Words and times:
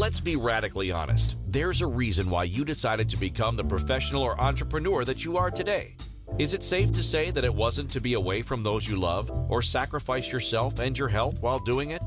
Let's 0.00 0.20
be 0.20 0.36
radically 0.36 0.92
honest. 0.92 1.36
There's 1.46 1.82
a 1.82 1.86
reason 1.86 2.30
why 2.30 2.44
you 2.44 2.64
decided 2.64 3.10
to 3.10 3.18
become 3.18 3.56
the 3.56 3.64
professional 3.64 4.22
or 4.22 4.40
entrepreneur 4.40 5.04
that 5.04 5.26
you 5.26 5.36
are 5.36 5.50
today. 5.50 5.94
Is 6.38 6.54
it 6.54 6.62
safe 6.62 6.92
to 6.92 7.02
say 7.02 7.30
that 7.30 7.44
it 7.44 7.54
wasn't 7.54 7.90
to 7.90 8.00
be 8.00 8.14
away 8.14 8.40
from 8.40 8.62
those 8.62 8.88
you 8.88 8.96
love 8.96 9.30
or 9.50 9.60
sacrifice 9.60 10.32
yourself 10.32 10.78
and 10.78 10.96
your 10.96 11.08
health 11.08 11.42
while 11.42 11.58
doing 11.58 11.90
it? 11.90 12.02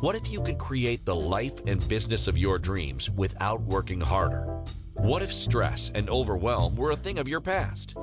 What 0.00 0.16
if 0.16 0.30
you 0.30 0.42
could 0.42 0.58
create 0.58 1.06
the 1.06 1.14
life 1.14 1.64
and 1.66 1.88
business 1.88 2.28
of 2.28 2.36
your 2.36 2.58
dreams 2.58 3.08
without 3.08 3.62
working 3.62 4.02
harder? 4.02 4.62
What 4.92 5.22
if 5.22 5.32
stress 5.32 5.90
and 5.94 6.10
overwhelm 6.10 6.76
were 6.76 6.90
a 6.90 6.96
thing 6.96 7.18
of 7.18 7.26
your 7.26 7.40
past? 7.40 7.96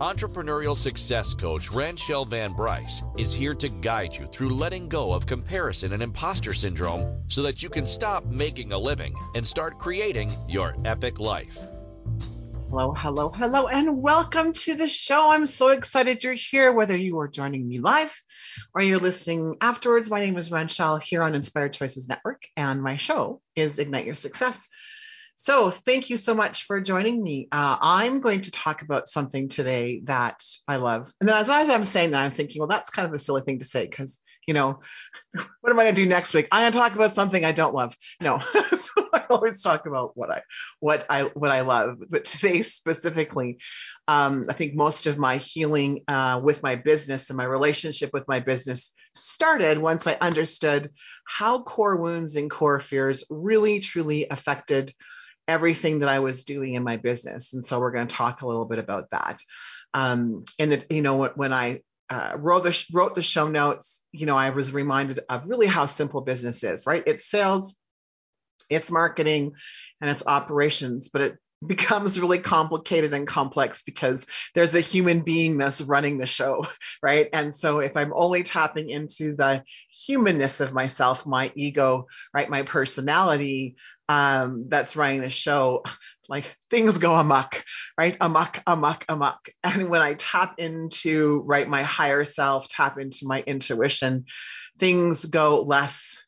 Entrepreneurial 0.00 0.76
success 0.76 1.34
coach 1.34 1.72
Ranchelle 1.72 2.24
Van 2.24 2.52
Bryce 2.52 3.02
is 3.16 3.32
here 3.32 3.54
to 3.54 3.68
guide 3.68 4.14
you 4.14 4.26
through 4.26 4.50
letting 4.50 4.88
go 4.88 5.12
of 5.12 5.26
comparison 5.26 5.92
and 5.92 6.04
imposter 6.04 6.54
syndrome 6.54 7.24
so 7.26 7.42
that 7.42 7.64
you 7.64 7.68
can 7.68 7.84
stop 7.84 8.24
making 8.24 8.70
a 8.70 8.78
living 8.78 9.12
and 9.34 9.44
start 9.44 9.80
creating 9.80 10.30
your 10.46 10.76
epic 10.84 11.18
life. 11.18 11.58
Hello, 12.70 12.94
hello, 12.96 13.30
hello, 13.30 13.66
and 13.66 14.00
welcome 14.00 14.52
to 14.52 14.76
the 14.76 14.86
show. 14.86 15.32
I'm 15.32 15.46
so 15.46 15.70
excited 15.70 16.22
you're 16.22 16.34
here, 16.34 16.72
whether 16.72 16.96
you 16.96 17.18
are 17.18 17.26
joining 17.26 17.66
me 17.66 17.80
live 17.80 18.14
or 18.74 18.82
you're 18.82 19.00
listening 19.00 19.56
afterwards. 19.60 20.10
My 20.10 20.20
name 20.20 20.36
is 20.36 20.52
Ranchelle 20.52 20.98
here 20.98 21.24
on 21.24 21.34
Inspired 21.34 21.72
Choices 21.72 22.08
Network, 22.08 22.44
and 22.56 22.84
my 22.84 22.94
show 22.94 23.40
is 23.56 23.80
Ignite 23.80 24.06
Your 24.06 24.14
Success. 24.14 24.68
So, 25.40 25.70
thank 25.70 26.10
you 26.10 26.16
so 26.16 26.34
much 26.34 26.64
for 26.64 26.80
joining 26.80 27.22
me. 27.22 27.46
Uh, 27.52 27.78
I'm 27.80 28.18
going 28.18 28.40
to 28.40 28.50
talk 28.50 28.82
about 28.82 29.06
something 29.06 29.46
today 29.46 30.00
that 30.06 30.44
I 30.66 30.78
love. 30.78 31.12
And 31.20 31.28
then, 31.28 31.36
as, 31.36 31.48
as 31.48 31.70
I'm 31.70 31.84
saying 31.84 32.10
that, 32.10 32.24
I'm 32.24 32.32
thinking, 32.32 32.58
well, 32.58 32.66
that's 32.66 32.90
kind 32.90 33.06
of 33.06 33.14
a 33.14 33.20
silly 33.20 33.42
thing 33.42 33.60
to 33.60 33.64
say 33.64 33.86
because, 33.86 34.18
you 34.48 34.54
know, 34.54 34.80
what 35.60 35.70
am 35.70 35.78
I 35.78 35.84
going 35.84 35.94
to 35.94 36.02
do 36.02 36.08
next 36.08 36.34
week? 36.34 36.48
I'm 36.50 36.62
going 36.62 36.72
to 36.72 36.78
talk 36.78 36.96
about 36.96 37.14
something 37.14 37.44
I 37.44 37.52
don't 37.52 37.72
love. 37.72 37.96
No, 38.20 38.40
so 38.76 39.08
I 39.12 39.26
always 39.30 39.62
talk 39.62 39.86
about 39.86 40.16
what 40.16 40.28
I, 40.28 40.42
what 40.80 41.06
I, 41.08 41.22
what 41.22 41.52
I 41.52 41.60
love. 41.60 41.98
But 42.10 42.24
today 42.24 42.62
specifically, 42.62 43.60
um, 44.08 44.46
I 44.48 44.54
think 44.54 44.74
most 44.74 45.06
of 45.06 45.18
my 45.18 45.36
healing 45.36 46.02
uh, 46.08 46.40
with 46.42 46.64
my 46.64 46.74
business 46.74 47.30
and 47.30 47.36
my 47.36 47.44
relationship 47.44 48.10
with 48.12 48.26
my 48.26 48.40
business 48.40 48.92
started 49.14 49.78
once 49.78 50.04
I 50.08 50.16
understood 50.20 50.90
how 51.24 51.62
core 51.62 51.94
wounds 51.94 52.34
and 52.34 52.50
core 52.50 52.80
fears 52.80 53.22
really 53.30 53.78
truly 53.78 54.26
affected 54.28 54.92
everything 55.48 56.00
that 56.00 56.08
I 56.08 56.20
was 56.20 56.44
doing 56.44 56.74
in 56.74 56.84
my 56.84 56.98
business. 56.98 57.54
And 57.54 57.64
so 57.64 57.80
we're 57.80 57.90
going 57.90 58.06
to 58.06 58.14
talk 58.14 58.42
a 58.42 58.46
little 58.46 58.66
bit 58.66 58.78
about 58.78 59.10
that. 59.10 59.38
Um, 59.94 60.44
and 60.58 60.72
that, 60.72 60.92
you 60.92 61.02
know, 61.02 61.26
when 61.28 61.52
I 61.52 61.80
uh, 62.10 62.36
wrote 62.38 62.64
the 62.64 62.86
wrote 62.92 63.14
the 63.14 63.22
show 63.22 63.48
notes, 63.48 64.02
you 64.12 64.26
know, 64.26 64.36
I 64.36 64.50
was 64.50 64.72
reminded 64.72 65.20
of 65.28 65.48
really 65.48 65.66
how 65.66 65.86
simple 65.86 66.20
business 66.20 66.62
is, 66.62 66.86
right? 66.86 67.02
It's 67.06 67.28
sales, 67.28 67.76
it's 68.70 68.90
marketing, 68.90 69.54
and 70.00 70.10
it's 70.10 70.26
operations, 70.26 71.08
but 71.08 71.22
it 71.22 71.38
becomes 71.66 72.20
really 72.20 72.38
complicated 72.38 73.12
and 73.14 73.26
complex 73.26 73.82
because 73.82 74.26
there's 74.54 74.74
a 74.74 74.80
human 74.80 75.20
being 75.20 75.58
that's 75.58 75.80
running 75.80 76.18
the 76.18 76.26
show, 76.26 76.66
right? 77.02 77.28
And 77.32 77.54
so 77.54 77.80
if 77.80 77.96
I'm 77.96 78.12
only 78.14 78.42
tapping 78.42 78.90
into 78.90 79.34
the 79.34 79.64
humanness 79.90 80.60
of 80.60 80.72
myself, 80.72 81.26
my 81.26 81.50
ego, 81.54 82.06
right, 82.32 82.48
my 82.48 82.62
personality, 82.62 83.76
um, 84.08 84.66
that's 84.68 84.96
running 84.96 85.20
the 85.20 85.30
show, 85.30 85.82
like 86.28 86.56
things 86.70 86.98
go 86.98 87.14
amok, 87.14 87.64
right? 87.96 88.16
Amok, 88.20 88.62
amok, 88.66 89.04
amok. 89.08 89.48
And 89.64 89.88
when 89.88 90.02
I 90.02 90.14
tap 90.14 90.56
into, 90.58 91.42
right, 91.46 91.66
my 91.68 91.82
higher 91.82 92.24
self, 92.24 92.68
tap 92.68 92.98
into 92.98 93.26
my 93.26 93.42
intuition, 93.46 94.26
things 94.78 95.24
go 95.24 95.62
less 95.62 96.18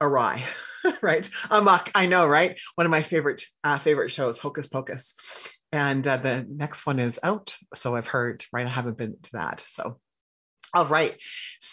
awry, 0.00 0.44
right? 1.02 1.28
Amok, 1.50 1.90
I 1.94 2.06
know, 2.06 2.26
right? 2.26 2.60
One 2.74 2.86
of 2.86 2.90
my 2.90 3.02
favorite 3.02 3.44
uh, 3.64 3.78
favorite 3.78 4.10
shows, 4.10 4.38
Hocus 4.38 4.66
Pocus, 4.66 5.14
and 5.72 6.06
uh, 6.06 6.18
the 6.18 6.46
next 6.48 6.86
one 6.86 6.98
is 6.98 7.18
out, 7.22 7.56
so 7.74 7.96
I've 7.96 8.06
heard, 8.06 8.44
right? 8.52 8.66
I 8.66 8.70
haven't 8.70 8.98
been 8.98 9.16
to 9.22 9.32
that, 9.32 9.60
so. 9.60 9.98
All 10.74 10.86
right. 10.86 11.20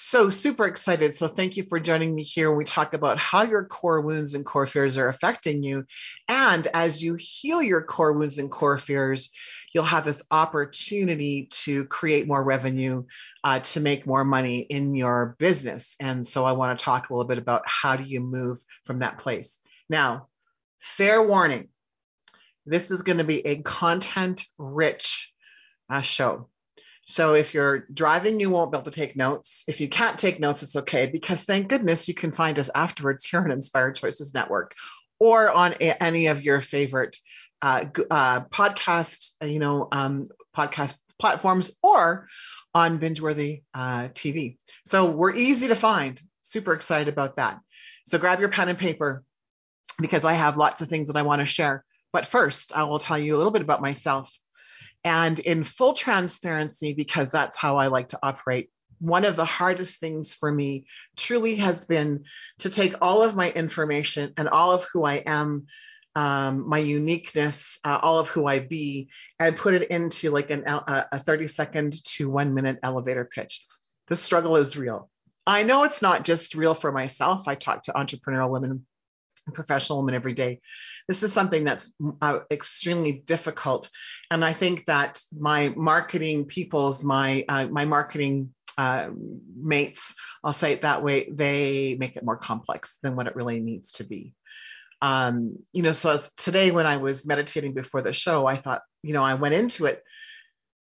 So 0.10 0.32
super 0.32 0.66
excited. 0.66 1.14
So 1.14 1.28
thank 1.28 1.56
you 1.56 1.62
for 1.62 1.80
joining 1.80 2.16
me 2.16 2.24
here. 2.24 2.52
We 2.52 2.66
talk 2.66 2.96
about 2.96 3.20
how 3.20 3.44
your 3.44 3.66
core 3.66 4.02
wounds 4.02 4.34
and 4.34 4.44
core 4.44 4.66
fears 4.66 4.98
are 4.98 5.08
affecting 5.08 5.62
you. 5.62 5.86
And 6.28 6.66
as 6.66 7.04
you 7.04 7.16
heal 7.20 7.62
your 7.62 7.84
core 7.84 8.14
wounds 8.14 8.40
and 8.40 8.50
core 8.50 8.80
fears, 8.80 9.30
you'll 9.72 9.84
have 9.84 10.06
this 10.06 10.24
opportunity 10.32 11.48
to 11.66 11.86
create 11.86 12.28
more 12.28 12.44
revenue, 12.44 13.04
uh, 13.44 13.60
to 13.60 13.82
make 13.82 14.08
more 14.08 14.26
money 14.26 14.62
in 14.62 14.96
your 14.96 15.36
business. 15.38 15.96
And 16.00 16.26
so 16.26 16.44
I 16.44 16.54
want 16.54 16.80
to 16.80 16.84
talk 16.84 17.12
a 17.12 17.14
little 17.14 17.28
bit 17.28 17.38
about 17.38 17.62
how 17.68 17.96
do 17.96 18.04
you 18.04 18.20
move 18.20 18.58
from 18.86 19.00
that 19.00 19.20
place. 19.20 19.60
Now, 19.92 20.28
fair 20.80 21.22
warning, 21.22 21.68
this 22.66 22.90
is 22.90 23.04
going 23.04 23.20
to 23.20 23.24
be 23.24 23.46
a 23.46 23.62
content 23.62 24.44
rich 24.58 25.32
uh, 25.88 26.02
show. 26.02 26.50
So 27.10 27.34
if 27.34 27.56
you're 27.56 27.88
driving, 27.92 28.40
you 28.40 28.52
won't 28.52 28.72
be 28.72 28.78
able 28.78 28.92
to 28.92 28.92
take 28.92 29.16
notes. 29.16 29.64
If 29.68 29.82
you 29.82 29.90
can't 29.90 30.20
take 30.20 30.40
notes, 30.40 30.62
it's 30.62 30.76
okay 30.76 31.10
because 31.12 31.42
thank 31.42 31.68
goodness 31.68 32.08
you 32.08 32.14
can 32.14 32.32
find 32.32 32.60
us 32.60 32.70
afterwards 32.76 33.26
here 33.26 33.42
on 33.42 33.50
Inspired 33.50 33.96
Choices 33.96 34.36
Network 34.36 34.76
or 35.20 35.52
on 35.52 35.74
a, 35.82 36.04
any 36.04 36.28
of 36.28 36.44
your 36.44 36.62
favorite 36.62 37.18
uh, 37.64 37.86
uh, 38.12 38.42
podcast, 38.42 39.32
you 39.42 39.58
know, 39.58 39.88
um, 39.92 40.30
podcast 40.56 41.00
platforms 41.18 41.72
or 41.82 42.28
on 42.76 43.00
Bingeworthy 43.00 43.64
uh, 43.74 44.10
TV. 44.10 44.58
So 44.86 45.10
we're 45.10 45.36
easy 45.36 45.70
to 45.70 45.76
find. 45.76 46.22
Super 46.44 46.74
excited 46.74 47.12
about 47.12 47.38
that. 47.38 47.60
So 48.06 48.20
grab 48.20 48.40
your 48.40 48.50
pen 48.50 48.70
and 48.70 48.78
paper 48.78 49.24
because 50.00 50.26
I 50.26 50.34
have 50.34 50.58
lots 50.58 50.82
of 50.82 50.90
things 50.90 51.08
that 51.08 51.16
I 51.16 51.24
want 51.24 51.40
to 51.40 51.48
share. 51.48 51.84
But 52.14 52.28
first, 52.28 52.72
I 52.72 52.84
will 52.84 53.00
tell 53.00 53.18
you 53.18 53.36
a 53.36 53.38
little 53.38 53.52
bit 53.52 53.64
about 53.64 53.82
myself. 53.82 54.32
And 55.04 55.40
in 55.40 55.64
full 55.64 55.94
transparency, 55.94 56.94
because 56.94 57.32
that's 57.32 57.58
how 57.58 57.78
I 57.78 57.88
like 57.88 58.10
to 58.10 58.20
operate, 58.22 58.70
one 59.00 59.26
of 59.26 59.36
the 59.36 59.46
hardest 59.46 60.00
things 60.00 60.36
for 60.36 60.52
me 60.52 60.86
truly 61.16 61.56
has 61.56 61.86
been 61.86 62.26
to 62.60 62.70
take 62.70 62.96
all 63.02 63.22
of 63.24 63.36
my 63.36 63.50
information 63.50 64.34
and 64.38 64.50
all 64.50 64.74
of 64.74 64.86
who 64.92 65.06
I 65.06 65.16
am, 65.26 65.68
um, 66.16 66.68
my 66.68 66.80
uniqueness, 66.80 67.80
uh, 67.86 68.00
all 68.02 68.20
of 68.20 68.28
who 68.28 68.46
I 68.46 68.60
be, 68.60 69.10
and 69.40 69.56
put 69.56 69.74
it 69.74 69.90
into 69.90 70.32
like 70.32 70.50
an, 70.50 70.64
a 70.68 71.20
30 71.20 71.48
second 71.48 71.94
to 72.16 72.30
one 72.30 72.54
minute 72.54 72.80
elevator 72.84 73.24
pitch. 73.24 73.66
The 74.08 74.18
struggle 74.18 74.58
is 74.58 74.76
real. 74.76 75.10
I 75.48 75.64
know 75.64 75.84
it's 75.84 76.02
not 76.02 76.26
just 76.26 76.56
real 76.56 76.74
for 76.74 76.92
myself. 76.92 77.48
I 77.48 77.56
talk 77.56 77.84
to 77.84 77.94
entrepreneurial 77.94 78.50
women 78.50 78.86
professional 79.54 80.00
women 80.00 80.16
every 80.16 80.34
day. 80.34 80.60
This 81.08 81.24
is 81.24 81.34
something 81.34 81.64
that's 81.64 81.92
uh, 82.22 82.40
extremely 82.52 83.12
difficult, 83.12 83.90
and 84.32 84.46
I 84.46 84.54
think 84.54 84.86
that 84.86 85.22
my 85.38 85.74
marketing 85.76 86.46
people's 86.46 87.04
my 87.04 87.46
uh, 87.48 87.68
my 87.68 87.86
marketing 87.86 88.54
uh, 88.78 89.10
mates, 89.58 90.16
I'll 90.44 90.54
say 90.54 90.72
it 90.74 90.84
that 90.84 91.04
way, 91.04 91.30
they 91.30 91.98
make 92.00 92.16
it 92.16 92.24
more 92.24 92.38
complex 92.38 92.98
than 93.04 93.16
what 93.16 93.28
it 93.28 93.36
really 93.36 93.60
needs 93.60 93.94
to 93.94 94.06
be. 94.06 94.34
Um, 95.02 95.58
you 95.74 95.84
know, 95.84 95.92
so 95.92 96.18
today 96.38 96.72
when 96.72 96.86
I 96.86 96.98
was 96.98 97.26
meditating 97.26 97.74
before 97.74 98.02
the 98.02 98.14
show, 98.14 98.46
I 98.46 98.56
thought, 98.56 98.82
you 99.02 99.14
know, 99.14 99.24
I 99.24 99.34
went 99.34 99.54
into 99.54 99.86
it 99.86 100.04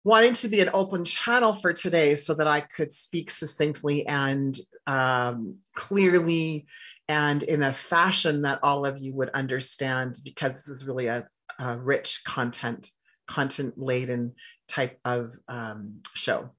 wanting 0.04 0.34
to 0.34 0.50
be 0.50 0.62
an 0.62 0.70
open 0.74 1.06
channel 1.06 1.54
for 1.54 1.74
today 1.74 2.16
so 2.16 2.34
that 2.34 2.48
I 2.48 2.60
could 2.60 2.92
speak 2.92 3.32
succinctly 3.32 4.06
and 4.06 4.58
um, 4.86 5.58
clearly 5.76 6.68
and 7.08 7.42
in 7.44 7.64
a 7.64 7.74
fashion 7.74 8.42
that 8.42 8.60
all 8.64 8.86
of 8.86 9.00
you 9.00 9.16
would 9.16 9.30
understand 9.30 10.16
because 10.24 10.56
this 10.56 10.68
is 10.68 10.88
really 10.88 11.08
a, 11.08 11.28
a 11.60 11.78
rich 11.78 12.22
content 12.26 12.90
content 13.28 13.78
laden 13.78 14.34
type 14.68 15.00
of 15.06 15.34
um, 15.48 16.02
show. 16.14 16.52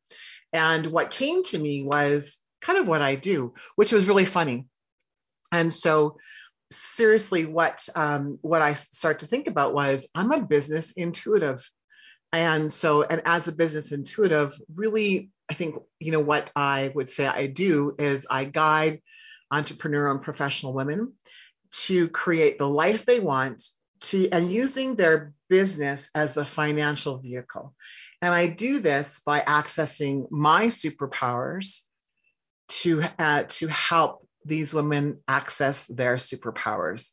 And 0.53 0.87
what 0.87 1.11
came 1.11 1.43
to 1.45 1.59
me 1.59 1.83
was 1.83 2.39
kind 2.61 2.79
of 2.79 2.89
what 2.89 3.03
i 3.03 3.15
do 3.15 3.53
which 3.77 3.93
was 3.93 4.07
really 4.07 4.25
funny. 4.25 4.67
And 5.53 5.73
so 5.73 6.17
seriously 6.71 7.47
what 7.47 7.87
um, 7.95 8.39
what 8.43 8.63
i 8.63 8.75
start 8.75 9.21
to 9.21 9.27
think 9.27 9.47
about 9.47 9.75
was 9.75 10.09
i'm 10.15 10.33
a 10.33 10.41
business 10.41 10.93
intuitive. 10.93 11.69
And 12.33 12.73
so 12.73 13.03
and 13.03 13.23
as 13.27 13.47
a 13.47 13.53
business 13.53 13.93
intuitive 13.93 14.59
really 14.75 15.31
i 15.49 15.55
think 15.55 15.77
you 16.01 16.11
know 16.13 16.21
what 16.21 16.51
i 16.57 16.91
would 16.95 17.09
say 17.09 17.27
i 17.27 17.47
do 17.47 17.95
is 17.99 18.27
i 18.29 18.45
guide 18.45 19.01
entrepreneurial 19.53 20.13
and 20.13 20.23
professional 20.23 20.75
women 20.75 21.13
to 21.71 22.09
create 22.09 22.59
the 22.59 22.69
life 22.69 23.05
they 23.05 23.21
want 23.21 23.63
to 24.09 24.29
and 24.31 24.53
using 24.53 24.97
their 24.97 25.33
business 25.49 26.11
as 26.15 26.35
the 26.35 26.45
financial 26.45 27.19
vehicle 27.19 27.75
and 28.23 28.33
i 28.35 28.47
do 28.47 28.81
this 28.81 29.23
by 29.25 29.41
accessing 29.41 30.31
my 30.31 30.67
superpowers 30.67 31.81
to 32.69 33.03
uh, 33.19 33.45
to 33.49 33.67
help 33.69 34.27
these 34.45 34.73
women 34.75 35.19
access 35.29 35.87
their 35.87 36.17
superpowers 36.17 37.11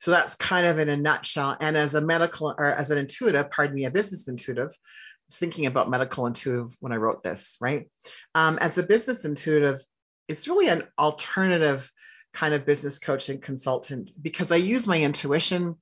so 0.00 0.10
that's 0.10 0.34
kind 0.34 0.66
of 0.66 0.78
in 0.78 0.88
a 0.88 0.96
nutshell. 0.96 1.56
And 1.60 1.76
as 1.76 1.94
a 1.94 2.00
medical 2.00 2.54
or 2.56 2.64
as 2.64 2.90
an 2.90 2.98
intuitive, 2.98 3.50
pardon 3.50 3.76
me, 3.76 3.84
a 3.84 3.90
business 3.90 4.28
intuitive, 4.28 4.70
I 4.70 5.28
was 5.28 5.36
thinking 5.36 5.66
about 5.66 5.90
medical 5.90 6.26
intuitive 6.26 6.74
when 6.80 6.92
I 6.92 6.96
wrote 6.96 7.22
this, 7.22 7.58
right? 7.60 7.88
Um, 8.34 8.58
as 8.58 8.78
a 8.78 8.82
business 8.82 9.26
intuitive, 9.26 9.84
it's 10.26 10.48
really 10.48 10.68
an 10.68 10.84
alternative 10.98 11.90
kind 12.32 12.54
of 12.54 12.64
business 12.64 12.98
coach 12.98 13.28
and 13.28 13.42
consultant 13.42 14.10
because 14.20 14.50
I 14.50 14.56
use 14.56 14.86
my 14.86 15.00
intuition, 15.00 15.76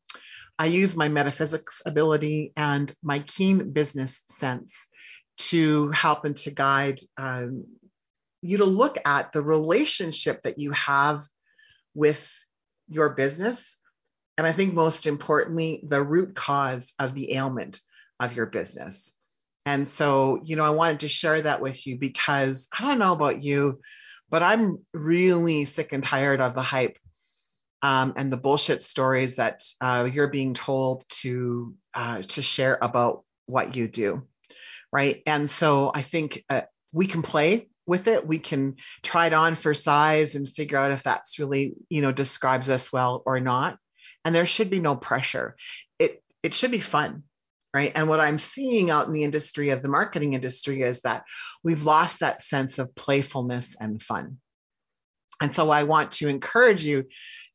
I 0.58 0.66
use 0.66 0.96
my 0.96 1.08
metaphysics 1.08 1.82
ability, 1.86 2.52
and 2.56 2.92
my 3.02 3.20
keen 3.20 3.72
business 3.72 4.22
sense 4.28 4.88
to 5.38 5.90
help 5.90 6.24
and 6.24 6.36
to 6.36 6.50
guide 6.50 7.00
um, 7.16 7.64
you 8.42 8.58
to 8.58 8.64
look 8.64 8.98
at 9.04 9.32
the 9.32 9.42
relationship 9.42 10.42
that 10.42 10.58
you 10.58 10.72
have 10.72 11.24
with 11.94 12.32
your 12.88 13.14
business. 13.14 13.76
And 14.36 14.46
I 14.46 14.52
think 14.52 14.74
most 14.74 15.06
importantly, 15.06 15.82
the 15.86 16.02
root 16.02 16.34
cause 16.34 16.92
of 16.98 17.14
the 17.14 17.34
ailment 17.34 17.80
of 18.20 18.34
your 18.34 18.46
business. 18.46 19.16
And 19.66 19.86
so, 19.86 20.40
you 20.44 20.56
know, 20.56 20.64
I 20.64 20.70
wanted 20.70 21.00
to 21.00 21.08
share 21.08 21.42
that 21.42 21.60
with 21.60 21.86
you 21.86 21.98
because 21.98 22.68
I 22.76 22.82
don't 22.82 22.98
know 22.98 23.12
about 23.12 23.42
you, 23.42 23.80
but 24.30 24.42
I'm 24.42 24.78
really 24.92 25.64
sick 25.64 25.92
and 25.92 26.02
tired 26.02 26.40
of 26.40 26.54
the 26.54 26.62
hype 26.62 26.96
um, 27.82 28.14
and 28.16 28.32
the 28.32 28.36
bullshit 28.36 28.82
stories 28.82 29.36
that 29.36 29.62
uh, 29.80 30.08
you're 30.12 30.28
being 30.28 30.54
told 30.54 31.04
to 31.08 31.74
uh, 31.94 32.22
to 32.22 32.42
share 32.42 32.78
about 32.80 33.24
what 33.46 33.76
you 33.76 33.88
do, 33.88 34.26
right? 34.92 35.22
And 35.26 35.48
so 35.48 35.90
I 35.94 36.02
think 36.02 36.44
uh, 36.48 36.62
we 36.92 37.06
can 37.06 37.22
play 37.22 37.68
with 37.86 38.08
it. 38.08 38.26
We 38.26 38.38
can 38.38 38.76
try 39.02 39.26
it 39.26 39.32
on 39.32 39.54
for 39.54 39.74
size 39.74 40.34
and 40.34 40.48
figure 40.48 40.76
out 40.78 40.90
if 40.90 41.02
that's 41.02 41.38
really 41.38 41.74
you 41.88 42.02
know 42.02 42.12
describes 42.12 42.68
us 42.68 42.92
well 42.92 43.22
or 43.24 43.40
not. 43.40 43.78
And 44.24 44.34
there 44.34 44.46
should 44.46 44.70
be 44.70 44.80
no 44.80 44.96
pressure. 44.96 45.56
It 45.98 46.22
it 46.42 46.54
should 46.54 46.70
be 46.70 46.80
fun 46.80 47.22
right? 47.74 47.92
And 47.94 48.08
what 48.08 48.20
I'm 48.20 48.38
seeing 48.38 48.90
out 48.90 49.06
in 49.06 49.12
the 49.12 49.24
industry 49.24 49.70
of 49.70 49.82
the 49.82 49.88
marketing 49.88 50.34
industry 50.34 50.82
is 50.82 51.02
that 51.02 51.24
we've 51.62 51.84
lost 51.84 52.20
that 52.20 52.40
sense 52.40 52.78
of 52.78 52.94
playfulness 52.94 53.76
and 53.78 54.02
fun. 54.02 54.38
And 55.40 55.54
so 55.54 55.70
I 55.70 55.84
want 55.84 56.12
to 56.12 56.28
encourage 56.28 56.84
you 56.84 57.06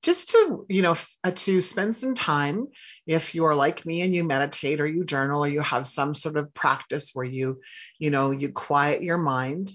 just 0.04 0.30
to, 0.30 0.66
you 0.70 0.82
know, 0.82 0.98
uh, 1.24 1.32
to 1.32 1.62
spend 1.62 1.96
some 1.96 2.14
time 2.14 2.68
if 3.08 3.36
you're 3.36 3.56
like 3.56 3.86
me 3.86 4.02
and 4.02 4.14
you 4.14 4.24
meditate 4.24 4.82
or 4.82 4.88
you 4.88 5.04
journal 5.06 5.46
or 5.46 5.48
you 5.48 5.62
have 5.62 5.88
some 5.88 6.14
sort 6.14 6.38
of 6.38 6.54
practice 6.54 7.12
where 7.14 7.26
you, 7.26 7.62
you 8.00 8.10
know, 8.10 8.32
you 8.32 8.50
quiet 8.50 9.02
your 9.02 9.18
mind. 9.18 9.72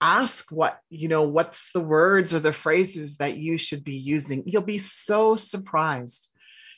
Ask 0.00 0.50
what, 0.50 0.78
you 0.90 1.08
know, 1.08 1.22
what's 1.24 1.72
the 1.72 1.80
words 1.80 2.34
or 2.34 2.40
the 2.40 2.52
phrases 2.52 3.16
that 3.18 3.36
you 3.36 3.56
should 3.56 3.84
be 3.84 3.96
using. 3.96 4.44
You'll 4.46 4.62
be 4.62 4.78
so 4.78 5.36
surprised. 5.36 6.30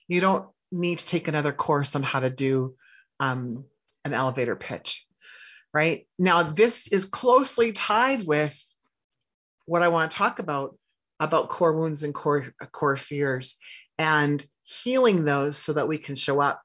You 0.06 0.20
don't 0.20 0.48
need 0.70 0.98
to 0.98 1.06
take 1.06 1.28
another 1.28 1.52
course 1.52 1.96
on 1.96 2.02
how 2.02 2.20
to 2.20 2.30
do 2.30 2.75
um, 3.20 3.64
an 4.04 4.14
elevator 4.14 4.54
pitch, 4.54 5.06
right? 5.72 6.06
Now, 6.19 6.44
this 6.44 6.88
is 6.88 7.04
closely 7.04 7.72
tied 7.72 8.26
with 8.26 8.56
what 9.69 9.82
I 9.82 9.88
want 9.88 10.11
to 10.11 10.17
talk 10.17 10.38
about 10.38 10.76
about 11.20 11.49
core 11.49 11.75
wounds 11.75 12.03
and 12.03 12.15
core 12.15 12.53
core 12.73 12.97
fears 12.97 13.59
and 13.99 14.44
healing 14.62 15.25
those 15.25 15.56
so 15.56 15.73
that 15.73 15.88
we 15.88 15.99
can 15.99 16.15
show 16.15 16.41
up 16.41 16.62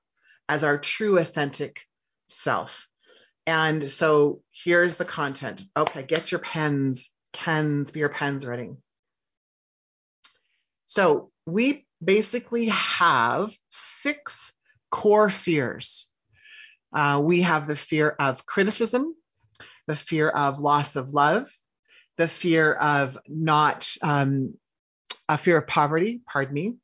as 0.47 0.63
our 0.63 0.77
true 0.77 1.17
authentic 1.17 1.81
self. 2.27 2.87
And 3.45 3.89
so 3.89 4.41
here's 4.51 4.97
the 4.97 5.05
content. 5.05 5.63
Okay, 5.75 6.03
get 6.03 6.31
your 6.31 6.39
pens, 6.39 7.09
pens, 7.33 7.91
be 7.91 7.99
your 7.99 8.09
pens 8.09 8.45
ready. 8.45 8.71
So 10.85 11.31
we 11.45 11.85
basically 12.03 12.67
have 12.67 13.55
six 13.71 14.53
core 14.91 15.29
fears 15.29 16.09
uh, 16.93 17.19
we 17.23 17.41
have 17.41 17.65
the 17.65 17.75
fear 17.75 18.15
of 18.19 18.45
criticism, 18.45 19.15
the 19.87 19.95
fear 19.95 20.29
of 20.29 20.59
loss 20.59 20.95
of 20.95 21.09
love, 21.09 21.47
the 22.17 22.27
fear 22.27 22.71
of 22.73 23.17
not, 23.27 23.89
um, 24.01 24.55
a 25.27 25.37
fear 25.37 25.57
of 25.57 25.67
poverty, 25.67 26.21
pardon 26.25 26.53
me, 26.53 26.75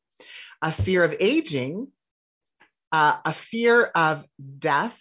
a 0.61 0.71
fear 0.71 1.03
of 1.03 1.15
aging, 1.19 1.87
uh, 2.91 3.17
a 3.23 3.33
fear 3.33 3.83
of 3.83 4.25
death, 4.57 4.99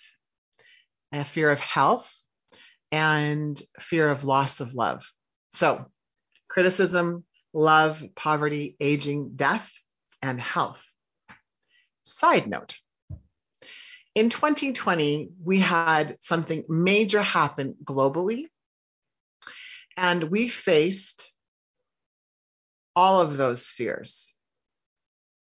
a 1.13 1.25
fear 1.25 1.51
of 1.51 1.61
health, 1.61 2.15
and 2.93 3.61
fear 3.79 4.09
of 4.09 4.25
loss 4.25 4.61
of 4.61 4.75
love. 4.75 5.11
So, 5.53 5.87
criticism, 6.49 7.25
love, 7.53 8.05
poverty, 8.15 8.77
aging, 8.81 9.37
death, 9.37 9.73
and 10.23 10.41
health. 10.41 10.85
Side 12.05 12.47
note 12.47 12.79
in 14.19 14.31
2020, 14.31 15.31
we 15.45 15.61
had 15.61 16.17
something 16.21 16.65
major 16.69 17.23
happen 17.23 17.77
globally, 17.85 18.47
and 19.99 20.25
we 20.25 20.49
faced 20.49 21.35
all 22.95 23.21
of 23.21 23.37
those 23.37 23.67
fears 23.67 24.37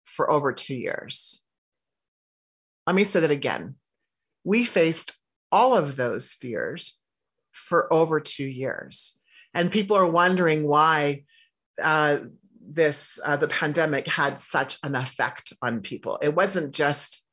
for 0.05 0.31
over 0.31 0.53
two 0.53 0.75
years. 0.75 1.45
Let 2.87 2.97
me 2.97 3.05
say 3.05 3.21
that 3.21 3.31
again. 3.31 3.77
We 4.43 4.65
faced 4.65 5.13
all 5.53 5.77
of 5.77 5.95
those 5.95 6.33
fears 6.33 6.99
for 7.53 7.93
over 7.93 8.21
two 8.21 8.47
years. 8.47 9.21
And 9.55 9.71
people 9.71 9.97
are 9.97 10.11
wondering 10.11 10.67
why 10.67 11.25
uh, 11.81 12.19
this, 12.61 13.19
uh, 13.25 13.37
the 13.37 13.49
pandemic 13.49 14.07
had 14.09 14.41
such 14.41 14.79
an 14.83 14.95
effect 14.97 15.53
on 15.63 15.83
people. 15.83 16.19
It 16.21 16.35
wasn't 16.35 16.75
just 16.75 17.25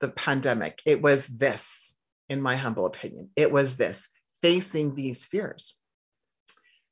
the 0.00 0.08
pandemic. 0.08 0.82
It 0.84 1.00
was 1.00 1.26
this, 1.26 1.96
in 2.28 2.42
my 2.42 2.56
humble 2.56 2.86
opinion. 2.86 3.30
It 3.34 3.50
was 3.50 3.76
this 3.76 4.08
facing 4.42 4.94
these 4.94 5.24
fears. 5.24 5.76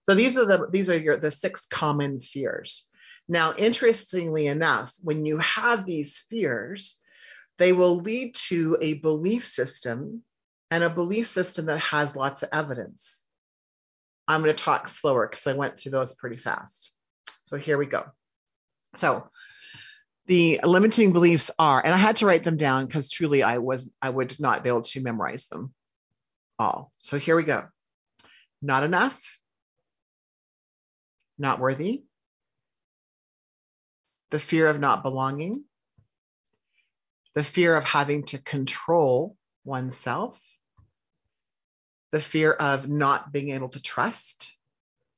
So 0.08 0.14
these 0.14 0.36
are 0.36 0.46
the 0.46 0.68
these 0.70 0.88
are 0.88 0.96
your 0.96 1.16
the 1.16 1.32
six 1.32 1.66
common 1.66 2.20
fears. 2.20 2.86
Now, 3.28 3.54
interestingly 3.56 4.46
enough, 4.46 4.94
when 5.02 5.26
you 5.26 5.38
have 5.38 5.84
these 5.84 6.24
fears, 6.30 7.00
they 7.58 7.72
will 7.72 7.96
lead 7.96 8.36
to 8.48 8.78
a 8.80 8.94
belief 8.94 9.44
system 9.44 10.22
and 10.70 10.84
a 10.84 10.90
belief 10.90 11.26
system 11.26 11.66
that 11.66 11.78
has 11.78 12.14
lots 12.14 12.44
of 12.44 12.50
evidence. 12.52 13.24
I'm 14.28 14.42
going 14.42 14.54
to 14.54 14.64
talk 14.64 14.86
slower 14.86 15.26
because 15.26 15.46
I 15.46 15.54
went 15.54 15.78
through 15.78 15.92
those 15.92 16.14
pretty 16.14 16.36
fast. 16.36 16.92
So 17.44 17.56
here 17.56 17.78
we 17.78 17.86
go. 17.86 18.04
So 18.94 19.28
the 20.26 20.60
limiting 20.64 21.12
beliefs 21.12 21.50
are, 21.58 21.84
and 21.84 21.94
I 21.94 21.98
had 21.98 22.16
to 22.16 22.26
write 22.26 22.44
them 22.44 22.56
down 22.56 22.86
because 22.86 23.10
truly 23.10 23.42
I 23.42 23.58
was 23.58 23.92
I 24.00 24.10
would 24.10 24.38
not 24.38 24.62
be 24.62 24.68
able 24.68 24.82
to 24.82 25.02
memorize 25.02 25.46
them 25.46 25.72
all. 26.60 26.92
So 27.00 27.18
here 27.18 27.34
we 27.34 27.42
go. 27.42 27.64
Not 28.62 28.84
enough, 28.84 29.20
not 31.38 31.58
worthy, 31.58 32.04
the 34.30 34.40
fear 34.40 34.68
of 34.68 34.80
not 34.80 35.02
belonging, 35.02 35.64
the 37.34 37.44
fear 37.44 37.76
of 37.76 37.84
having 37.84 38.24
to 38.24 38.38
control 38.38 39.36
oneself, 39.64 40.40
the 42.12 42.20
fear 42.20 42.52
of 42.52 42.88
not 42.88 43.32
being 43.32 43.50
able 43.50 43.68
to 43.68 43.82
trust, 43.82 44.56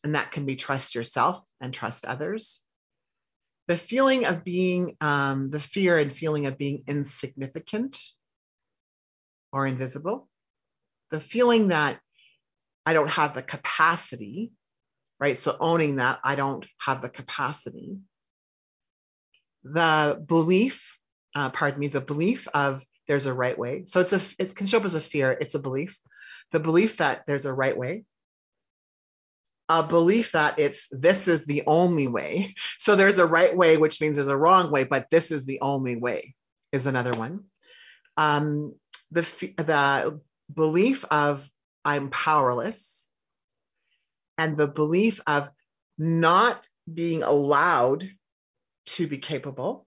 and 0.03 0.15
that 0.15 0.33
can 0.33 0.45
be 0.45 0.57
trust 0.57 0.95
yourself 0.95 1.43
and 1.61 1.73
trust 1.73 2.05
others. 2.05 2.65
The 3.69 3.77
feeling 3.77 4.25
of 4.25 4.45
being, 4.45 4.97
um, 5.01 5.51
the 5.51 5.61
fear 5.61 5.99
and 5.99 6.13
feeling 6.13 6.47
of 6.47 6.59
being 6.59 6.85
insignificant 6.87 7.99
or 9.53 9.67
invisible, 9.67 10.29
the 11.11 11.21
feeling 11.21 11.69
that 11.69 12.01
I 12.85 12.95
don't 12.95 13.11
have 13.11 13.35
the 13.35 13.43
capacity, 13.43 14.53
right? 15.21 15.39
So 15.39 15.57
owning 15.59 15.97
that 15.97 16.21
I 16.25 16.35
don't 16.35 16.67
have 16.79 17.03
the 17.03 17.09
capacity, 17.09 17.99
the 19.65 20.23
belief, 20.27 20.99
uh, 21.35 21.51
pardon 21.51 21.81
me, 21.81 21.89
the 21.89 22.01
belief 22.01 22.49
of 22.55 22.85
there's 23.07 23.27
a 23.27 23.35
right 23.35 23.59
way. 23.59 23.85
So 23.87 24.01
it's 24.01 24.13
a, 24.13 24.21
it 24.39 24.55
can 24.55 24.67
show 24.67 24.79
up 24.79 24.85
as 24.85 24.95
a 24.95 25.01
fear. 25.01 25.33
It's 25.33 25.55
a 25.55 25.59
belief. 25.59 25.99
The 26.53 26.61
belief 26.61 26.99
that 26.99 27.25
there's 27.27 27.47
a 27.47 27.53
right 27.53 27.77
way 27.77 28.05
a 29.69 29.83
belief 29.83 30.33
that 30.33 30.59
it's 30.59 30.89
this 30.91 31.29
is 31.29 31.45
the 31.45 31.63
only 31.67 32.09
way. 32.09 32.55
So 32.81 32.95
there's 32.97 33.19
a 33.19 33.27
right 33.27 33.55
way, 33.55 33.77
which 33.77 34.01
means 34.01 34.17
there's 34.17 34.29
a 34.29 34.37
wrong 34.37 34.71
way, 34.71 34.85
but 34.85 35.09
this 35.11 35.31
is 35.31 35.45
the 35.45 35.61
only 35.61 35.97
way 35.97 36.35
is 36.73 36.87
another 36.87 37.13
one. 37.13 37.45
Um, 38.17 38.75
the 39.11 39.23
the 39.57 40.21
belief 40.53 41.05
of 41.11 41.47
I'm 41.85 42.09
powerless, 42.09 42.88
and 44.39 44.57
the 44.57 44.69
belief 44.69 45.21
of 45.27 45.51
not 45.99 46.67
being 46.93 47.23
allowed 47.23 48.09
to 48.87 49.07
be 49.07 49.19
capable, 49.19 49.87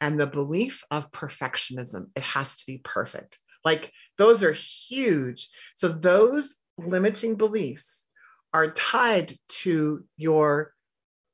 and 0.00 0.20
the 0.20 0.26
belief 0.26 0.84
of 0.90 1.10
perfectionism. 1.10 2.08
It 2.14 2.22
has 2.22 2.56
to 2.56 2.66
be 2.66 2.78
perfect. 2.78 3.38
Like 3.64 3.90
those 4.18 4.42
are 4.42 4.52
huge. 4.52 5.48
So 5.76 5.88
those 5.88 6.56
limiting 6.76 7.36
beliefs 7.36 8.06
are 8.52 8.70
tied 8.70 9.32
to 9.48 10.04
your 10.18 10.74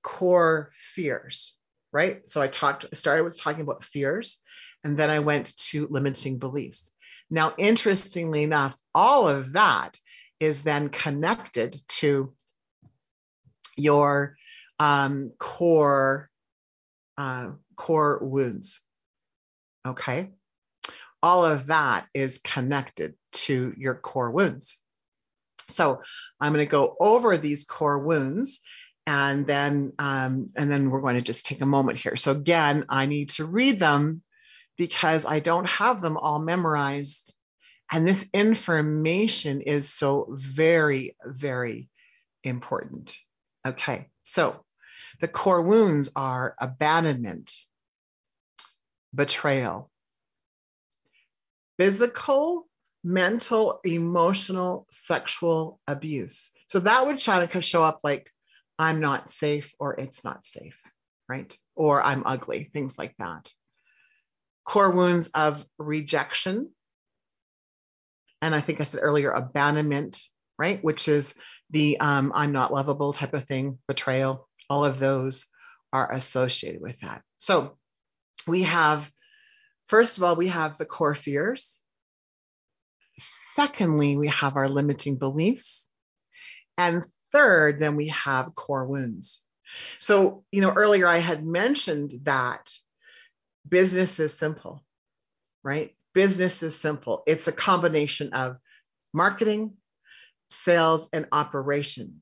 core 0.03 0.71
fears, 0.75 1.57
right? 1.93 2.29
So 2.29 2.41
I 2.41 2.47
talked, 2.47 2.95
started 2.95 3.25
with 3.25 3.41
talking 3.41 3.63
about 3.63 3.83
fears, 3.83 4.41
and 4.85 4.97
then 4.97 5.11
I 5.11 5.19
went 5.19 5.57
to 5.71 5.89
limiting 5.91 6.39
beliefs. 6.39 6.91
Now, 7.29 7.55
interestingly 7.59 8.45
enough, 8.45 8.77
all 8.95 9.29
of 9.29 9.55
that 9.55 9.99
is 10.41 10.63
then 10.63 10.89
connected 10.89 11.77
to 11.89 12.33
your 13.77 14.37
um, 14.79 15.33
core 15.39 16.29
uh, 17.17 17.53
core 17.77 18.19
wounds. 18.23 18.83
Okay, 19.87 20.31
all 21.23 21.45
of 21.45 21.67
that 21.67 22.07
is 22.15 22.41
connected 22.43 23.15
to 23.33 23.75
your 23.77 23.95
core 23.95 24.31
wounds. 24.31 24.79
So 25.69 26.01
I'm 26.41 26.53
going 26.53 26.65
to 26.65 26.71
go 26.71 26.97
over 26.99 27.37
these 27.37 27.65
core 27.65 27.99
wounds 27.99 28.61
and 29.07 29.47
then 29.47 29.93
um, 29.99 30.47
and 30.57 30.71
then 30.71 30.91
we're 30.91 31.01
going 31.01 31.17
to 31.17 31.23
just 31.23 31.47
take 31.47 31.61
a 31.61 31.67
moment 31.67 31.99
here. 31.99 32.17
So 32.17 32.33
again, 32.33 32.85
I 32.89 33.07
need 33.07 33.31
to 33.31 33.45
read 33.45 33.81
them 33.81 34.23
because 34.77 35.27
I 35.27 35.41
don't 35.41 35.69
have 35.69 36.01
them 36.01 36.17
all 36.17 36.39
memorized. 36.39 37.35
And 37.91 38.07
this 38.07 38.25
information 38.33 39.63
is 39.63 39.93
so 39.93 40.29
very, 40.31 41.17
very 41.25 41.89
important. 42.45 43.17
Okay, 43.67 44.09
so 44.23 44.65
the 45.21 45.29
core 45.29 45.63
wounds 45.63 46.11
are 46.15 46.55
abandonment, 46.59 47.53
betrayal, 49.15 49.91
physical 51.79 52.69
mental, 53.03 53.81
emotional, 53.85 54.87
sexual 54.91 55.81
abuse. 55.87 56.51
So 56.67 56.81
that 56.81 57.07
would 57.07 57.21
show 57.21 57.85
up 57.85 58.01
like 58.05 58.31
I'm 58.79 59.01
not 59.01 59.29
safe 59.31 59.75
or 59.79 59.95
it's 59.95 60.25
not 60.25 60.45
safe, 60.45 60.81
right? 61.29 61.55
Or 61.75 62.03
I'm 62.03 62.23
ugly, 62.27 62.65
things 62.65 62.99
like 62.99 63.15
that. 63.19 63.53
Core 64.65 64.91
wounds 64.91 65.29
of 65.35 65.65
rejection. 65.79 66.71
And 68.43 68.55
I 68.55 68.61
think 68.61 68.81
I 68.81 68.85
said 68.85 69.01
earlier, 69.03 69.31
abandonment, 69.31 70.21
right? 70.59 70.83
Which 70.83 71.09
is 71.09 71.35
the 71.71 71.99
um, 72.01 72.33
I'm 72.35 72.53
not 72.53 72.73
lovable 72.73 73.13
type 73.13 73.35
of 73.35 73.45
thing, 73.45 73.79
betrayal. 73.87 74.49
All 74.69 74.85
of 74.85 74.99
those 74.99 75.47
are 75.93 76.11
associated 76.11 76.81
with 76.81 77.01
that. 77.01 77.23
So 77.39 77.77
we 78.47 78.63
have, 78.63 79.11
first 79.89 80.17
of 80.17 80.25
all, 80.25 80.37
we 80.37 80.49
have 80.49 80.79
the 80.79 80.87
core 80.87 81.15
fears 81.15 81.83
Secondly, 83.55 84.17
we 84.17 84.29
have 84.29 84.57
our 84.57 84.69
limiting 84.69 85.17
beliefs. 85.17 85.89
And 86.79 87.05
third, 87.33 87.81
then 87.81 87.97
we 87.97 88.09
have 88.09 88.55
core 88.55 88.87
wounds. 88.87 89.45
So, 89.99 90.45
you 90.51 90.63
know, 90.63 90.73
earlier 90.73 91.07
I 91.07 91.19
had 91.19 91.45
mentioned 91.45 92.13
that 92.23 92.73
business 93.69 94.19
is 94.19 94.37
simple, 94.37 94.83
right? 95.63 95.95
Business 96.15 96.63
is 96.63 96.77
simple. 96.77 97.23
It's 97.27 97.49
a 97.49 97.53
combination 97.53 98.33
of 98.33 98.57
marketing, 99.13 99.75
sales, 100.49 101.09
and 101.13 101.27
operations. 101.33 102.21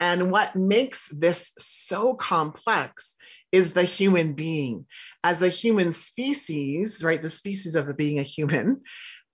And 0.00 0.30
what 0.30 0.56
makes 0.56 1.08
this 1.08 1.52
so 1.58 2.14
complex 2.14 3.16
is 3.52 3.72
the 3.72 3.84
human 3.84 4.34
being. 4.34 4.86
As 5.22 5.40
a 5.40 5.48
human 5.48 5.92
species, 5.92 7.02
right? 7.02 7.22
The 7.22 7.28
species 7.28 7.74
of 7.74 7.96
being 7.96 8.18
a 8.18 8.22
human, 8.22 8.82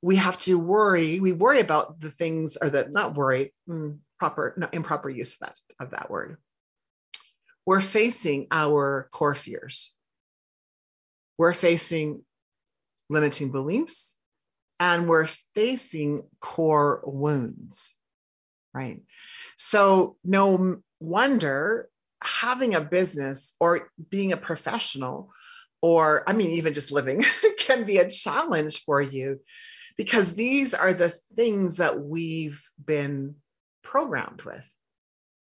we 0.02 0.16
have 0.16 0.38
to 0.40 0.58
worry. 0.58 1.20
We 1.20 1.32
worry 1.32 1.60
about 1.60 2.00
the 2.00 2.10
things, 2.10 2.56
or 2.60 2.70
the 2.70 2.88
not 2.88 3.14
worry, 3.14 3.52
mm, 3.68 3.98
proper, 4.18 4.54
not 4.56 4.74
improper 4.74 5.10
use 5.10 5.34
of 5.34 5.38
that 5.40 5.56
of 5.78 5.90
that 5.90 6.10
word. 6.10 6.36
We're 7.66 7.80
facing 7.80 8.46
our 8.50 9.08
core 9.12 9.34
fears. 9.34 9.94
We're 11.38 11.54
facing 11.54 12.22
limiting 13.10 13.50
beliefs, 13.50 14.16
and 14.78 15.08
we're 15.08 15.26
facing 15.54 16.22
core 16.40 17.02
wounds, 17.04 17.96
right? 18.72 19.02
So 19.56 20.16
no 20.24 20.80
wonder 21.00 21.90
having 22.22 22.74
a 22.74 22.80
business 22.80 23.54
or 23.60 23.90
being 24.10 24.32
a 24.32 24.36
professional 24.38 25.32
or 25.82 26.28
I 26.28 26.34
mean, 26.34 26.50
even 26.52 26.74
just 26.74 26.92
living 26.92 27.24
can 27.58 27.84
be 27.84 27.98
a 27.98 28.08
challenge 28.08 28.84
for 28.84 29.00
you 29.00 29.40
because 29.96 30.34
these 30.34 30.74
are 30.74 30.92
the 30.92 31.12
things 31.34 31.78
that 31.78 32.00
we've 32.00 32.62
been 32.82 33.36
programmed 33.82 34.42
with. 34.42 34.66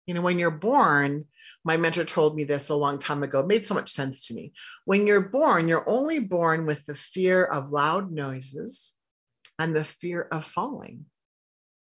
You 0.05 0.13
know, 0.13 0.21
when 0.21 0.39
you're 0.39 0.51
born, 0.51 1.25
my 1.63 1.77
mentor 1.77 2.03
told 2.03 2.35
me 2.35 2.43
this 2.43 2.69
a 2.69 2.75
long 2.75 2.99
time 2.99 3.23
ago, 3.23 3.39
it 3.39 3.47
made 3.47 3.65
so 3.65 3.73
much 3.73 3.91
sense 3.91 4.27
to 4.27 4.33
me. 4.33 4.53
When 4.85 5.07
you're 5.07 5.29
born, 5.29 5.67
you're 5.67 5.89
only 5.89 6.19
born 6.19 6.65
with 6.65 6.85
the 6.85 6.95
fear 6.95 7.43
of 7.43 7.71
loud 7.71 8.11
noises 8.11 8.93
and 9.57 9.75
the 9.75 9.83
fear 9.83 10.21
of 10.21 10.45
falling. 10.45 11.05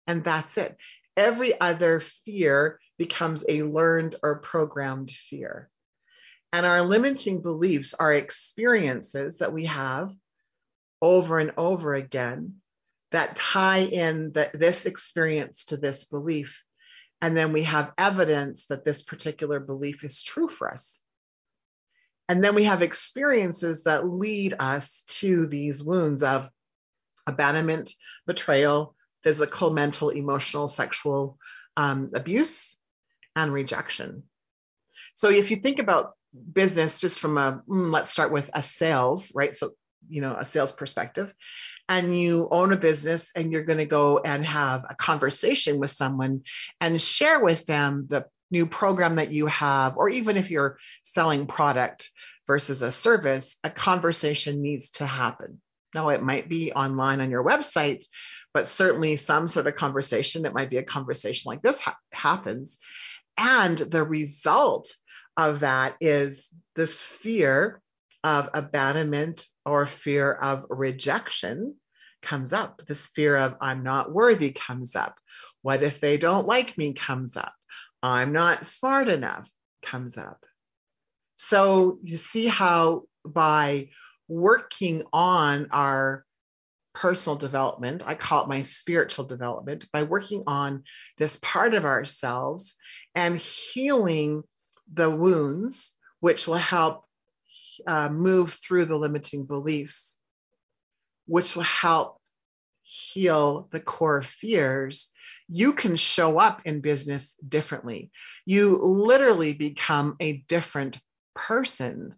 And 0.07 0.23
that's 0.23 0.57
it. 0.57 0.77
Every 1.17 1.59
other 1.59 1.99
fear 1.99 2.79
becomes 2.97 3.43
a 3.47 3.63
learned 3.63 4.15
or 4.21 4.39
programmed 4.39 5.11
fear. 5.11 5.69
And 6.53 6.65
our 6.65 6.83
limiting 6.83 7.41
beliefs 7.41 7.93
are 7.93 8.13
experiences 8.13 9.37
that 9.37 9.51
we 9.51 9.65
have 9.65 10.11
over 11.01 11.39
and 11.39 11.51
over 11.57 11.93
again 11.93 12.55
that 13.11 13.35
tie 13.35 13.79
in 13.79 14.31
the, 14.33 14.49
this 14.53 14.85
experience 14.85 15.65
to 15.65 15.77
this 15.77 16.05
belief. 16.05 16.63
And 17.25 17.35
then 17.35 17.53
we 17.53 17.63
have 17.63 17.91
evidence 17.97 18.67
that 18.67 18.85
this 18.85 19.01
particular 19.01 19.59
belief 19.59 20.03
is 20.03 20.21
true 20.21 20.47
for 20.47 20.71
us. 20.71 21.01
And 22.29 22.43
then 22.43 22.53
we 22.53 22.65
have 22.65 22.83
experiences 22.83 23.85
that 23.85 24.07
lead 24.07 24.53
us 24.59 25.01
to 25.21 25.47
these 25.47 25.83
wounds 25.83 26.21
of 26.21 26.47
abandonment, 27.25 27.91
betrayal, 28.27 28.93
physical, 29.23 29.73
mental, 29.73 30.11
emotional, 30.11 30.67
sexual 30.67 31.39
um, 31.75 32.11
abuse, 32.13 32.77
and 33.35 33.51
rejection. 33.51 34.21
So 35.15 35.31
if 35.31 35.49
you 35.49 35.57
think 35.57 35.79
about 35.79 36.11
business 36.53 37.01
just 37.01 37.19
from 37.19 37.39
a, 37.39 37.63
mm, 37.67 37.91
let's 37.91 38.11
start 38.11 38.31
with 38.31 38.51
a 38.53 38.61
sales, 38.61 39.31
right? 39.33 39.55
So 39.55 39.71
you 40.09 40.21
know 40.21 40.33
a 40.33 40.45
sales 40.45 40.71
perspective 40.71 41.33
and 41.87 42.17
you 42.17 42.47
own 42.51 42.73
a 42.73 42.77
business 42.77 43.31
and 43.35 43.51
you're 43.51 43.63
going 43.63 43.79
to 43.79 43.85
go 43.85 44.19
and 44.19 44.45
have 44.45 44.85
a 44.89 44.95
conversation 44.95 45.79
with 45.79 45.91
someone 45.91 46.41
and 46.81 47.01
share 47.01 47.39
with 47.39 47.65
them 47.65 48.07
the 48.09 48.25
new 48.51 48.65
program 48.65 49.15
that 49.15 49.31
you 49.31 49.47
have 49.47 49.97
or 49.97 50.09
even 50.09 50.37
if 50.37 50.51
you're 50.51 50.77
selling 51.03 51.47
product 51.47 52.09
versus 52.47 52.81
a 52.81 52.91
service 52.91 53.57
a 53.63 53.69
conversation 53.69 54.61
needs 54.61 54.91
to 54.91 55.05
happen. 55.05 55.61
Now 55.93 56.09
it 56.09 56.21
might 56.21 56.47
be 56.49 56.73
online 56.73 57.21
on 57.21 57.31
your 57.31 57.43
website 57.43 58.05
but 58.53 58.69
certainly 58.69 59.17
some 59.17 59.47
sort 59.47 59.67
of 59.67 59.75
conversation 59.75 60.45
it 60.45 60.53
might 60.53 60.69
be 60.69 60.77
a 60.77 60.83
conversation 60.83 61.49
like 61.49 61.61
this 61.61 61.79
ha- 61.81 61.97
happens. 62.13 62.77
And 63.37 63.77
the 63.77 64.03
result 64.03 64.95
of 65.35 65.59
that 65.59 65.95
is 65.99 66.49
this 66.75 67.03
fear 67.03 67.81
of 68.23 68.49
abandonment 68.53 69.45
or 69.65 69.85
fear 69.85 70.31
of 70.31 70.65
rejection 70.69 71.75
comes 72.21 72.53
up. 72.53 72.81
This 72.85 73.07
fear 73.07 73.37
of 73.37 73.55
I'm 73.61 73.83
not 73.83 74.11
worthy 74.11 74.51
comes 74.51 74.95
up. 74.95 75.17
What 75.61 75.83
if 75.83 75.99
they 75.99 76.17
don't 76.17 76.47
like 76.47 76.77
me 76.77 76.93
comes 76.93 77.37
up. 77.37 77.53
I'm 78.03 78.33
not 78.33 78.65
smart 78.65 79.07
enough 79.07 79.49
comes 79.81 80.17
up. 80.17 80.45
So 81.37 81.99
you 82.03 82.17
see 82.17 82.47
how 82.47 83.03
by 83.25 83.89
working 84.27 85.03
on 85.11 85.67
our 85.71 86.25
personal 86.93 87.35
development, 87.35 88.03
I 88.05 88.15
call 88.15 88.43
it 88.43 88.49
my 88.49 88.61
spiritual 88.61 89.25
development, 89.25 89.85
by 89.91 90.03
working 90.03 90.43
on 90.47 90.83
this 91.17 91.37
part 91.41 91.73
of 91.73 91.85
ourselves 91.85 92.75
and 93.13 93.37
healing 93.37 94.43
the 94.91 95.09
wounds, 95.09 95.95
which 96.19 96.47
will 96.47 96.55
help 96.55 97.05
uh, 97.85 98.09
move 98.09 98.53
through 98.53 98.85
the 98.85 98.97
limiting 98.97 99.45
beliefs, 99.45 100.19
which 101.25 101.55
will 101.55 101.63
help 101.63 102.19
heal 102.85 103.67
the 103.71 103.79
core 103.79 104.21
fears, 104.21 105.11
you 105.47 105.73
can 105.73 105.95
show 105.95 106.37
up 106.37 106.61
in 106.65 106.81
business 106.81 107.35
differently. 107.47 108.11
You 108.45 108.79
literally 108.83 109.53
become 109.53 110.15
a 110.19 110.43
different 110.47 110.99
person, 111.35 112.13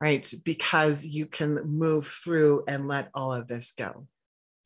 right? 0.00 0.32
Because 0.44 1.06
you 1.06 1.26
can 1.26 1.54
move 1.64 2.08
through 2.08 2.64
and 2.66 2.88
let 2.88 3.10
all 3.14 3.32
of 3.32 3.46
this 3.46 3.74
go. 3.78 4.06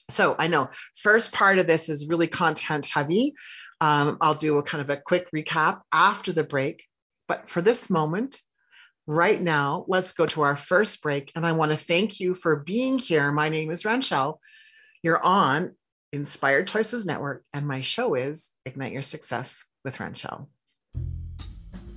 So 0.08 0.36
I 0.38 0.46
know 0.46 0.70
first 1.02 1.32
part 1.32 1.58
of 1.58 1.66
this 1.66 1.88
is 1.88 2.08
really 2.08 2.28
content 2.28 2.86
heavy. 2.86 3.34
Um, 3.80 4.18
I'll 4.20 4.34
do 4.34 4.58
a 4.58 4.62
kind 4.62 4.80
of 4.80 4.90
a 4.90 5.00
quick 5.00 5.28
recap 5.34 5.80
after 5.92 6.32
the 6.32 6.44
break. 6.44 6.84
But 7.28 7.50
for 7.50 7.60
this 7.60 7.90
moment, 7.90 8.40
right 9.06 9.40
now, 9.40 9.84
let's 9.88 10.12
go 10.12 10.26
to 10.26 10.42
our 10.42 10.56
first 10.56 11.02
break. 11.02 11.32
And 11.34 11.46
I 11.46 11.52
want 11.52 11.72
to 11.72 11.78
thank 11.78 12.20
you 12.20 12.34
for 12.34 12.56
being 12.56 12.98
here. 12.98 13.30
My 13.32 13.48
name 13.48 13.70
is 13.70 13.84
Ranchelle. 13.84 14.40
You're 15.02 15.22
on 15.22 15.74
Inspired 16.12 16.68
Choices 16.68 17.06
Network, 17.06 17.44
and 17.52 17.66
my 17.66 17.80
show 17.80 18.14
is 18.14 18.50
Ignite 18.64 18.92
Your 18.92 19.02
Success 19.02 19.64
with 19.84 20.00
Ranchelle. 20.00 20.48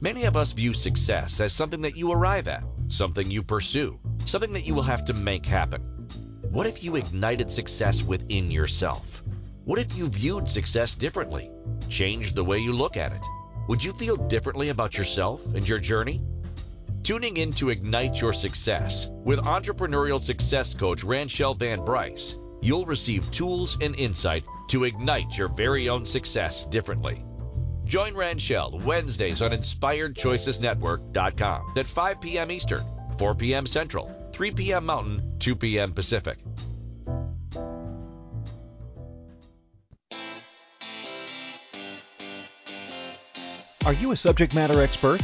Many 0.02 0.26
of 0.26 0.38
us 0.38 0.54
view 0.54 0.74
success 0.74 1.40
as 1.40 1.52
something 1.52 1.82
that 1.82 1.98
you 1.98 2.12
arrive 2.12 2.48
at, 2.48 2.64
something 2.88 3.30
you 3.30 3.44
pursue, 3.44 4.00
something 4.26 4.54
that 4.54 4.66
you 4.66 4.74
will 4.74 4.84
have 4.84 5.06
to 5.06 5.14
make 5.14 5.46
happen. 5.46 5.82
What 6.52 6.68
if 6.68 6.84
you 6.84 6.96
ignited 6.96 7.52
success 7.52 8.02
within 8.02 8.50
yourself? 8.50 9.24
What 9.66 9.80
if 9.80 9.96
you 9.96 10.08
viewed 10.08 10.48
success 10.48 10.96
differently, 10.96 11.52
changed 11.90 12.36
the 12.36 12.44
way 12.44 12.60
you 12.60 12.74
look 12.74 12.98
at 12.98 13.12
it? 13.12 13.26
would 13.70 13.84
you 13.84 13.94
feel 13.94 14.16
differently 14.16 14.70
about 14.70 14.98
yourself 14.98 15.46
and 15.54 15.70
your 15.70 15.78
journey? 15.78 16.20
Tuning 17.10 17.38
in 17.38 17.54
to 17.54 17.70
Ignite 17.70 18.22
Your 18.22 18.34
Success 18.34 19.08
with 19.10 19.40
entrepreneurial 19.40 20.22
success 20.22 20.76
coach 20.76 21.04
Ranchelle 21.04 21.56
Van 21.56 21.84
Bryce, 21.84 22.38
you'll 22.62 22.86
receive 22.86 23.32
tools 23.32 23.80
and 23.82 23.96
insight 23.96 24.46
to 24.68 24.84
ignite 24.84 25.36
your 25.36 25.48
very 25.48 25.90
own 25.90 26.06
success 26.06 26.66
differently. 26.66 27.26
Join 27.84 28.14
Ranchelle 28.14 28.80
Wednesdays 28.86 29.42
on 29.42 29.50
InspiredChoicesNetwork.com 29.50 31.74
at 31.76 31.86
5 31.88 32.22
p.m. 32.22 32.52
Eastern, 32.52 32.86
4 33.18 33.34
p.m. 33.34 33.66
Central, 33.66 34.30
3 34.32 34.52
p.m. 34.52 34.86
Mountain, 34.86 35.40
2 35.40 35.56
p.m. 35.56 35.94
Pacific. 35.94 36.38
Are 43.84 43.94
you 43.94 44.12
a 44.12 44.16
subject 44.16 44.54
matter 44.54 44.84
expert? 44.84 45.24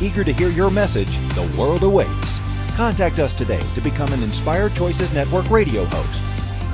Eager 0.00 0.24
to 0.24 0.32
hear 0.32 0.48
your 0.50 0.70
message, 0.70 1.10
the 1.34 1.54
world 1.58 1.82
awaits. 1.82 2.38
Contact 2.76 3.18
us 3.18 3.32
today 3.32 3.60
to 3.74 3.80
become 3.80 4.12
an 4.12 4.22
Inspired 4.22 4.74
Choices 4.74 5.12
Network 5.14 5.50
radio 5.50 5.86
host. 5.86 6.22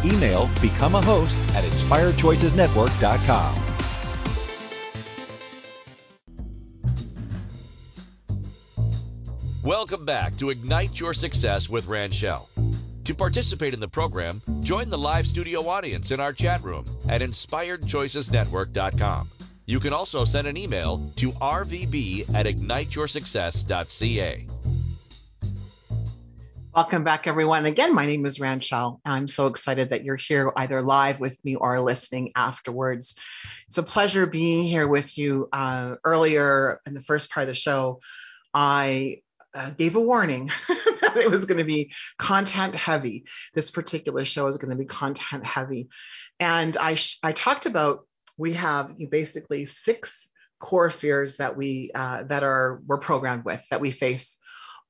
Email 0.04 0.50
become 0.60 0.96
a 0.96 1.02
host 1.02 1.38
at 1.54 1.64
inspiredchoicesnetwork.com. 1.64 3.54
Welcome 9.62 10.04
back 10.04 10.36
to 10.38 10.50
Ignite 10.50 10.98
Your 10.98 11.14
Success 11.14 11.68
with 11.68 11.86
Ranchelle. 11.86 12.48
To 13.04 13.14
participate 13.14 13.74
in 13.74 13.80
the 13.80 13.86
program, 13.86 14.42
join 14.60 14.90
the 14.90 14.98
live 14.98 15.28
studio 15.28 15.68
audience 15.68 16.10
in 16.10 16.18
our 16.18 16.32
chat 16.32 16.64
room 16.64 16.84
at 17.08 17.20
inspiredchoicesnetwork.com. 17.20 19.28
You 19.66 19.78
can 19.78 19.92
also 19.92 20.24
send 20.24 20.48
an 20.48 20.56
email 20.56 21.12
to 21.16 21.30
rvb 21.30 22.34
at 22.34 22.46
igniteyoursuccess.ca. 22.46 24.46
Welcome 26.74 27.04
back, 27.04 27.26
everyone. 27.26 27.66
Again, 27.66 27.94
my 27.94 28.06
name 28.06 28.24
is 28.24 28.40
Ranchelle. 28.40 28.98
I'm 29.04 29.28
so 29.28 29.46
excited 29.46 29.90
that 29.90 30.04
you're 30.04 30.16
here 30.16 30.50
either 30.56 30.80
live 30.80 31.20
with 31.20 31.38
me 31.44 31.54
or 31.54 31.78
listening 31.80 32.32
afterwards. 32.34 33.14
It's 33.68 33.76
a 33.76 33.82
pleasure 33.82 34.26
being 34.26 34.64
here 34.64 34.88
with 34.88 35.18
you. 35.18 35.50
Uh, 35.52 35.96
earlier 36.02 36.80
in 36.86 36.94
the 36.94 37.02
first 37.02 37.30
part 37.30 37.42
of 37.42 37.48
the 37.48 37.54
show, 37.54 38.00
I 38.54 39.18
uh, 39.54 39.72
gave 39.72 39.96
a 39.96 40.00
warning 40.00 40.50
that 40.68 41.18
it 41.18 41.30
was 41.30 41.44
going 41.44 41.58
to 41.58 41.64
be 41.64 41.92
content 42.18 42.74
heavy. 42.74 43.26
This 43.52 43.70
particular 43.70 44.24
show 44.24 44.46
is 44.46 44.56
going 44.56 44.70
to 44.70 44.76
be 44.76 44.86
content 44.86 45.44
heavy. 45.44 45.90
And 46.40 46.74
I, 46.78 46.94
sh- 46.94 47.18
I 47.22 47.32
talked 47.32 47.66
about 47.66 48.06
we 48.36 48.54
have 48.54 48.92
basically 49.10 49.64
six 49.64 50.28
core 50.58 50.90
fears 50.90 51.38
that 51.38 51.56
we 51.56 51.90
uh, 51.94 52.22
that 52.24 52.42
are 52.42 52.80
we're 52.86 52.98
programmed 52.98 53.44
with 53.44 53.66
that 53.70 53.80
we 53.80 53.90
face 53.90 54.38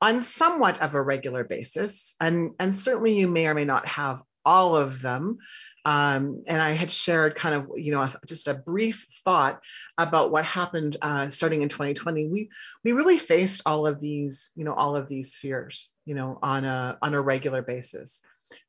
on 0.02 0.20
somewhat 0.20 0.82
of 0.82 0.94
a 0.94 1.00
regular 1.00 1.44
basis. 1.44 2.16
And, 2.20 2.50
and 2.58 2.75
certainly 2.75 3.16
you 3.16 3.28
may 3.28 3.46
or 3.46 3.55
may 3.55 3.64
not 3.64 3.87
have 3.87 4.20
all 4.44 4.76
of 4.76 5.00
them. 5.00 5.38
Um, 5.85 6.42
and 6.48 6.61
I 6.61 6.70
had 6.70 6.90
shared 6.90 7.37
kind 7.37 7.55
of, 7.55 7.70
you 7.76 7.92
know, 7.92 8.11
just 8.26 8.48
a 8.48 8.55
brief 8.55 9.07
thought 9.24 9.62
about 9.96 10.33
what 10.33 10.44
happened 10.44 10.96
uh, 11.00 11.28
starting 11.28 11.62
in 11.62 11.68
2020. 11.68 12.26
We 12.26 12.50
we 12.83 12.90
really 12.90 13.18
faced 13.18 13.62
all 13.64 13.87
of 13.87 14.00
these, 14.00 14.50
you 14.57 14.64
know, 14.64 14.74
all 14.74 14.96
of 14.96 15.09
these 15.09 15.37
fears, 15.37 15.88
you 16.05 16.16
know, 16.16 16.40
on 16.42 16.64
a 16.64 16.98
on 17.00 17.14
a 17.14 17.22
regular 17.22 17.62
basis. 17.62 18.20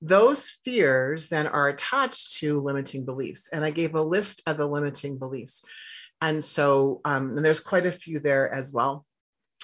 Those 0.02 0.50
fears 0.50 1.30
then 1.30 1.48
are 1.48 1.70
attached 1.70 2.38
to 2.40 2.62
limiting 2.62 3.06
beliefs, 3.06 3.50
and 3.52 3.64
I 3.64 3.72
gave 3.72 3.96
a 3.96 4.02
list 4.02 4.42
of 4.48 4.58
the 4.58 4.68
limiting 4.68 5.18
beliefs. 5.18 5.64
And 6.22 6.44
so, 6.44 7.02
um, 7.04 7.36
and 7.36 7.46
there's 7.46 7.60
quite 7.60 7.86
a 7.86 7.92
few 7.92 8.20
there 8.20 8.52
as 8.54 8.72
well. 8.72 9.06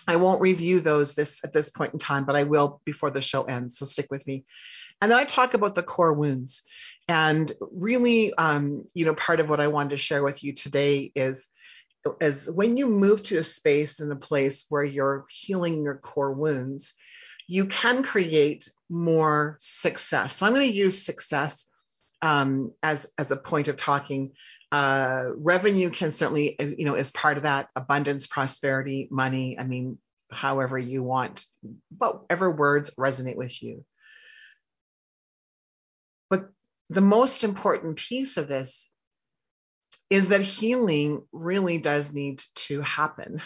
I 0.08 0.16
won't 0.16 0.42
review 0.42 0.80
those 0.80 1.14
this 1.14 1.40
at 1.44 1.54
this 1.54 1.70
point 1.70 1.94
in 1.94 2.00
time, 2.00 2.26
but 2.26 2.36
I 2.36 2.44
will 2.44 2.82
before 2.86 3.12
the 3.12 3.22
show 3.22 3.44
ends. 3.44 3.78
So 3.78 3.86
stick 3.86 4.08
with 4.10 4.26
me. 4.26 4.44
And 5.02 5.12
then 5.12 5.20
I 5.20 5.24
talk 5.24 5.54
about 5.54 5.76
the 5.76 5.84
core 5.84 6.14
wounds. 6.14 6.64
And 7.08 7.52
really, 7.72 8.34
um, 8.34 8.86
you 8.94 9.06
know, 9.06 9.16
part 9.16 9.40
of 9.40 9.50
what 9.50 9.60
I 9.60 9.68
wanted 9.68 9.92
to 9.92 9.98
share 9.98 10.24
with 10.24 10.44
you 10.44 10.54
today 10.54 11.12
is 11.16 11.48
is 12.22 12.50
when 12.50 12.78
you 12.78 12.88
move 12.88 13.24
to 13.24 13.38
a 13.38 13.44
space 13.44 14.00
and 14.00 14.12
a 14.12 14.16
place 14.16 14.66
where 14.70 14.84
you're 14.84 15.26
healing 15.30 15.84
your 15.84 15.98
core 15.98 16.32
wounds, 16.32 16.94
you 17.48 17.66
can 17.66 18.04
create 18.04 18.70
more 18.90 19.56
success. 19.60 20.36
So 20.36 20.46
I'm 20.46 20.54
going 20.54 20.68
to 20.68 20.76
use 20.76 21.06
success 21.06 21.70
um, 22.22 22.74
as 22.84 23.08
as 23.18 23.32
a 23.32 23.38
point 23.38 23.68
of 23.68 23.78
talking. 23.78 24.32
Uh, 24.72 25.30
revenue 25.38 25.90
can 25.90 26.12
certainly, 26.12 26.56
you 26.78 26.86
know, 26.86 26.96
is 26.96 27.12
part 27.12 27.38
of 27.38 27.44
that. 27.44 27.70
Abundance, 27.76 28.28
prosperity, 28.28 29.08
money. 29.12 29.58
I 29.58 29.64
mean, 29.64 29.98
however 30.32 30.78
you 30.78 31.04
want, 31.04 31.46
whatever 31.98 32.52
words 32.52 32.92
resonate 32.98 33.38
with 33.38 33.62
you. 33.64 33.86
But 36.30 36.50
the 36.90 37.02
most 37.02 37.44
important 37.44 37.98
piece 37.98 38.38
of 38.38 38.48
this 38.48 38.92
is 40.10 40.30
that 40.30 40.42
healing 40.42 41.24
really 41.32 41.80
does 41.80 42.14
need 42.14 42.42
to 42.56 42.82
happen 42.82 43.42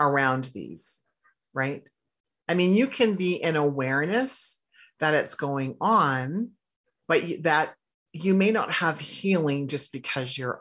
around 0.00 0.44
these, 0.44 1.00
right? 1.54 1.84
I 2.50 2.54
mean, 2.54 2.74
you 2.74 2.88
can 2.88 3.14
be 3.14 3.40
in 3.40 3.54
awareness 3.54 4.60
that 4.98 5.14
it's 5.14 5.36
going 5.36 5.76
on, 5.80 6.50
but 7.06 7.22
that 7.44 7.72
you 8.12 8.34
may 8.34 8.50
not 8.50 8.72
have 8.72 8.98
healing 8.98 9.68
just 9.68 9.92
because 9.92 10.36
you're 10.36 10.60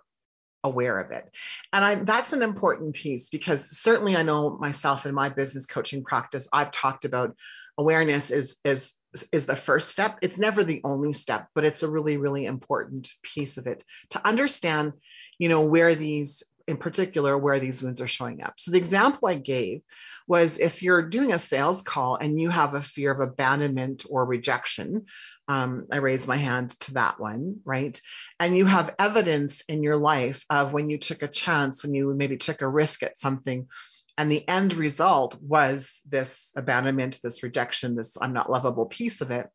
aware 0.63 0.99
of 0.99 1.09
it. 1.09 1.27
And 1.73 1.83
I, 1.83 1.95
that's 1.95 2.31
an 2.31 2.43
important 2.43 2.93
piece 2.93 3.29
because 3.29 3.75
certainly 3.79 4.15
I 4.15 4.21
know 4.21 4.55
myself 4.55 5.07
in 5.07 5.15
my 5.15 5.29
business 5.29 5.65
coaching 5.65 6.03
practice, 6.03 6.47
I've 6.53 6.69
talked 6.69 7.05
about 7.05 7.35
awareness 7.75 8.29
is, 8.29 8.57
is, 8.63 8.93
is 9.31 9.47
the 9.47 9.55
first 9.55 9.89
step. 9.89 10.19
It's 10.21 10.37
never 10.37 10.63
the 10.63 10.81
only 10.83 11.11
step, 11.11 11.47
but 11.55 11.65
it's 11.65 11.81
a 11.81 11.89
really, 11.89 12.17
really 12.17 12.45
important 12.45 13.09
piece 13.23 13.57
of 13.57 13.65
it 13.65 13.83
to 14.11 14.27
understand, 14.27 14.93
you 15.39 15.49
know, 15.49 15.65
where 15.65 15.95
these 15.95 16.43
in 16.69 16.77
particular 16.77 17.37
where 17.37 17.59
these 17.59 17.81
wounds 17.81 17.99
are 17.99 18.07
showing 18.07 18.43
up. 18.43 18.53
So 18.59 18.71
the 18.71 18.77
example 18.77 19.27
I 19.27 19.35
gave 19.35 19.81
was 20.27 20.59
if 20.59 20.83
you're 20.83 21.01
doing 21.01 21.33
a 21.33 21.39
sales 21.39 21.81
call 21.81 22.15
and 22.15 22.39
you 22.39 22.49
have 22.49 22.75
a 22.75 22.81
fear 22.81 23.11
of 23.11 23.19
abandonment 23.19 24.05
or 24.07 24.23
rejection, 24.23 25.07
um, 25.47 25.87
I 25.91 25.97
raised 25.97 26.27
my 26.27 26.37
hand 26.37 26.79
to 26.81 26.93
that 26.93 27.19
one, 27.19 27.61
right? 27.65 27.99
And 28.39 28.55
you 28.55 28.65
have 28.65 28.95
evidence 28.99 29.61
in 29.61 29.81
your 29.81 29.97
life 29.97 30.45
of 30.49 30.71
when 30.71 30.91
you 30.91 30.99
took 30.99 31.23
a 31.23 31.27
chance, 31.27 31.83
when 31.83 31.95
you 31.95 32.13
maybe 32.13 32.37
took 32.37 32.61
a 32.61 32.67
risk 32.67 33.01
at 33.01 33.17
something, 33.17 33.67
and 34.15 34.31
the 34.31 34.47
end 34.47 34.73
result 34.73 35.41
was 35.41 36.01
this 36.07 36.53
abandonment, 36.55 37.19
this 37.23 37.41
rejection, 37.41 37.95
this 37.95 38.17
I'm 38.21 38.33
not 38.33 38.51
lovable 38.51 38.85
piece 38.85 39.21
of 39.21 39.31
it. 39.31 39.47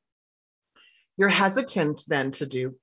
You're 1.16 1.28
hesitant 1.28 2.00
then 2.08 2.32
to 2.32 2.46
do 2.46 2.74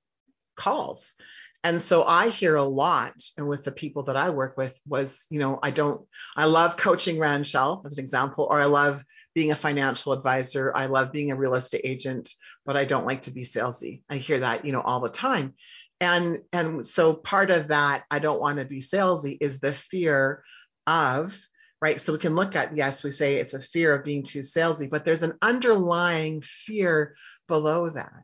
calls 0.56 1.16
and 1.64 1.80
so 1.80 2.04
I 2.04 2.28
hear 2.28 2.56
a 2.56 2.62
lot, 2.62 3.14
and 3.38 3.46
with 3.46 3.64
the 3.64 3.72
people 3.72 4.04
that 4.04 4.16
I 4.16 4.30
work 4.30 4.56
with, 4.56 4.78
was, 4.86 5.26
you 5.30 5.38
know, 5.38 5.60
I 5.62 5.70
don't, 5.70 6.04
I 6.36 6.46
love 6.46 6.76
coaching 6.76 7.18
Ranchelle 7.18 7.82
as 7.86 7.98
an 7.98 8.02
example, 8.02 8.48
or 8.50 8.60
I 8.60 8.64
love 8.64 9.04
being 9.34 9.52
a 9.52 9.56
financial 9.56 10.12
advisor. 10.12 10.72
I 10.74 10.86
love 10.86 11.12
being 11.12 11.30
a 11.30 11.36
real 11.36 11.54
estate 11.54 11.82
agent, 11.84 12.30
but 12.66 12.76
I 12.76 12.84
don't 12.84 13.06
like 13.06 13.22
to 13.22 13.30
be 13.30 13.42
salesy. 13.42 14.02
I 14.10 14.16
hear 14.16 14.40
that, 14.40 14.64
you 14.64 14.72
know, 14.72 14.80
all 14.80 15.00
the 15.00 15.08
time. 15.08 15.54
And, 16.00 16.40
and 16.52 16.84
so 16.84 17.14
part 17.14 17.50
of 17.52 17.68
that, 17.68 18.04
I 18.10 18.18
don't 18.18 18.40
want 18.40 18.58
to 18.58 18.64
be 18.64 18.80
salesy 18.80 19.38
is 19.40 19.60
the 19.60 19.72
fear 19.72 20.42
of, 20.86 21.36
right? 21.80 22.00
So 22.00 22.12
we 22.12 22.18
can 22.18 22.34
look 22.34 22.56
at, 22.56 22.76
yes, 22.76 23.04
we 23.04 23.12
say 23.12 23.36
it's 23.36 23.54
a 23.54 23.60
fear 23.60 23.94
of 23.94 24.04
being 24.04 24.24
too 24.24 24.40
salesy, 24.40 24.90
but 24.90 25.04
there's 25.04 25.22
an 25.22 25.38
underlying 25.40 26.40
fear 26.40 27.14
below 27.46 27.88
that. 27.90 28.22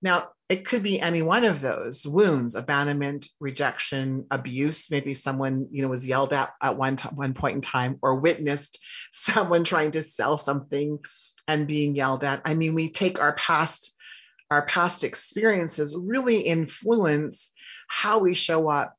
Now, 0.00 0.28
it 0.48 0.64
could 0.64 0.82
be 0.82 1.00
any 1.00 1.22
one 1.22 1.44
of 1.44 1.60
those 1.60 2.06
wounds, 2.06 2.54
abandonment, 2.54 3.28
rejection, 3.40 4.26
abuse. 4.30 4.90
Maybe 4.90 5.14
someone, 5.14 5.68
you 5.72 5.82
know, 5.82 5.88
was 5.88 6.06
yelled 6.06 6.32
at 6.32 6.52
at 6.62 6.76
one, 6.78 6.96
t- 6.96 7.08
one 7.14 7.34
point 7.34 7.56
in 7.56 7.60
time 7.62 7.98
or 8.02 8.20
witnessed 8.20 8.78
someone 9.12 9.64
trying 9.64 9.92
to 9.92 10.02
sell 10.02 10.38
something 10.38 10.98
and 11.46 11.66
being 11.66 11.94
yelled 11.94 12.24
at. 12.24 12.42
I 12.44 12.54
mean, 12.54 12.74
we 12.74 12.90
take 12.90 13.20
our 13.20 13.34
past 13.34 13.94
our 14.50 14.64
past 14.64 15.04
experiences 15.04 15.96
really 15.96 16.40
influence 16.40 17.52
how 17.86 18.18
we 18.18 18.34
show 18.34 18.68
up 18.70 18.96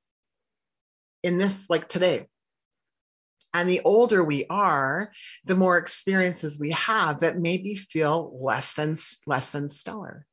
in 1.23 1.38
this 1.38 1.69
like 1.69 1.88
today 1.88 2.27
And 3.53 3.67
the 3.69 3.81
older 3.83 4.23
we 4.23 4.45
are, 4.49 5.12
the 5.45 5.55
more 5.55 5.77
experiences 5.77 6.59
we 6.59 6.71
have 6.71 7.19
that 7.21 7.39
maybe 7.39 7.75
feel 7.75 8.39
less 8.43 8.73
than 8.73 8.95
less 9.25 9.51
than 9.51 9.69
stellar. 9.69 10.25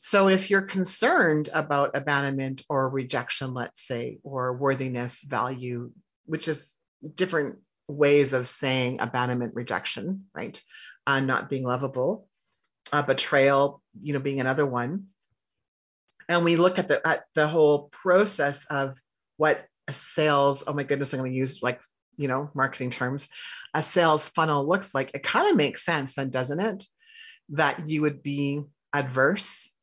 So 0.00 0.28
if 0.28 0.48
you're 0.48 0.62
concerned 0.62 1.48
about 1.52 1.96
abandonment 1.96 2.62
or 2.68 2.88
rejection, 2.88 3.52
let's 3.52 3.84
say, 3.84 4.20
or 4.22 4.56
worthiness, 4.56 5.24
value, 5.24 5.90
which 6.24 6.46
is 6.46 6.72
different 7.16 7.58
ways 7.88 8.32
of 8.32 8.46
saying 8.46 8.98
abandonment, 9.00 9.56
rejection, 9.56 10.26
right? 10.32 10.62
Uh, 11.04 11.18
not 11.18 11.50
being 11.50 11.64
lovable, 11.64 12.28
uh, 12.92 13.02
betrayal, 13.02 13.82
you 14.00 14.12
know, 14.12 14.20
being 14.20 14.38
another 14.38 14.64
one. 14.64 15.06
And 16.28 16.44
we 16.44 16.54
look 16.54 16.78
at 16.78 16.86
the 16.86 17.04
at 17.04 17.24
the 17.34 17.48
whole 17.48 17.88
process 17.88 18.66
of 18.66 18.96
what 19.36 19.66
a 19.88 19.92
sales. 19.92 20.62
Oh 20.64 20.74
my 20.74 20.84
goodness, 20.84 21.12
I'm 21.12 21.18
going 21.18 21.32
to 21.32 21.36
use 21.36 21.60
like 21.60 21.80
you 22.16 22.28
know 22.28 22.50
marketing 22.54 22.90
terms. 22.90 23.28
A 23.74 23.82
sales 23.82 24.28
funnel 24.28 24.64
looks 24.64 24.94
like. 24.94 25.10
It 25.14 25.24
kind 25.24 25.50
of 25.50 25.56
makes 25.56 25.84
sense, 25.84 26.14
then, 26.14 26.30
doesn't 26.30 26.60
it? 26.60 26.84
That 27.48 27.88
you 27.88 28.02
would 28.02 28.22
be 28.22 28.62
adverse 28.92 29.74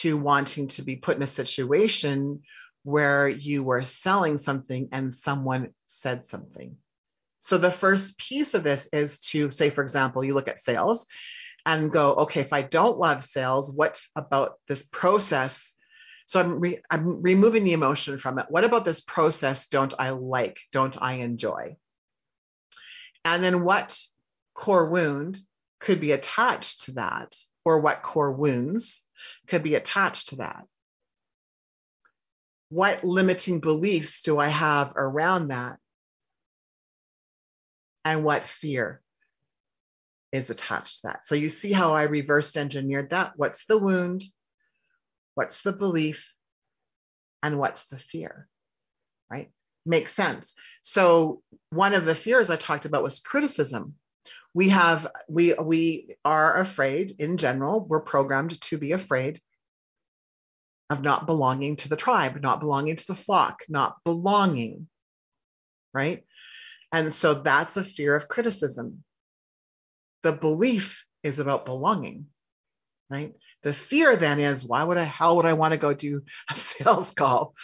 to 0.00 0.16
wanting 0.16 0.68
to 0.68 0.82
be 0.82 0.96
put 0.96 1.16
in 1.16 1.22
a 1.22 1.26
situation 1.26 2.42
where 2.82 3.28
you 3.28 3.62
were 3.62 3.82
selling 3.82 4.38
something 4.38 4.88
and 4.92 5.14
someone 5.14 5.70
said 5.86 6.24
something. 6.24 6.76
So 7.38 7.58
the 7.58 7.70
first 7.70 8.18
piece 8.18 8.54
of 8.54 8.62
this 8.62 8.88
is 8.92 9.20
to 9.30 9.50
say, 9.50 9.70
for 9.70 9.82
example, 9.82 10.24
you 10.24 10.34
look 10.34 10.48
at 10.48 10.58
sales 10.58 11.06
and 11.66 11.90
go, 11.92 12.14
okay, 12.14 12.40
if 12.40 12.52
I 12.52 12.62
don't 12.62 12.98
love 12.98 13.22
sales, 13.22 13.72
what 13.72 14.00
about 14.16 14.54
this 14.68 14.82
process? 14.82 15.74
So 16.26 16.40
I'm, 16.40 16.60
re- 16.60 16.82
I'm 16.90 17.22
removing 17.22 17.64
the 17.64 17.72
emotion 17.72 18.18
from 18.18 18.38
it. 18.38 18.46
What 18.48 18.64
about 18.64 18.84
this 18.84 19.00
process 19.00 19.68
don't 19.68 19.94
I 19.98 20.10
like? 20.10 20.60
Don't 20.72 20.96
I 21.00 21.14
enjoy? 21.14 21.76
And 23.24 23.42
then 23.42 23.64
what 23.64 23.98
core 24.54 24.88
wound 24.88 25.38
could 25.80 26.00
be 26.00 26.12
attached 26.12 26.84
to 26.84 26.92
that, 26.92 27.34
or 27.64 27.80
what 27.80 28.02
core 28.02 28.32
wounds 28.32 29.02
could 29.46 29.62
be 29.62 29.74
attached 29.74 30.30
to 30.30 30.36
that? 30.36 30.64
What 32.68 33.04
limiting 33.04 33.60
beliefs 33.60 34.22
do 34.22 34.38
I 34.38 34.48
have 34.48 34.92
around 34.96 35.48
that? 35.48 35.78
And 38.04 38.24
what 38.24 38.42
fear 38.42 39.00
is 40.32 40.50
attached 40.50 41.00
to 41.00 41.06
that? 41.06 41.24
So 41.24 41.34
you 41.34 41.48
see 41.48 41.72
how 41.72 41.94
I 41.94 42.04
reversed 42.04 42.56
engineered 42.56 43.10
that? 43.10 43.32
What's 43.36 43.66
the 43.66 43.78
wound? 43.78 44.22
What's 45.34 45.62
the 45.62 45.72
belief? 45.72 46.34
And 47.42 47.58
what's 47.58 47.86
the 47.86 47.96
fear? 47.96 48.48
Right? 49.30 49.50
Makes 49.86 50.12
sense. 50.14 50.54
So 50.82 51.42
one 51.70 51.94
of 51.94 52.04
the 52.04 52.14
fears 52.14 52.50
I 52.50 52.56
talked 52.56 52.84
about 52.84 53.02
was 53.02 53.20
criticism 53.20 53.94
we 54.54 54.68
have 54.68 55.08
we 55.28 55.54
we 55.54 56.16
are 56.24 56.60
afraid 56.60 57.16
in 57.18 57.36
general. 57.36 57.80
We're 57.80 58.00
programmed 58.00 58.60
to 58.62 58.78
be 58.78 58.92
afraid 58.92 59.40
of 60.90 61.02
not 61.02 61.26
belonging 61.26 61.76
to 61.76 61.88
the 61.88 61.96
tribe 61.96 62.40
not 62.40 62.60
belonging 62.60 62.94
to 62.94 63.06
the 63.06 63.14
flock 63.14 63.60
not 63.68 63.96
belonging 64.04 64.86
right? 65.94 66.24
And 66.92 67.12
so 67.12 67.34
that's 67.34 67.76
a 67.76 67.84
fear 67.84 68.14
of 68.16 68.28
criticism. 68.28 69.04
The 70.24 70.32
belief 70.32 71.06
is 71.22 71.38
about 71.38 71.64
belonging 71.64 72.26
right? 73.10 73.34
The 73.62 73.74
fear 73.74 74.16
then 74.16 74.40
is 74.40 74.64
why 74.64 74.82
would 74.82 74.96
i 74.96 75.02
hell 75.02 75.36
would 75.36 75.46
i 75.46 75.52
want 75.52 75.72
to 75.72 75.78
go 75.78 75.94
do 75.94 76.22
a 76.50 76.54
sales 76.54 77.12
call 77.14 77.54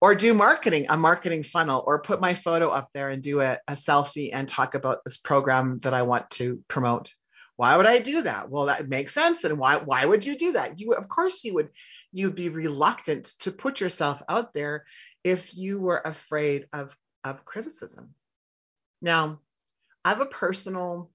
or 0.00 0.14
do 0.14 0.32
marketing, 0.32 0.86
a 0.88 0.96
marketing 0.96 1.42
funnel, 1.42 1.84
or 1.86 2.02
put 2.02 2.20
my 2.20 2.34
photo 2.34 2.68
up 2.68 2.88
there 2.94 3.10
and 3.10 3.22
do 3.22 3.40
a, 3.40 3.58
a, 3.68 3.72
selfie 3.74 4.30
and 4.32 4.48
talk 4.48 4.74
about 4.74 5.04
this 5.04 5.18
program 5.18 5.78
that 5.80 5.92
I 5.92 6.02
want 6.02 6.30
to 6.30 6.62
promote. 6.68 7.12
Why 7.56 7.76
would 7.76 7.86
I 7.86 7.98
do 7.98 8.22
that? 8.22 8.48
Well, 8.48 8.66
that 8.66 8.88
makes 8.88 9.12
sense. 9.12 9.44
And 9.44 9.58
why 9.58 9.76
why 9.76 10.06
would 10.06 10.24
you 10.24 10.34
do 10.34 10.52
that? 10.52 10.80
You 10.80 10.94
of 10.94 11.08
course 11.08 11.44
you 11.44 11.54
would 11.54 11.68
you'd 12.10 12.34
be 12.34 12.48
reluctant 12.48 13.24
to 13.40 13.52
put 13.52 13.80
yourself 13.80 14.22
out 14.28 14.54
there 14.54 14.86
if 15.24 15.54
you 15.54 15.78
were 15.78 16.00
afraid 16.02 16.66
of 16.72 16.96
of 17.22 17.44
criticism. 17.44 18.14
Now, 19.02 19.40
I 20.04 20.10
have 20.10 20.22
a 20.22 20.26
personal 20.26 21.10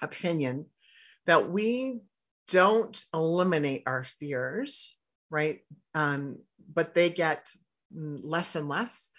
opinion 0.00 0.66
that 1.26 1.50
we 1.50 2.00
don't 2.48 3.04
eliminate 3.12 3.82
our 3.86 4.04
fears, 4.04 4.96
right? 5.30 5.60
Um, 5.94 6.38
but 6.72 6.94
they 6.94 7.10
get 7.10 7.50
less 7.92 8.54
and 8.54 8.68
less, 8.68 9.10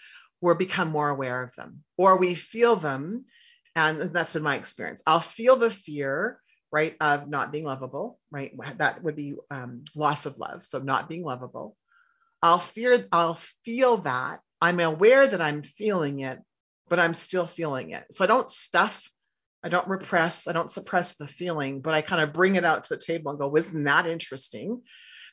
we're 0.41 0.55
become 0.55 0.89
more 0.89 1.09
aware 1.09 1.43
of 1.43 1.55
them, 1.55 1.83
or 1.97 2.17
we 2.17 2.35
feel 2.35 2.75
them. 2.75 3.23
And 3.75 3.99
that's 3.99 4.33
been 4.33 4.43
my 4.43 4.55
experience. 4.55 5.01
I'll 5.05 5.19
feel 5.19 5.55
the 5.55 5.69
fear, 5.69 6.39
right, 6.71 6.95
of 6.99 7.27
not 7.27 7.51
being 7.51 7.65
lovable, 7.65 8.19
right? 8.31 8.51
That 8.77 9.03
would 9.03 9.15
be 9.15 9.35
um, 9.51 9.83
loss 9.95 10.25
of 10.25 10.37
love. 10.37 10.63
So 10.63 10.79
not 10.79 11.09
being 11.09 11.23
lovable. 11.23 11.75
I'll 12.41 12.59
fear, 12.59 13.07
I'll 13.11 13.39
feel 13.65 13.97
that. 13.97 14.39
I'm 14.61 14.79
aware 14.79 15.27
that 15.27 15.41
I'm 15.41 15.61
feeling 15.61 16.19
it, 16.19 16.39
but 16.89 16.99
I'm 16.99 17.13
still 17.13 17.45
feeling 17.45 17.91
it. 17.91 18.05
So 18.11 18.23
I 18.23 18.27
don't 18.27 18.49
stuff, 18.49 19.09
I 19.63 19.69
don't 19.69 19.87
repress, 19.87 20.47
I 20.47 20.53
don't 20.53 20.71
suppress 20.71 21.15
the 21.15 21.27
feeling, 21.27 21.81
but 21.81 21.93
I 21.93 22.01
kind 22.01 22.21
of 22.21 22.33
bring 22.33 22.55
it 22.55 22.65
out 22.65 22.83
to 22.83 22.89
the 22.89 23.01
table 23.01 23.31
and 23.31 23.39
go, 23.39 23.55
isn't 23.55 23.83
that 23.83 24.07
interesting? 24.07 24.81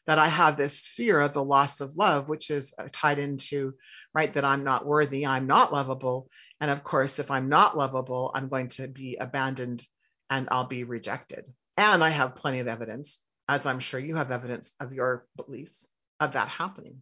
That 0.06 0.18
I 0.18 0.28
have 0.28 0.56
this 0.56 0.86
fear 0.86 1.20
of 1.20 1.32
the 1.32 1.44
loss 1.44 1.80
of 1.80 1.96
love, 1.96 2.28
which 2.28 2.50
is 2.50 2.74
uh, 2.78 2.88
tied 2.92 3.18
into, 3.18 3.74
right, 4.12 4.32
that 4.34 4.44
I'm 4.44 4.64
not 4.64 4.86
worthy, 4.86 5.26
I'm 5.26 5.46
not 5.46 5.72
lovable. 5.72 6.28
And 6.60 6.70
of 6.70 6.84
course, 6.84 7.18
if 7.18 7.30
I'm 7.30 7.48
not 7.48 7.76
lovable, 7.76 8.30
I'm 8.34 8.48
going 8.48 8.68
to 8.68 8.88
be 8.88 9.16
abandoned 9.16 9.86
and 10.28 10.48
I'll 10.50 10.66
be 10.66 10.84
rejected. 10.84 11.44
And 11.76 12.04
I 12.04 12.10
have 12.10 12.36
plenty 12.36 12.60
of 12.60 12.68
evidence, 12.68 13.20
as 13.48 13.66
I'm 13.66 13.80
sure 13.80 14.00
you 14.00 14.16
have 14.16 14.30
evidence 14.30 14.74
of 14.78 14.92
your 14.92 15.26
beliefs 15.36 15.88
of 16.20 16.32
that 16.32 16.48
happening. 16.48 16.98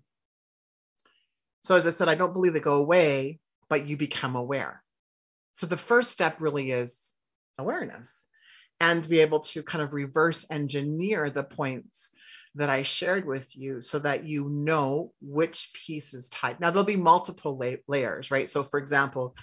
So, 1.65 1.77
as 1.77 1.87
I 1.87 1.91
said, 1.91 2.09
I 2.09 2.15
don't 2.15 2.33
believe 2.33 2.55
they 2.55 2.61
go 2.61 2.77
away, 2.77 3.39
but 3.69 3.87
you 3.87 3.97
become 3.97 4.35
aware. 4.37 4.83
So, 5.55 5.67
the 5.67 5.77
first 5.77 6.11
step 6.11 6.37
really 6.41 6.71
is 6.71 7.15
awareness 7.59 8.27
and 8.81 9.05
to 9.05 9.09
be 9.09 9.21
able 9.21 9.41
to 9.41 9.63
kind 9.63 9.83
of 9.83 9.93
reverse 9.93 10.45
engineer 10.51 11.31
the 11.31 11.45
points 11.45 12.11
that 12.55 12.71
I 12.71 12.83
shared 12.83 13.27
with 13.27 13.57
you 13.57 13.81
so 13.81 13.99
that 14.01 14.25
you 14.25 14.49
know 14.49 15.13
which 15.21 15.73
piece 15.75 16.13
is 16.13 16.29
tied. 16.29 16.61
Now, 16.61 16.71
there'll 16.71 16.85
be 16.85 16.97
multiple 16.97 17.57
la- 17.57 17.77
layers, 17.89 18.31
right? 18.31 18.51
So, 18.51 18.63
for 18.63 18.79
example, 18.79 19.37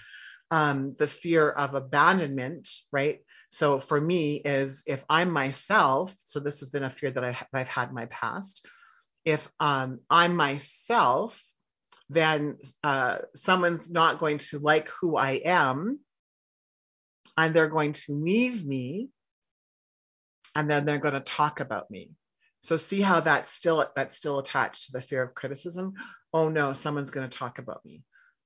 um, 0.50 0.94
the 0.98 1.08
fear 1.08 1.48
of 1.48 1.74
abandonment, 1.74 2.68
right? 2.92 3.20
So, 3.50 3.80
for 3.80 4.00
me, 4.00 4.36
is 4.36 4.84
if 4.86 5.04
I'm 5.08 5.30
myself, 5.30 6.14
so 6.26 6.38
this 6.38 6.60
has 6.60 6.70
been 6.70 6.84
a 6.84 6.90
fear 6.90 7.10
that 7.10 7.24
I, 7.24 7.32
have 7.54 7.68
had 7.68 7.88
in 7.88 7.94
my 7.94 8.06
past. 8.06 8.66
If 9.24 9.48
um, 9.58 10.00
I'm 10.08 10.36
myself, 10.36 11.42
then 12.08 12.58
uh, 12.82 13.18
someone's 13.34 13.90
not 13.90 14.18
going 14.18 14.38
to 14.38 14.58
like 14.60 14.88
who 15.00 15.16
I 15.16 15.40
am, 15.44 15.98
and 17.36 17.54
they're 17.54 17.68
going 17.68 17.92
to 17.92 18.12
leave 18.12 18.64
me, 18.64 19.08
and 20.54 20.70
then 20.70 20.84
they're 20.84 20.98
going 20.98 21.14
to 21.14 21.20
talk 21.20 21.58
about 21.60 21.90
me. 21.90 22.10
So 22.70 22.76
see 22.76 23.00
how 23.00 23.18
that's 23.18 23.50
still 23.50 23.84
that's 23.96 24.16
still 24.16 24.38
attached 24.38 24.86
to 24.86 24.92
the 24.92 25.02
fear 25.02 25.24
of 25.24 25.34
criticism. 25.34 25.94
Oh 26.32 26.48
no, 26.48 26.72
someone's 26.72 27.10
going 27.10 27.28
to 27.28 27.38
talk 27.38 27.58
about 27.58 27.84
me, 27.84 28.04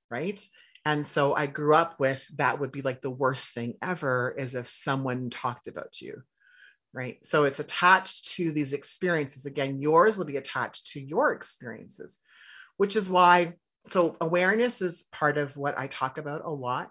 right? 0.09 0.43
And 0.83 1.05
so 1.05 1.35
I 1.35 1.45
grew 1.45 1.75
up 1.75 1.99
with 1.99 2.27
that 2.37 2.59
would 2.59 2.71
be 2.71 2.81
like 2.81 3.03
the 3.03 3.11
worst 3.11 3.53
thing 3.53 3.75
ever 3.83 4.33
is 4.35 4.55
if 4.55 4.65
someone 4.65 5.29
talked 5.29 5.67
about 5.67 6.01
you, 6.01 6.23
right? 6.91 7.23
So 7.23 7.43
it's 7.43 7.59
attached 7.59 8.33
to 8.37 8.51
these 8.51 8.73
experiences. 8.73 9.45
Again, 9.45 9.79
yours 9.79 10.17
will 10.17 10.25
be 10.25 10.37
attached 10.37 10.93
to 10.93 10.99
your 10.99 11.33
experiences, 11.33 12.17
which 12.77 12.95
is 12.95 13.07
why 13.07 13.53
so 13.89 14.17
awareness 14.19 14.81
is 14.81 15.03
part 15.11 15.37
of 15.37 15.55
what 15.55 15.77
I 15.77 15.85
talk 15.85 16.17
about 16.17 16.41
a 16.45 16.49
lot. 16.49 16.89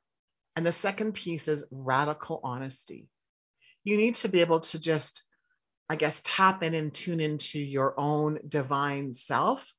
And 0.54 0.64
the 0.64 0.70
second 0.70 1.14
piece 1.14 1.48
is 1.48 1.66
radical 1.72 2.38
honesty. 2.44 3.08
You 3.82 3.96
need 3.96 4.14
to 4.14 4.28
be 4.28 4.40
able 4.40 4.60
to 4.60 4.78
just 4.78 5.23
I 5.88 5.96
guess, 5.96 6.20
tap 6.24 6.62
in 6.62 6.74
and 6.74 6.92
tune 6.92 7.20
into 7.20 7.58
your 7.58 7.98
own 7.98 8.40
divine 8.48 9.12
self 9.12 9.72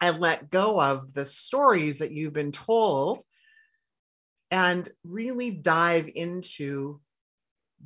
and 0.00 0.20
let 0.20 0.50
go 0.50 0.80
of 0.80 1.12
the 1.12 1.24
stories 1.24 1.98
that 1.98 2.12
you've 2.12 2.32
been 2.32 2.52
told 2.52 3.22
and 4.50 4.88
really 5.04 5.50
dive 5.50 6.08
into 6.14 7.00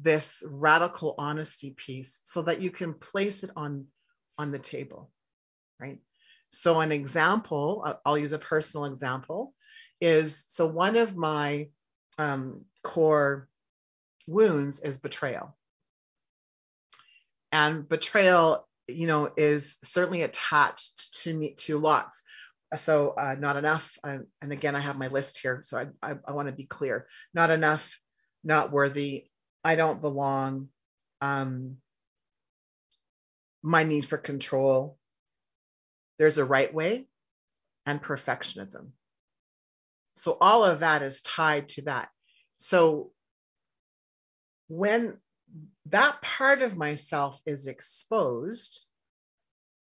this 0.00 0.42
radical 0.46 1.14
honesty 1.18 1.70
piece 1.70 2.20
so 2.24 2.42
that 2.42 2.60
you 2.60 2.70
can 2.70 2.94
place 2.94 3.44
it 3.44 3.50
on 3.56 3.86
on 4.38 4.50
the 4.50 4.58
table 4.58 5.10
right? 5.80 5.98
So 6.50 6.80
an 6.80 6.92
example 6.92 8.00
i'll 8.04 8.18
use 8.18 8.32
a 8.32 8.38
personal 8.38 8.86
example 8.86 9.54
is 10.00 10.44
so 10.48 10.66
one 10.66 10.96
of 10.96 11.16
my 11.16 11.68
um, 12.18 12.64
core 12.82 13.48
wounds 14.26 14.80
is 14.80 14.98
betrayal 14.98 15.56
and 17.54 17.88
betrayal 17.88 18.68
you 18.86 19.06
know 19.06 19.30
is 19.36 19.78
certainly 19.82 20.20
attached 20.20 21.22
to 21.22 21.34
me 21.34 21.54
to 21.54 21.78
lots 21.78 22.22
so 22.76 23.10
uh, 23.16 23.36
not 23.38 23.56
enough. 23.56 23.96
and 24.02 24.26
again, 24.42 24.74
I 24.74 24.80
have 24.80 24.98
my 24.98 25.08
list 25.08 25.38
here, 25.38 25.60
so 25.62 25.78
I, 25.78 25.86
I, 26.02 26.16
I 26.26 26.32
want 26.32 26.48
to 26.48 26.52
be 26.52 26.64
clear. 26.64 27.06
Not 27.32 27.50
enough, 27.50 27.98
not 28.42 28.72
worthy. 28.72 29.26
I 29.62 29.76
don't 29.76 30.00
belong. 30.00 30.68
Um, 31.20 31.76
my 33.62 33.84
need 33.84 34.06
for 34.06 34.18
control. 34.18 34.98
There's 36.18 36.38
a 36.38 36.44
right 36.44 36.72
way 36.72 37.06
and 37.86 38.02
perfectionism. 38.02 38.90
So 40.16 40.36
all 40.40 40.64
of 40.64 40.80
that 40.80 41.02
is 41.02 41.22
tied 41.22 41.70
to 41.70 41.82
that. 41.82 42.08
So 42.56 43.10
when 44.68 45.16
that 45.86 46.22
part 46.22 46.62
of 46.62 46.76
myself 46.76 47.40
is 47.46 47.66
exposed, 47.66 48.86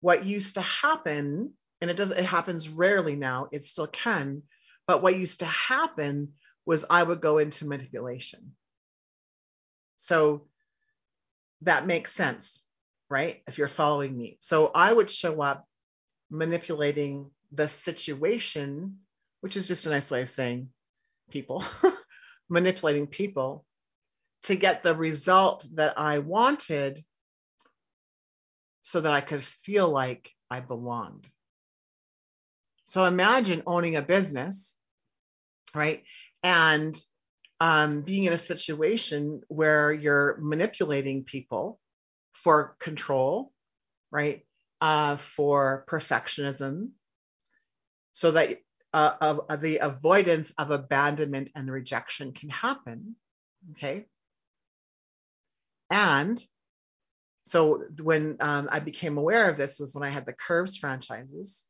what 0.00 0.24
used 0.24 0.54
to 0.54 0.62
happen, 0.62 1.52
and 1.80 1.90
it 1.90 1.96
does 1.96 2.10
it 2.10 2.24
happens 2.24 2.68
rarely 2.68 3.16
now, 3.16 3.48
it 3.52 3.64
still 3.64 3.86
can, 3.86 4.42
but 4.86 5.02
what 5.02 5.16
used 5.16 5.40
to 5.40 5.46
happen 5.46 6.32
was 6.64 6.84
I 6.88 7.02
would 7.02 7.20
go 7.20 7.38
into 7.38 7.66
manipulation. 7.66 8.52
So 9.96 10.46
that 11.62 11.86
makes 11.86 12.12
sense, 12.12 12.66
right? 13.08 13.42
If 13.46 13.58
you're 13.58 13.68
following 13.68 14.16
me. 14.16 14.38
So 14.40 14.70
I 14.74 14.92
would 14.92 15.10
show 15.10 15.42
up 15.42 15.66
manipulating 16.30 17.30
the 17.52 17.68
situation, 17.68 19.00
which 19.40 19.56
is 19.56 19.68
just 19.68 19.86
a 19.86 19.90
nice 19.90 20.10
way 20.10 20.22
of 20.22 20.28
saying 20.28 20.68
people, 21.30 21.64
manipulating 22.48 23.06
people 23.06 23.64
to 24.44 24.56
get 24.56 24.82
the 24.82 24.94
result 24.94 25.66
that 25.74 25.98
I 25.98 26.18
wanted 26.18 27.04
so 28.82 29.00
that 29.00 29.12
I 29.12 29.20
could 29.20 29.44
feel 29.44 29.88
like 29.88 30.30
I 30.50 30.60
belonged. 30.60 31.28
So 32.86 33.04
imagine 33.04 33.62
owning 33.66 33.96
a 33.96 34.02
business, 34.02 34.76
right? 35.74 36.02
And 36.42 37.00
um, 37.60 38.02
being 38.02 38.24
in 38.24 38.32
a 38.32 38.38
situation 38.38 39.42
where 39.48 39.92
you're 39.92 40.38
manipulating 40.40 41.24
people 41.24 41.78
for 42.32 42.76
control, 42.80 43.52
right? 44.10 44.44
Uh, 44.80 45.16
for 45.16 45.84
perfectionism, 45.88 46.88
so 48.12 48.30
that 48.30 48.58
uh, 48.92 49.14
of, 49.20 49.40
of 49.48 49.60
the 49.60 49.78
avoidance 49.78 50.52
of 50.58 50.70
abandonment 50.70 51.50
and 51.54 51.70
rejection 51.70 52.32
can 52.32 52.48
happen. 52.48 53.14
Okay. 53.72 54.06
And 55.90 56.40
so 57.44 57.84
when 58.00 58.36
um, 58.40 58.68
I 58.70 58.80
became 58.80 59.18
aware 59.18 59.50
of 59.50 59.56
this 59.56 59.78
was 59.80 59.94
when 59.94 60.04
I 60.04 60.10
had 60.10 60.26
the 60.26 60.32
Curves 60.32 60.76
franchises. 60.76 61.66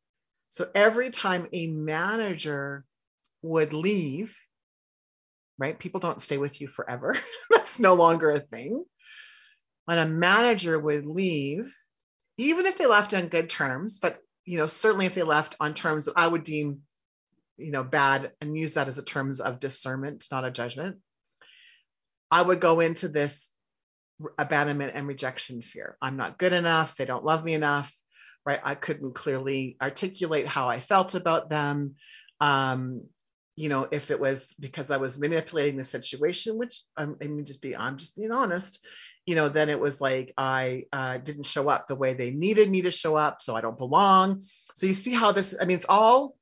So 0.51 0.69
every 0.75 1.11
time 1.11 1.49
a 1.53 1.69
manager 1.69 2.85
would 3.43 3.73
leave, 3.73 4.37
right? 5.59 5.79
People 5.79 6.01
don't 6.01 6.21
stay 6.21 6.39
with 6.39 6.61
you 6.61 6.69
forever. 6.69 7.17
That's 7.51 7.79
no 7.79 7.95
longer 7.95 8.31
a 8.31 8.41
thing. 8.41 8.85
When 9.85 9.99
a 9.99 10.07
manager 10.07 10.79
would 10.79 11.07
leave, 11.07 11.73
even 12.37 12.67
if 12.67 12.79
they 12.79 12.87
left 12.87 13.15
on 13.15 13.29
good 13.29 13.49
terms, 13.49 13.99
but 13.99 14.21
you 14.45 14.59
know, 14.59 14.67
certainly 14.67 15.07
if 15.07 15.15
they 15.15 15.23
left 15.23 15.57
on 15.61 15.75
terms 15.75 16.07
that 16.07 16.15
I 16.17 16.27
would 16.27 16.45
deem, 16.45 16.81
you 17.57 17.71
know, 17.71 17.85
bad 17.85 18.33
and 18.41 18.57
use 18.57 18.75
that 18.75 18.89
as 18.89 18.99
a 18.99 19.03
terms 19.03 19.41
of 19.41 19.61
discernment, 19.61 20.27
not 20.31 20.45
a 20.45 20.51
judgment, 20.51 20.97
I 22.31 22.43
would 22.43 22.61
go 22.61 22.81
into 22.81 23.09
this 23.09 23.50
abandonment 24.39 24.93
and 24.95 25.07
rejection 25.07 25.63
fear. 25.63 25.97
I'm 26.01 26.17
not 26.17 26.39
good 26.39 26.53
enough. 26.53 26.97
They 26.97 27.05
don't 27.05 27.25
love 27.25 27.45
me 27.45 27.55
enough, 27.55 27.93
right? 28.45 28.61
I 28.63 28.75
couldn't 28.75 29.15
clearly 29.15 29.77
articulate 29.81 30.47
how 30.47 30.69
I 30.69 30.81
felt 30.81 31.15
about 31.15 31.51
them. 31.51 31.95
Um, 32.41 33.03
you 33.57 33.69
know, 33.69 33.87
if 33.91 34.11
it 34.11 34.19
was 34.19 34.55
because 34.59 34.91
I 34.91 34.97
was 34.97 35.19
manipulating 35.19 35.77
the 35.77 35.85
situation, 35.85 36.57
which 36.57 36.83
I'm, 36.97 37.17
I 37.23 37.27
mean, 37.27 37.45
just 37.45 37.61
be, 37.61 37.77
I'm 37.77 37.99
just 37.99 38.17
being 38.17 38.33
honest, 38.33 38.87
you 39.27 39.35
know, 39.35 39.49
then 39.49 39.69
it 39.69 39.79
was 39.79 40.01
like 40.01 40.33
I 40.37 40.85
uh, 40.93 41.19
didn't 41.19 41.45
show 41.45 41.69
up 41.69 41.87
the 41.87 41.95
way 41.97 42.15
they 42.15 42.31
needed 42.31 42.71
me 42.71 42.83
to 42.83 42.91
show 42.91 43.17
up, 43.17 43.43
so 43.43 43.55
I 43.55 43.61
don't 43.61 43.77
belong. 43.77 44.43
So 44.75 44.87
you 44.87 44.95
see 44.95 45.13
how 45.13 45.33
this, 45.33 45.55
I 45.61 45.67
mean, 45.67 45.77
it's 45.77 45.87
all 45.89 46.37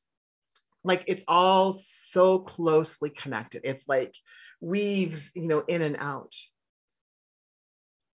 like, 0.84 1.04
it's 1.08 1.24
all 1.26 1.72
so 1.72 2.38
closely 2.38 3.10
connected. 3.10 3.62
It's 3.64 3.88
like 3.88 4.14
weaves, 4.60 5.32
you 5.34 5.48
know, 5.48 5.64
in 5.66 5.82
and 5.82 5.96
out. 5.98 6.34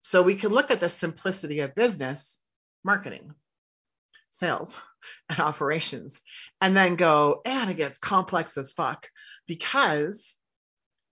So 0.01 0.23
we 0.23 0.35
can 0.35 0.51
look 0.51 0.71
at 0.71 0.79
the 0.79 0.89
simplicity 0.89 1.59
of 1.59 1.75
business 1.75 2.41
marketing, 2.83 3.33
sales, 4.31 4.79
and 5.29 5.39
operations, 5.39 6.19
and 6.59 6.75
then 6.75 6.95
go, 6.95 7.41
and 7.45 7.69
it 7.69 7.77
gets 7.77 7.99
complex 7.99 8.57
as 8.57 8.73
fuck 8.73 9.09
because 9.47 10.37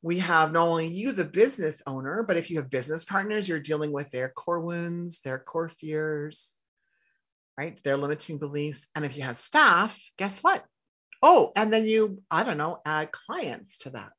we 0.01 0.19
have 0.19 0.51
not 0.51 0.67
only 0.67 0.87
you, 0.87 1.11
the 1.11 1.25
business 1.25 1.81
owner, 1.85 2.23
but 2.23 2.37
if 2.37 2.49
you 2.49 2.57
have 2.57 2.69
business 2.69 3.03
partners, 3.03 3.47
you're 3.47 3.59
dealing 3.59 3.91
with 3.91 4.09
their 4.11 4.29
core 4.29 4.61
wounds, 4.61 5.19
their 5.21 5.37
core 5.37 5.67
fears, 5.67 6.55
right? 7.57 7.79
Their 7.83 7.97
limiting 7.97 8.37
beliefs. 8.37 8.87
And 8.95 9.03
if 9.03 9.17
you 9.17 9.23
have 9.23 9.35
staff, 9.35 9.99
guess 10.17 10.41
what? 10.41 10.63
Oh, 11.21 11.51
and 11.55 11.71
then 11.71 11.85
you, 11.85 12.21
I 12.31 12.43
don't 12.43 12.57
know, 12.57 12.79
add 12.85 13.11
clients 13.11 13.79
to 13.79 13.89
that. 13.91 14.11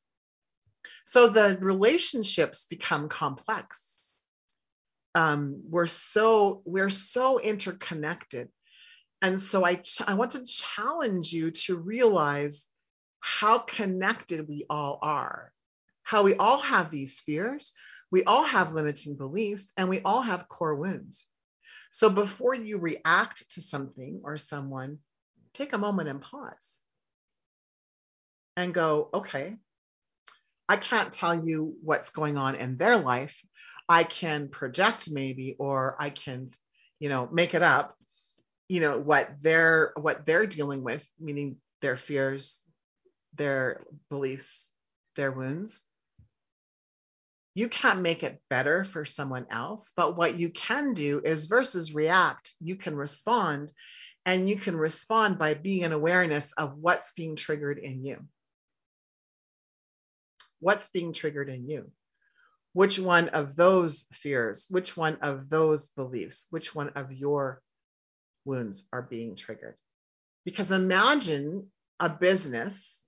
So 1.06 1.28
the 1.28 1.56
relationships 1.60 2.66
become 2.66 3.08
complex 3.08 3.89
um, 5.14 5.62
we're 5.68 5.86
so 5.86 6.62
we're 6.64 6.90
so 6.90 7.40
interconnected 7.40 8.48
and 9.22 9.38
so 9.38 9.64
I, 9.64 9.74
ch- 9.76 10.02
I 10.06 10.14
want 10.14 10.32
to 10.32 10.44
challenge 10.44 11.32
you 11.32 11.50
to 11.50 11.76
realize 11.76 12.66
how 13.20 13.58
connected 13.58 14.48
we 14.48 14.64
all 14.70 14.98
are 15.02 15.52
how 16.02 16.22
we 16.22 16.34
all 16.36 16.60
have 16.60 16.90
these 16.90 17.20
fears 17.20 17.72
we 18.10 18.24
all 18.24 18.44
have 18.44 18.74
limiting 18.74 19.16
beliefs 19.16 19.72
and 19.76 19.88
we 19.88 20.00
all 20.02 20.22
have 20.22 20.48
core 20.48 20.74
wounds 20.74 21.26
so 21.90 22.08
before 22.08 22.54
you 22.54 22.78
react 22.78 23.50
to 23.52 23.60
something 23.60 24.20
or 24.24 24.38
someone 24.38 24.98
take 25.52 25.72
a 25.72 25.78
moment 25.78 26.08
and 26.08 26.22
pause 26.22 26.78
and 28.56 28.72
go 28.72 29.10
okay 29.12 29.56
I 30.70 30.76
can't 30.76 31.10
tell 31.10 31.44
you 31.44 31.74
what's 31.82 32.10
going 32.10 32.38
on 32.38 32.54
in 32.54 32.76
their 32.76 32.96
life. 32.96 33.42
I 33.90 34.04
can 34.04 34.48
project 34.48 35.10
maybe, 35.10 35.56
or 35.58 35.96
I 35.98 36.10
can, 36.10 36.52
you 37.00 37.08
know, 37.08 37.28
make 37.32 37.54
it 37.54 37.62
up, 37.62 37.96
you 38.68 38.80
know, 38.80 39.00
what 39.00 39.28
they're 39.42 39.92
what 39.96 40.24
they're 40.24 40.46
dealing 40.46 40.84
with, 40.84 41.04
meaning 41.18 41.56
their 41.82 41.96
fears, 41.96 42.60
their 43.34 43.84
beliefs, 44.08 44.70
their 45.16 45.32
wounds. 45.32 45.82
You 47.56 47.68
can't 47.68 48.00
make 48.00 48.22
it 48.22 48.40
better 48.48 48.84
for 48.84 49.04
someone 49.04 49.46
else, 49.50 49.92
but 49.96 50.16
what 50.16 50.38
you 50.38 50.50
can 50.50 50.94
do 50.94 51.20
is 51.24 51.46
versus 51.46 51.92
react, 51.92 52.52
you 52.60 52.76
can 52.76 52.94
respond 52.94 53.72
and 54.24 54.48
you 54.48 54.54
can 54.54 54.76
respond 54.76 55.36
by 55.36 55.54
being 55.54 55.82
an 55.82 55.90
awareness 55.90 56.52
of 56.52 56.76
what's 56.76 57.12
being 57.14 57.34
triggered 57.34 57.78
in 57.78 58.04
you. 58.04 58.24
What's 60.60 60.90
being 60.90 61.12
triggered 61.12 61.48
in 61.48 61.68
you? 61.68 61.90
Which 62.72 62.98
one 62.98 63.28
of 63.30 63.56
those 63.56 64.06
fears, 64.12 64.66
which 64.70 64.96
one 64.96 65.16
of 65.22 65.48
those 65.48 65.88
beliefs, 65.88 66.46
which 66.50 66.74
one 66.74 66.90
of 66.90 67.12
your 67.12 67.62
wounds 68.44 68.86
are 68.92 69.02
being 69.02 69.34
triggered. 69.34 69.76
Because 70.44 70.70
imagine 70.70 71.70
a 71.98 72.08
business 72.08 73.04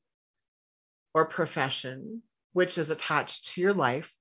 or 1.15 1.27
profession 1.27 2.23
which 2.53 2.77
is 2.77 2.91
attached 2.91 3.53
to 3.53 3.61
your 3.61 3.73
life 3.73 4.15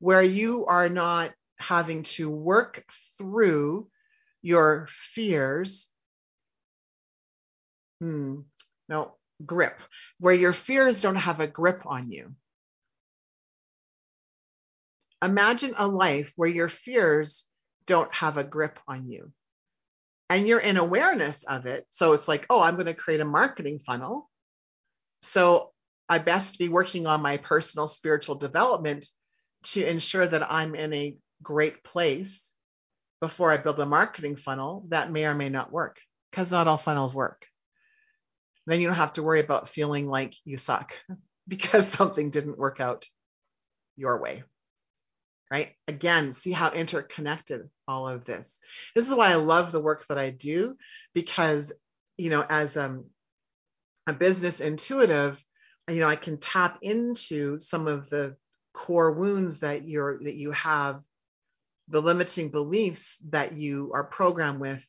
where 0.00 0.22
you 0.22 0.66
are 0.66 0.88
not 0.88 1.32
having 1.58 2.02
to 2.02 2.30
work 2.30 2.84
through 3.16 3.88
your 4.42 4.86
fears. 4.90 5.90
Hmm, 8.00 8.40
no, 8.88 9.14
grip, 9.44 9.80
where 10.20 10.34
your 10.34 10.52
fears 10.52 11.02
don't 11.02 11.16
have 11.16 11.40
a 11.40 11.46
grip 11.46 11.86
on 11.86 12.10
you 12.10 12.34
imagine 15.22 15.74
a 15.76 15.86
life 15.86 16.32
where 16.36 16.48
your 16.48 16.68
fears 16.68 17.48
don't 17.86 18.12
have 18.14 18.36
a 18.36 18.44
grip 18.44 18.78
on 18.86 19.08
you 19.08 19.32
and 20.30 20.46
you're 20.46 20.60
in 20.60 20.76
awareness 20.76 21.44
of 21.44 21.66
it. 21.66 21.86
So 21.90 22.12
it's 22.12 22.28
like, 22.28 22.46
oh, 22.50 22.60
I'm 22.60 22.74
going 22.74 22.86
to 22.86 22.94
create 22.94 23.20
a 23.20 23.24
marketing 23.24 23.80
funnel. 23.80 24.28
So 25.22 25.72
I 26.08 26.18
best 26.18 26.58
be 26.58 26.68
working 26.68 27.06
on 27.06 27.22
my 27.22 27.38
personal 27.38 27.86
spiritual 27.86 28.36
development 28.36 29.06
to 29.64 29.84
ensure 29.84 30.26
that 30.26 30.50
I'm 30.50 30.74
in 30.74 30.92
a 30.92 31.16
great 31.42 31.82
place 31.82 32.54
before 33.20 33.50
I 33.50 33.56
build 33.56 33.80
a 33.80 33.86
marketing 33.86 34.36
funnel 34.36 34.84
that 34.88 35.10
may 35.10 35.26
or 35.26 35.34
may 35.34 35.48
not 35.48 35.72
work 35.72 35.98
because 36.30 36.52
not 36.52 36.68
all 36.68 36.76
funnels 36.76 37.14
work. 37.14 37.46
Then 38.66 38.80
you 38.80 38.86
don't 38.86 38.96
have 38.96 39.14
to 39.14 39.22
worry 39.22 39.40
about 39.40 39.68
feeling 39.68 40.06
like 40.06 40.34
you 40.44 40.58
suck 40.58 40.92
because 41.48 41.88
something 41.88 42.30
didn't 42.30 42.58
work 42.58 42.80
out 42.80 43.06
your 43.96 44.20
way 44.20 44.44
right? 45.50 45.72
Again, 45.86 46.32
see 46.32 46.52
how 46.52 46.70
interconnected 46.70 47.68
all 47.86 48.08
of 48.08 48.24
this. 48.24 48.60
This 48.94 49.06
is 49.06 49.14
why 49.14 49.30
I 49.30 49.36
love 49.36 49.72
the 49.72 49.80
work 49.80 50.06
that 50.08 50.18
I 50.18 50.30
do 50.30 50.76
because 51.14 51.72
you 52.18 52.30
know, 52.30 52.44
as 52.46 52.76
um, 52.76 53.06
a 54.06 54.12
business 54.12 54.60
intuitive, 54.60 55.42
you 55.88 56.00
know, 56.00 56.08
I 56.08 56.16
can 56.16 56.38
tap 56.38 56.80
into 56.82 57.60
some 57.60 57.86
of 57.86 58.10
the 58.10 58.36
core 58.74 59.12
wounds 59.12 59.60
that 59.60 59.88
you're 59.88 60.22
that 60.24 60.34
you 60.34 60.50
have, 60.50 61.00
the 61.86 62.02
limiting 62.02 62.50
beliefs 62.50 63.18
that 63.30 63.54
you 63.54 63.92
are 63.94 64.04
programmed 64.04 64.60
with, 64.60 64.86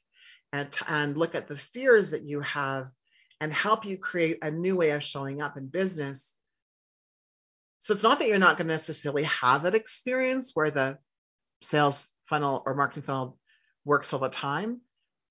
and 0.52 0.76
and 0.88 1.18
look 1.18 1.36
at 1.36 1.48
the 1.48 1.56
fears 1.56 2.12
that 2.12 2.24
you 2.24 2.42
have, 2.42 2.90
and 3.40 3.54
help 3.54 3.86
you 3.86 3.98
create 3.98 4.40
a 4.42 4.52
new 4.52 4.76
way 4.76 4.90
of 4.90 5.04
showing 5.04 5.42
up 5.42 5.56
in 5.56 5.68
business. 5.68 6.34
So 7.90 7.96
it's 7.96 8.04
not 8.04 8.20
that 8.20 8.28
you're 8.28 8.38
not 8.38 8.56
going 8.56 8.68
to 8.68 8.74
necessarily 8.74 9.24
have 9.24 9.64
that 9.64 9.74
experience 9.74 10.52
where 10.54 10.70
the 10.70 11.00
sales 11.64 12.08
funnel 12.28 12.62
or 12.64 12.76
marketing 12.76 13.02
funnel 13.02 13.40
works 13.84 14.14
all 14.14 14.20
the 14.20 14.30
time, 14.30 14.82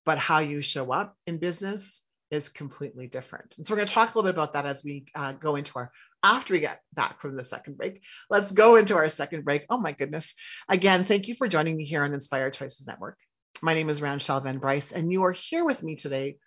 but 0.05 0.17
how 0.17 0.39
you 0.39 0.59
show 0.59 0.91
up 0.91 1.15
in 1.25 1.37
business 1.37 2.03
is 2.31 2.49
completely 2.49 3.07
different. 3.07 3.55
And 3.55 3.65
so 3.65 3.71
we're 3.71 3.77
going 3.77 3.87
to 3.87 3.93
talk 3.93 4.13
a 4.13 4.17
little 4.17 4.29
bit 4.29 4.35
about 4.35 4.51
that 4.55 4.65
as 4.65 4.83
we 4.83 5.05
uh, 5.15 5.31
go 5.31 5.55
into 5.55 5.71
our, 5.79 5.89
after 6.21 6.51
we 6.51 6.59
get 6.59 6.81
back 6.91 7.21
from 7.21 7.37
the 7.37 7.45
second 7.45 7.77
break. 7.77 8.03
Let's 8.29 8.51
go 8.51 8.75
into 8.75 8.97
our 8.97 9.07
second 9.07 9.45
break. 9.45 9.65
Oh 9.69 9.77
my 9.77 9.93
goodness. 9.93 10.33
Again, 10.67 11.05
thank 11.05 11.29
you 11.29 11.35
for 11.35 11.47
joining 11.47 11.77
me 11.77 11.85
here 11.85 12.03
on 12.03 12.13
Inspired 12.13 12.55
Choices 12.55 12.85
Network. 12.85 13.17
My 13.61 13.73
name 13.73 13.87
is 13.87 14.01
Ranchelle 14.01 14.41
Van 14.41 14.57
Bryce, 14.57 14.91
and 14.91 15.13
you 15.13 15.23
are 15.23 15.31
here 15.31 15.63
with 15.63 15.81
me 15.81 15.95
today 15.95 16.39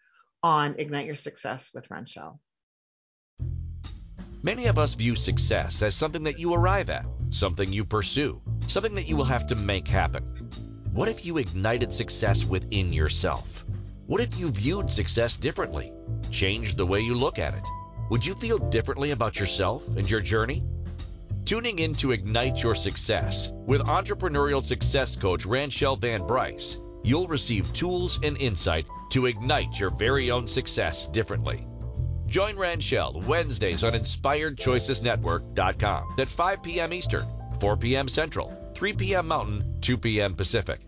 on 0.43 0.75
Ignite 0.77 1.07
Your 1.07 1.15
Success 1.15 1.71
with 1.73 1.91
Ranchelle. 1.91 2.39
Many 4.45 4.67
of 4.67 4.77
us 4.77 4.95
view 4.95 5.15
success 5.15 5.83
as 5.83 5.95
something 5.95 6.25
that 6.25 6.41
you 6.41 6.53
arrive 6.53 6.91
at, 6.91 7.07
something 7.31 7.73
you 7.73 7.85
pursue, 7.85 8.43
something 8.67 8.97
that 8.97 9.09
you 9.09 9.17
will 9.17 9.25
have 9.25 9.47
to 9.47 9.55
make 9.55 9.87
happen. 9.87 10.25
What 10.91 11.09
if 11.09 11.25
you 11.25 11.39
ignited 11.39 11.93
success 11.93 12.45
within 12.45 12.93
yourself? 12.93 13.65
What 14.07 14.21
if 14.21 14.37
you 14.37 14.51
viewed 14.51 14.91
success 14.91 15.37
differently? 15.37 15.93
Changed 16.33 16.77
the 16.77 16.85
way 16.85 16.99
you 16.99 17.15
look 17.15 17.39
at 17.39 17.55
it? 17.55 17.63
Would 18.11 18.27
you 18.27 18.35
feel 18.35 18.59
differently 18.59 19.13
about 19.13 19.39
yourself 19.39 19.87
and 19.97 20.11
your 20.11 20.21
journey? 20.21 20.65
Tuning 21.45 21.79
in 21.79 21.95
to 21.95 22.11
Ignite 22.11 22.65
Your 22.65 22.75
Success 22.75 23.49
with 23.53 23.83
entrepreneurial 23.83 24.65
success 24.65 25.15
coach 25.15 25.47
Ranchelle 25.47 25.95
Van 25.95 26.27
Bryce, 26.27 26.79
you'll 27.05 27.29
receive 27.29 27.73
tools 27.73 28.19
and 28.25 28.37
insight 28.39 28.87
to 29.11 29.27
ignite 29.27 29.79
your 29.79 29.91
very 29.91 30.33
own 30.33 30.49
success 30.49 31.07
differently. 31.07 31.65
Join 32.33 32.57
Ranchelle 32.57 33.23
Wednesdays 33.27 33.85
on 33.85 33.93
InspiredChoicesNetwork.com 33.93 36.15
at 36.19 36.29
5 36.29 36.63
p.m. 36.63 36.95
Eastern, 36.95 37.27
4 37.61 37.77
p.m. 37.77 38.09
Central, 38.09 38.73
3 38.75 38.95
p.m. 38.95 39.29
Mountain, 39.29 39.63
2 39.83 39.99
p.m. 39.99 40.33
Pacific. 40.33 40.81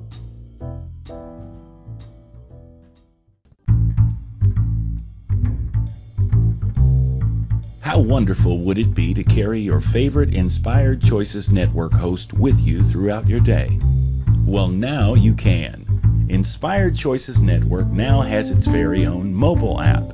How 7.83 7.99
wonderful 7.99 8.61
would 8.61 8.79
it 8.79 8.95
be 8.95 9.13
to 9.13 9.23
carry 9.23 9.61
your 9.61 9.83
favorite 9.83 10.33
Inspired 10.33 11.03
Choices 11.03 11.51
Network 11.51 11.93
host 11.93 12.33
with 12.33 12.59
you 12.59 12.83
throughout 12.83 13.29
your 13.29 13.41
day? 13.41 13.79
Well, 14.47 14.69
now 14.69 15.13
you 15.13 15.35
can. 15.35 16.27
Inspired 16.31 16.97
Choices 16.97 17.43
Network 17.43 17.89
now 17.89 18.23
has 18.23 18.51
its 18.51 18.67
very 18.67 19.05
own 19.05 19.35
mobile 19.35 19.79
app. 19.79 20.14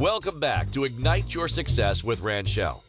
Welcome 0.00 0.40
back 0.40 0.70
to 0.70 0.84
Ignite 0.84 1.34
Your 1.34 1.46
Success 1.46 2.02
with 2.02 2.22
Ranchelle. 2.22 2.82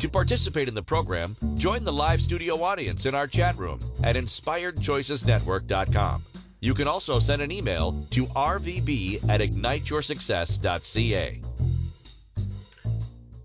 To 0.00 0.08
participate 0.10 0.68
in 0.68 0.74
the 0.74 0.82
program, 0.82 1.34
join 1.54 1.84
the 1.84 1.92
live 1.92 2.20
studio 2.20 2.62
audience 2.62 3.06
in 3.06 3.14
our 3.14 3.26
chat 3.26 3.56
room 3.56 3.80
at 4.04 4.14
inspiredchoicesnetwork.com. 4.14 6.22
You 6.60 6.74
can 6.74 6.86
also 6.86 7.18
send 7.18 7.40
an 7.40 7.50
email 7.50 8.06
to 8.10 8.26
rvb 8.26 9.26
at 9.30 9.40
igniteyoursuccess.ca. 9.40 11.42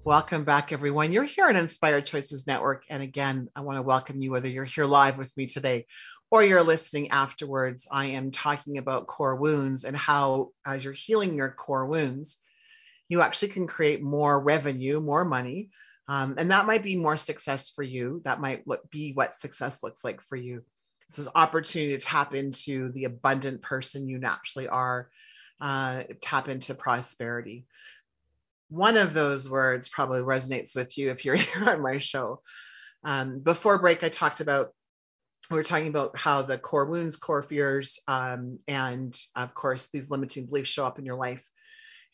Welcome 0.03 0.43
back, 0.43 0.73
everyone. 0.73 1.13
You're 1.13 1.23
here 1.23 1.47
on 1.47 1.55
Inspired 1.55 2.05
Choices 2.05 2.45
Network. 2.45 2.83
And 2.89 3.01
again, 3.01 3.47
I 3.55 3.61
want 3.61 3.77
to 3.77 3.81
welcome 3.81 4.19
you 4.19 4.31
whether 4.31 4.49
you're 4.49 4.65
here 4.65 4.83
live 4.83 5.17
with 5.17 5.31
me 5.37 5.45
today 5.45 5.85
or 6.29 6.43
you're 6.43 6.63
listening 6.63 7.11
afterwards. 7.11 7.87
I 7.89 8.07
am 8.07 8.31
talking 8.31 8.77
about 8.77 9.07
core 9.07 9.37
wounds 9.37 9.85
and 9.85 9.95
how, 9.95 10.49
as 10.65 10.83
you're 10.83 10.91
healing 10.91 11.35
your 11.35 11.51
core 11.51 11.85
wounds, 11.85 12.39
you 13.09 13.21
actually 13.21 13.49
can 13.49 13.67
create 13.67 14.01
more 14.01 14.41
revenue, 14.41 14.99
more 14.99 15.25
money. 15.25 15.69
Um, 16.07 16.35
and 16.37 16.51
that 16.51 16.67
might 16.67 16.83
be 16.83 16.95
more 16.95 17.17
success 17.17 17.69
for 17.69 17.83
you. 17.83 18.21
That 18.25 18.39
might 18.39 18.67
look, 18.67 18.89
be 18.91 19.13
what 19.13 19.33
success 19.33 19.81
looks 19.81 20.03
like 20.03 20.21
for 20.21 20.35
you. 20.35 20.63
This 21.09 21.19
is 21.19 21.27
opportunity 21.33 21.97
to 21.97 22.03
tap 22.03 22.33
into 22.33 22.91
the 22.91 23.05
abundant 23.05 23.61
person 23.61 24.07
you 24.07 24.17
naturally 24.17 24.67
are, 24.67 25.09
uh, 25.61 26.03
tap 26.21 26.49
into 26.49 26.73
prosperity. 26.73 27.65
One 28.69 28.97
of 28.97 29.13
those 29.13 29.49
words 29.49 29.89
probably 29.89 30.21
resonates 30.21 30.75
with 30.75 30.97
you 30.97 31.11
if 31.11 31.25
you're 31.25 31.35
here 31.35 31.69
on 31.69 31.81
my 31.81 31.99
show. 31.99 32.41
Um, 33.03 33.39
before 33.39 33.79
break, 33.79 34.03
I 34.03 34.09
talked 34.09 34.41
about 34.41 34.71
we 35.51 35.57
were 35.57 35.63
talking 35.63 35.89
about 35.89 36.17
how 36.17 36.41
the 36.41 36.57
core 36.57 36.85
wounds, 36.85 37.17
core 37.17 37.43
fears, 37.43 37.99
um, 38.07 38.57
and 38.67 39.15
of 39.35 39.53
course 39.53 39.89
these 39.89 40.09
limiting 40.09 40.47
beliefs 40.47 40.69
show 40.69 40.85
up 40.85 40.97
in 40.97 41.05
your 41.05 41.17
life. 41.17 41.47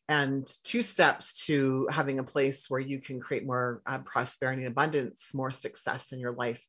And 0.09 0.45
two 0.63 0.81
steps 0.81 1.45
to 1.45 1.87
having 1.89 2.19
a 2.19 2.23
place 2.23 2.69
where 2.69 2.81
you 2.81 2.99
can 2.99 3.21
create 3.21 3.45
more 3.45 3.81
uh, 3.85 3.99
prosperity 3.99 4.63
and 4.63 4.71
abundance, 4.71 5.33
more 5.33 5.51
success 5.51 6.11
in 6.11 6.19
your 6.19 6.33
life. 6.33 6.65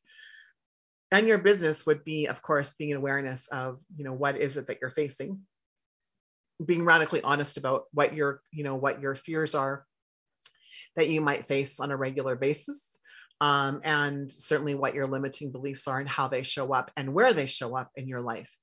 And 1.11 1.27
your 1.27 1.39
business 1.39 1.85
would 1.85 2.03
be 2.03 2.27
of 2.27 2.41
course 2.41 2.73
being 2.73 2.91
an 2.91 2.97
awareness 2.97 3.47
of 3.47 3.79
you 3.95 4.03
know 4.03 4.13
what 4.13 4.37
is 4.37 4.57
it 4.57 4.67
that 4.67 4.79
you're 4.81 4.91
facing. 4.91 5.41
Being 6.63 6.85
radically 6.85 7.21
honest 7.21 7.57
about 7.57 7.85
what 7.91 8.15
your 8.15 8.41
you 8.51 8.63
know 8.63 8.75
what 8.75 9.01
your 9.01 9.15
fears 9.15 9.55
are 9.55 9.85
that 10.95 11.09
you 11.09 11.21
might 11.21 11.45
face 11.45 11.79
on 11.79 11.91
a 11.91 11.97
regular 11.97 12.35
basis 12.35 12.99
um, 13.41 13.81
and 13.83 14.31
certainly 14.31 14.75
what 14.75 14.93
your 14.93 15.07
limiting 15.07 15.51
beliefs 15.51 15.87
are 15.87 15.99
and 15.99 16.09
how 16.09 16.27
they 16.27 16.43
show 16.43 16.71
up 16.73 16.91
and 16.95 17.13
where 17.13 17.33
they 17.33 17.45
show 17.45 17.75
up 17.75 17.91
in 17.95 18.07
your 18.07 18.21
life 18.21 18.55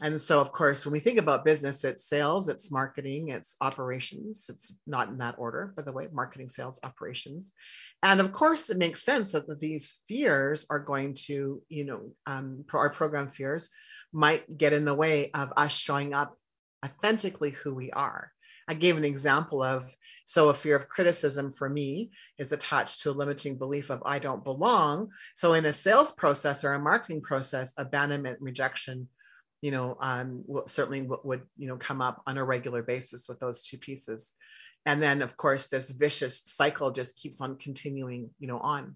and 0.00 0.20
so, 0.20 0.40
of 0.40 0.52
course, 0.52 0.86
when 0.86 0.92
we 0.92 1.00
think 1.00 1.18
about 1.18 1.44
business, 1.44 1.82
it's 1.82 2.08
sales, 2.08 2.48
it's 2.48 2.70
marketing, 2.70 3.30
it's 3.30 3.56
operations. 3.60 4.46
It's 4.48 4.78
not 4.86 5.08
in 5.08 5.18
that 5.18 5.36
order, 5.38 5.72
by 5.76 5.82
the 5.82 5.92
way, 5.92 6.06
marketing, 6.12 6.48
sales, 6.48 6.78
operations. 6.84 7.52
And 8.02 8.20
of 8.20 8.32
course, 8.32 8.70
it 8.70 8.78
makes 8.78 9.02
sense 9.02 9.32
that 9.32 9.60
these 9.60 10.00
fears 10.06 10.66
are 10.70 10.78
going 10.78 11.14
to, 11.26 11.62
you 11.68 11.84
know, 11.84 12.12
um, 12.26 12.64
our 12.72 12.90
program 12.90 13.28
fears 13.28 13.70
might 14.12 14.56
get 14.56 14.72
in 14.72 14.84
the 14.84 14.94
way 14.94 15.30
of 15.32 15.52
us 15.56 15.72
showing 15.72 16.14
up 16.14 16.36
authentically 16.84 17.50
who 17.50 17.74
we 17.74 17.90
are. 17.90 18.30
I 18.68 18.74
gave 18.74 18.98
an 18.98 19.04
example 19.04 19.62
of 19.62 19.92
so 20.26 20.50
a 20.50 20.54
fear 20.54 20.76
of 20.76 20.90
criticism 20.90 21.50
for 21.50 21.68
me 21.68 22.10
is 22.36 22.52
attached 22.52 23.00
to 23.00 23.10
a 23.10 23.12
limiting 23.12 23.56
belief 23.56 23.88
of 23.90 24.02
I 24.04 24.18
don't 24.18 24.44
belong. 24.44 25.08
So 25.34 25.54
in 25.54 25.64
a 25.64 25.72
sales 25.72 26.12
process 26.12 26.64
or 26.64 26.74
a 26.74 26.78
marketing 26.78 27.22
process, 27.22 27.72
abandonment, 27.78 28.38
rejection 28.40 29.08
you 29.60 29.70
know, 29.70 29.96
um, 30.00 30.44
certainly 30.66 31.02
would, 31.02 31.42
you 31.56 31.68
know, 31.68 31.76
come 31.76 32.00
up 32.00 32.22
on 32.26 32.38
a 32.38 32.44
regular 32.44 32.82
basis 32.82 33.28
with 33.28 33.40
those 33.40 33.64
two 33.64 33.78
pieces. 33.78 34.34
And 34.86 35.02
then, 35.02 35.22
of 35.22 35.36
course, 35.36 35.68
this 35.68 35.90
vicious 35.90 36.42
cycle 36.44 36.92
just 36.92 37.18
keeps 37.18 37.40
on 37.40 37.56
continuing, 37.56 38.30
you 38.38 38.46
know, 38.46 38.58
on. 38.58 38.94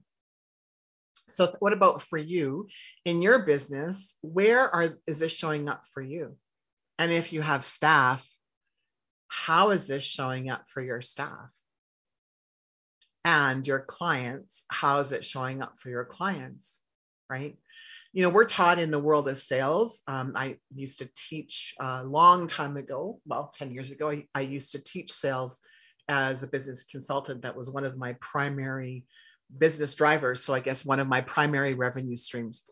So, 1.28 1.54
what 1.58 1.72
about 1.72 2.02
for 2.02 2.18
you 2.18 2.68
in 3.04 3.22
your 3.22 3.40
business? 3.40 4.16
Where 4.22 4.68
are 4.68 4.98
is 5.06 5.18
this 5.18 5.32
showing 5.32 5.68
up 5.68 5.86
for 5.92 6.02
you? 6.02 6.36
And 6.98 7.10
if 7.10 7.32
you 7.32 7.42
have 7.42 7.64
staff, 7.64 8.26
how 9.28 9.70
is 9.70 9.86
this 9.86 10.04
showing 10.04 10.50
up 10.50 10.68
for 10.68 10.82
your 10.82 11.02
staff? 11.02 11.50
And 13.24 13.66
your 13.66 13.80
clients, 13.80 14.62
how 14.68 15.00
is 15.00 15.12
it 15.12 15.24
showing 15.24 15.62
up 15.62 15.78
for 15.78 15.90
your 15.90 16.04
clients? 16.04 16.80
Right? 17.28 17.56
You 18.12 18.22
know, 18.22 18.28
we're 18.28 18.44
taught 18.44 18.78
in 18.78 18.90
the 18.90 18.98
world 18.98 19.28
of 19.28 19.38
sales. 19.38 20.02
Um, 20.06 20.32
I 20.36 20.58
used 20.74 20.98
to 20.98 21.08
teach 21.14 21.74
a 21.80 22.04
long 22.04 22.46
time 22.46 22.76
ago, 22.76 23.20
well, 23.26 23.52
10 23.56 23.70
years 23.72 23.90
ago, 23.90 24.10
I, 24.10 24.26
I 24.34 24.42
used 24.42 24.72
to 24.72 24.78
teach 24.78 25.12
sales 25.12 25.60
as 26.08 26.42
a 26.42 26.46
business 26.46 26.84
consultant. 26.84 27.42
That 27.42 27.56
was 27.56 27.70
one 27.70 27.84
of 27.84 27.96
my 27.96 28.14
primary 28.20 29.06
business 29.56 29.94
drivers. 29.94 30.44
So 30.44 30.52
I 30.52 30.60
guess 30.60 30.84
one 30.84 31.00
of 31.00 31.08
my 31.08 31.22
primary 31.22 31.74
revenue 31.74 32.16
streams 32.16 32.64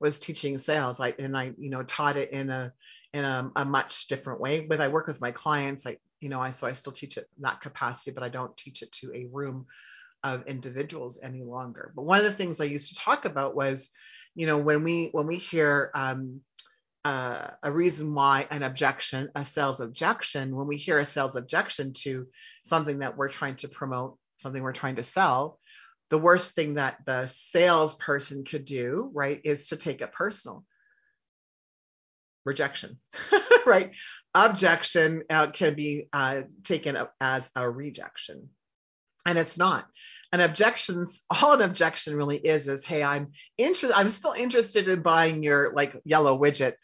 was 0.00 0.18
teaching 0.18 0.58
sales. 0.58 1.00
I 1.00 1.14
and 1.18 1.36
I, 1.36 1.52
you 1.58 1.70
know, 1.70 1.82
taught 1.82 2.16
it 2.16 2.30
in 2.30 2.50
a 2.50 2.72
in 3.12 3.24
a, 3.24 3.50
a 3.56 3.64
much 3.64 4.08
different 4.08 4.40
way. 4.40 4.60
But 4.60 4.80
I 4.80 4.88
work 4.88 5.06
with 5.06 5.20
my 5.20 5.30
clients. 5.30 5.86
I 5.86 5.98
you 6.20 6.28
know, 6.28 6.40
I 6.40 6.50
so 6.50 6.66
I 6.66 6.72
still 6.72 6.92
teach 6.92 7.16
it 7.16 7.26
in 7.36 7.42
that 7.42 7.60
capacity, 7.60 8.12
but 8.12 8.22
I 8.22 8.28
don't 8.28 8.56
teach 8.56 8.82
it 8.82 8.92
to 8.92 9.12
a 9.14 9.26
room 9.30 9.66
of 10.22 10.46
individuals 10.46 11.18
any 11.22 11.42
longer. 11.42 11.92
But 11.94 12.04
one 12.04 12.18
of 12.18 12.24
the 12.24 12.32
things 12.32 12.60
I 12.60 12.64
used 12.64 12.88
to 12.94 13.00
talk 13.00 13.24
about 13.24 13.54
was, 13.54 13.90
you 14.36 14.46
know, 14.46 14.58
when 14.58 14.84
we 14.84 15.08
when 15.12 15.26
we 15.26 15.36
hear 15.36 15.90
um, 15.94 16.42
uh, 17.04 17.48
a 17.62 17.72
reason 17.72 18.14
why 18.14 18.46
an 18.50 18.62
objection, 18.62 19.30
a 19.34 19.44
sales 19.44 19.80
objection, 19.80 20.54
when 20.54 20.66
we 20.66 20.76
hear 20.76 20.98
a 20.98 21.06
sales 21.06 21.36
objection 21.36 21.92
to 21.94 22.28
something 22.64 23.00
that 23.00 23.16
we're 23.16 23.30
trying 23.30 23.56
to 23.56 23.68
promote, 23.68 24.18
something 24.40 24.62
we're 24.62 24.72
trying 24.72 24.96
to 24.96 25.02
sell, 25.02 25.58
the 26.10 26.18
worst 26.18 26.54
thing 26.54 26.74
that 26.74 26.98
the 27.06 27.26
salesperson 27.26 28.44
could 28.44 28.66
do, 28.66 29.10
right, 29.14 29.40
is 29.42 29.68
to 29.68 29.76
take 29.76 30.02
it 30.02 30.12
personal. 30.12 30.64
Rejection, 32.44 32.98
right? 33.66 33.96
Objection 34.34 35.24
uh, 35.30 35.48
can 35.48 35.74
be 35.74 36.08
uh, 36.12 36.42
taken 36.62 36.96
as 37.20 37.50
a 37.56 37.68
rejection 37.68 38.50
and 39.26 39.36
it's 39.36 39.58
not 39.58 39.86
an 40.36 40.50
objections 40.50 41.22
all 41.30 41.54
an 41.54 41.62
objection 41.62 42.14
really 42.14 42.36
is 42.36 42.68
is 42.68 42.84
hey 42.84 43.02
i'm 43.02 43.30
interested 43.56 43.96
i'm 43.96 44.10
still 44.10 44.32
interested 44.32 44.86
in 44.86 45.00
buying 45.00 45.42
your 45.42 45.72
like 45.74 45.96
yellow 46.04 46.38
widget 46.38 46.74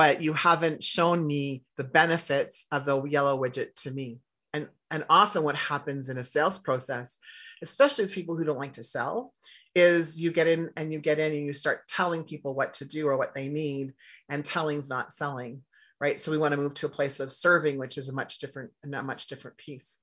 but 0.00 0.22
you 0.22 0.32
haven't 0.32 0.82
shown 0.82 1.26
me 1.26 1.62
the 1.76 1.84
benefits 1.84 2.64
of 2.72 2.86
the 2.86 3.02
yellow 3.02 3.38
widget 3.38 3.74
to 3.74 3.90
me. 3.90 4.18
And 4.54 4.66
and 4.90 5.04
often 5.10 5.42
what 5.42 5.56
happens 5.56 6.08
in 6.08 6.16
a 6.16 6.24
sales 6.24 6.58
process 6.58 7.18
especially 7.60 8.04
with 8.04 8.14
people 8.14 8.34
who 8.34 8.44
don't 8.44 8.58
like 8.58 8.72
to 8.72 8.82
sell 8.82 9.34
is 9.74 10.18
you 10.18 10.32
get 10.32 10.46
in 10.46 10.70
and 10.74 10.90
you 10.90 11.00
get 11.00 11.18
in 11.18 11.32
and 11.32 11.44
you 11.44 11.52
start 11.52 11.86
telling 11.86 12.24
people 12.24 12.54
what 12.54 12.72
to 12.74 12.86
do 12.86 13.08
or 13.08 13.18
what 13.18 13.34
they 13.34 13.48
need 13.48 13.92
and 14.30 14.42
telling's 14.42 14.88
not 14.88 15.12
selling 15.12 15.60
right? 16.00 16.18
So 16.18 16.30
we 16.30 16.38
want 16.38 16.52
to 16.52 16.56
move 16.56 16.72
to 16.76 16.86
a 16.86 16.96
place 16.98 17.20
of 17.20 17.30
serving 17.30 17.76
which 17.76 17.98
is 17.98 18.08
a 18.08 18.14
much 18.14 18.38
different 18.38 18.70
a 18.82 19.02
much 19.02 19.26
different 19.26 19.58
piece. 19.58 19.98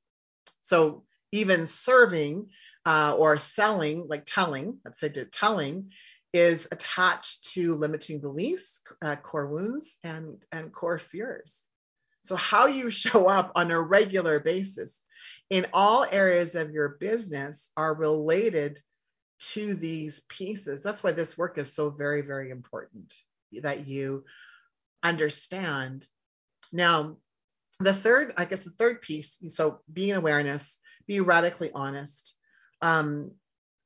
So 0.61 1.05
even 1.32 1.65
serving 1.65 2.49
uh, 2.86 3.15
or 3.17 3.38
selling, 3.38 4.07
like 4.07 4.23
telling, 4.25 4.80
let's 4.86 4.99
say 4.99 5.09
telling, 5.09 5.91
is 6.34 6.67
attached 6.71 7.53
to 7.53 7.75
limiting 7.75 8.19
beliefs, 8.19 8.82
uh, 9.01 9.15
core 9.15 9.47
wounds, 9.47 9.97
and, 10.03 10.43
and 10.51 10.73
core 10.73 10.97
fears. 10.97 11.61
So, 12.21 12.36
how 12.36 12.67
you 12.67 12.89
show 13.03 13.28
up 13.28 13.51
on 13.55 13.71
a 13.71 13.82
regular 13.82 14.39
basis 14.39 15.01
in 15.49 15.65
all 15.73 16.05
areas 16.09 16.55
of 16.55 16.71
your 16.71 16.89
business 16.99 17.69
are 17.75 17.93
related 17.93 18.80
to 19.39 19.75
these 19.75 20.21
pieces. 20.30 20.84
That's 20.84 21.03
why 21.03 21.11
this 21.11 21.38
work 21.38 21.57
is 21.57 21.73
so 21.73 21.89
very, 21.89 22.21
very 22.21 22.49
important 22.49 23.13
that 23.61 23.88
you 23.88 24.25
understand. 25.03 26.07
Now, 26.71 27.17
the 27.80 27.93
third, 27.93 28.34
I 28.38 28.45
guess, 28.45 28.63
the 28.63 28.71
third 28.71 29.01
piece, 29.01 29.38
so 29.49 29.82
being 29.91 30.15
awareness, 30.15 30.80
be 31.07 31.21
radically 31.21 31.71
honest. 31.73 32.35
Um, 32.81 33.31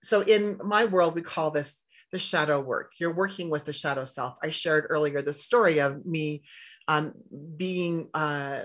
so 0.04 0.22
in 0.22 0.60
my 0.64 0.86
world, 0.86 1.16
we 1.16 1.22
call 1.22 1.52
this 1.52 1.84
the 2.12 2.20
shadow 2.20 2.60
work. 2.60 2.94
You're 3.00 3.14
working 3.14 3.50
with 3.50 3.66
the 3.66 3.74
shadow 3.74 4.06
self. 4.06 4.36
I 4.44 4.50
shared 4.50 4.88
earlier 4.90 5.22
the 5.22 5.34
story 5.34 5.80
of 5.80 6.06
me 6.06 6.44
um, 6.88 7.14
being 7.56 8.10
uh, 8.14 8.62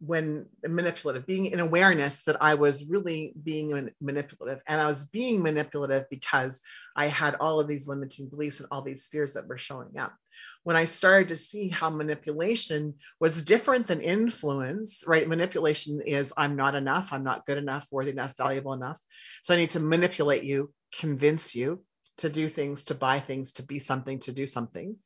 when 0.00 0.46
manipulative, 0.66 1.26
being 1.26 1.46
in 1.46 1.60
awareness 1.60 2.22
that 2.22 2.40
I 2.40 2.54
was 2.54 2.86
really 2.86 3.34
being 3.42 3.90
manipulative. 4.00 4.62
And 4.66 4.80
I 4.80 4.86
was 4.86 5.08
being 5.10 5.42
manipulative 5.42 6.08
because 6.08 6.62
I 6.96 7.06
had 7.06 7.36
all 7.38 7.60
of 7.60 7.68
these 7.68 7.86
limiting 7.86 8.28
beliefs 8.28 8.60
and 8.60 8.68
all 8.70 8.80
these 8.80 9.08
fears 9.08 9.34
that 9.34 9.46
were 9.46 9.58
showing 9.58 9.98
up. 9.98 10.14
When 10.62 10.74
I 10.74 10.86
started 10.86 11.28
to 11.28 11.36
see 11.36 11.68
how 11.68 11.90
manipulation 11.90 12.94
was 13.20 13.44
different 13.44 13.86
than 13.86 14.00
influence, 14.00 15.04
right? 15.06 15.28
Manipulation 15.28 16.00
is 16.00 16.32
I'm 16.34 16.56
not 16.56 16.74
enough, 16.74 17.10
I'm 17.12 17.24
not 17.24 17.44
good 17.44 17.58
enough, 17.58 17.86
worthy 17.90 18.10
enough, 18.10 18.34
valuable 18.38 18.72
enough. 18.72 18.98
So 19.42 19.52
I 19.52 19.58
need 19.58 19.70
to 19.70 19.80
manipulate 19.80 20.44
you, 20.44 20.72
convince 20.98 21.54
you 21.54 21.84
to 22.18 22.30
do 22.30 22.48
things, 22.48 22.84
to 22.84 22.94
buy 22.94 23.20
things, 23.20 23.52
to 23.52 23.62
be 23.62 23.78
something, 23.78 24.18
to 24.20 24.32
do 24.32 24.46
something 24.46 24.96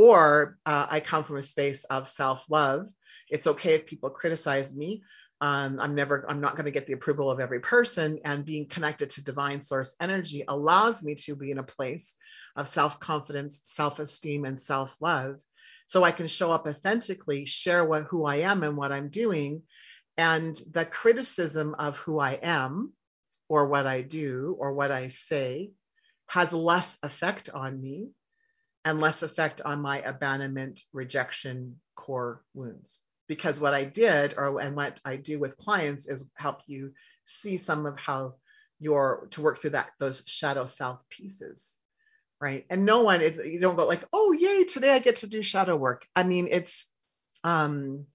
or 0.00 0.56
uh, 0.64 0.86
I 0.88 1.00
come 1.00 1.24
from 1.24 1.36
a 1.36 1.42
space 1.42 1.84
of 1.84 2.08
self 2.08 2.50
love. 2.50 2.86
It's 3.28 3.46
okay 3.46 3.74
if 3.74 3.84
people 3.84 4.08
criticize 4.08 4.74
me. 4.74 5.02
Um, 5.42 5.78
I'm 5.78 5.94
never, 5.94 6.24
I'm 6.26 6.40
not 6.40 6.56
going 6.56 6.64
to 6.64 6.70
get 6.70 6.86
the 6.86 6.94
approval 6.94 7.30
of 7.30 7.38
every 7.38 7.60
person. 7.60 8.18
And 8.24 8.46
being 8.46 8.66
connected 8.66 9.10
to 9.10 9.22
divine 9.22 9.60
source 9.60 9.96
energy 10.00 10.42
allows 10.48 11.02
me 11.02 11.16
to 11.26 11.36
be 11.36 11.50
in 11.50 11.58
a 11.58 11.62
place 11.62 12.14
of 12.56 12.66
self 12.66 12.98
confidence, 12.98 13.60
self 13.64 13.98
esteem, 13.98 14.46
and 14.46 14.58
self 14.58 14.96
love. 15.02 15.38
So 15.86 16.02
I 16.02 16.12
can 16.12 16.28
show 16.28 16.50
up 16.50 16.66
authentically, 16.66 17.44
share 17.44 17.84
what, 17.84 18.04
who 18.04 18.24
I 18.24 18.36
am 18.36 18.62
and 18.62 18.78
what 18.78 18.92
I'm 18.92 19.10
doing. 19.10 19.64
And 20.16 20.56
the 20.72 20.86
criticism 20.86 21.74
of 21.78 21.98
who 21.98 22.18
I 22.18 22.38
am 22.42 22.94
or 23.50 23.66
what 23.66 23.86
I 23.86 24.00
do 24.00 24.56
or 24.58 24.72
what 24.72 24.92
I 24.92 25.08
say 25.08 25.72
has 26.26 26.54
less 26.54 26.96
effect 27.02 27.50
on 27.52 27.82
me 27.82 28.12
and 28.84 29.00
less 29.00 29.22
effect 29.22 29.60
on 29.60 29.80
my 29.80 30.00
abandonment, 30.00 30.80
rejection, 30.92 31.80
core 31.94 32.42
wounds. 32.54 33.00
Because 33.28 33.60
what 33.60 33.74
I 33.74 33.84
did, 33.84 34.34
or 34.36 34.60
and 34.60 34.74
what 34.74 34.98
I 35.04 35.16
do 35.16 35.38
with 35.38 35.56
clients, 35.56 36.08
is 36.08 36.30
help 36.34 36.62
you 36.66 36.92
see 37.24 37.58
some 37.58 37.86
of 37.86 37.98
how 37.98 38.34
you're 38.80 39.28
to 39.32 39.42
work 39.42 39.58
through 39.58 39.70
that 39.70 39.90
those 40.00 40.24
shadow 40.26 40.66
self 40.66 40.98
pieces, 41.10 41.76
right? 42.40 42.66
And 42.70 42.84
no 42.84 43.02
one, 43.02 43.20
is, 43.20 43.36
you 43.36 43.60
don't 43.60 43.76
go 43.76 43.86
like, 43.86 44.04
oh 44.12 44.32
yay, 44.32 44.64
today 44.64 44.90
I 44.90 44.98
get 44.98 45.16
to 45.16 45.28
do 45.28 45.42
shadow 45.42 45.76
work. 45.76 46.06
I 46.16 46.24
mean, 46.24 46.48
it's 46.50 46.86
um, 47.44 48.06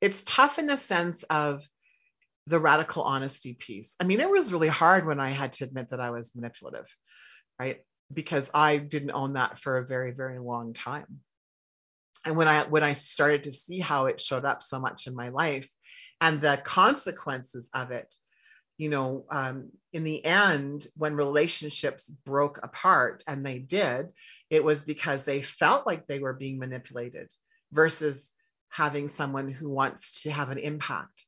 it's 0.00 0.22
tough 0.24 0.58
in 0.58 0.66
the 0.66 0.76
sense 0.76 1.22
of 1.24 1.66
the 2.46 2.60
radical 2.60 3.02
honesty 3.02 3.54
piece. 3.54 3.94
I 4.00 4.04
mean, 4.04 4.20
it 4.20 4.30
was 4.30 4.52
really 4.52 4.68
hard 4.68 5.06
when 5.06 5.20
I 5.20 5.30
had 5.30 5.52
to 5.54 5.64
admit 5.64 5.90
that 5.90 6.00
I 6.00 6.10
was 6.10 6.34
manipulative, 6.34 6.86
right? 7.58 7.80
Because 8.12 8.50
I 8.52 8.78
didn't 8.78 9.12
own 9.12 9.34
that 9.34 9.58
for 9.58 9.78
a 9.78 9.86
very, 9.86 10.12
very 10.12 10.38
long 10.38 10.72
time. 10.72 11.20
And 12.24 12.36
when 12.36 12.48
I 12.48 12.62
when 12.64 12.82
I 12.82 12.92
started 12.92 13.44
to 13.44 13.50
see 13.50 13.80
how 13.80 14.06
it 14.06 14.20
showed 14.20 14.44
up 14.44 14.62
so 14.62 14.78
much 14.78 15.06
in 15.06 15.14
my 15.14 15.30
life 15.30 15.68
and 16.20 16.40
the 16.40 16.60
consequences 16.62 17.68
of 17.74 17.90
it, 17.90 18.14
you 18.78 18.88
know, 18.88 19.26
um, 19.30 19.70
in 19.92 20.04
the 20.04 20.24
end, 20.24 20.86
when 20.96 21.14
relationships 21.14 22.08
broke 22.24 22.58
apart, 22.62 23.22
and 23.26 23.44
they 23.44 23.58
did, 23.58 24.08
it 24.50 24.64
was 24.64 24.84
because 24.84 25.24
they 25.24 25.42
felt 25.42 25.86
like 25.86 26.06
they 26.06 26.20
were 26.20 26.32
being 26.32 26.58
manipulated 26.58 27.32
versus 27.72 28.32
having 28.68 29.08
someone 29.08 29.50
who 29.50 29.70
wants 29.70 30.22
to 30.22 30.30
have 30.30 30.50
an 30.50 30.58
impact. 30.58 31.24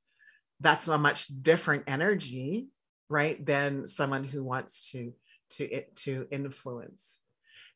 That's 0.61 0.89
a 0.89 0.97
much 0.97 1.27
different 1.27 1.85
energy, 1.87 2.69
right, 3.09 3.45
than 3.45 3.87
someone 3.87 4.25
who 4.25 4.43
wants 4.45 4.93
to 4.93 5.13
to 5.57 5.65
it 5.65 5.95
to 5.97 6.27
influence. 6.31 7.21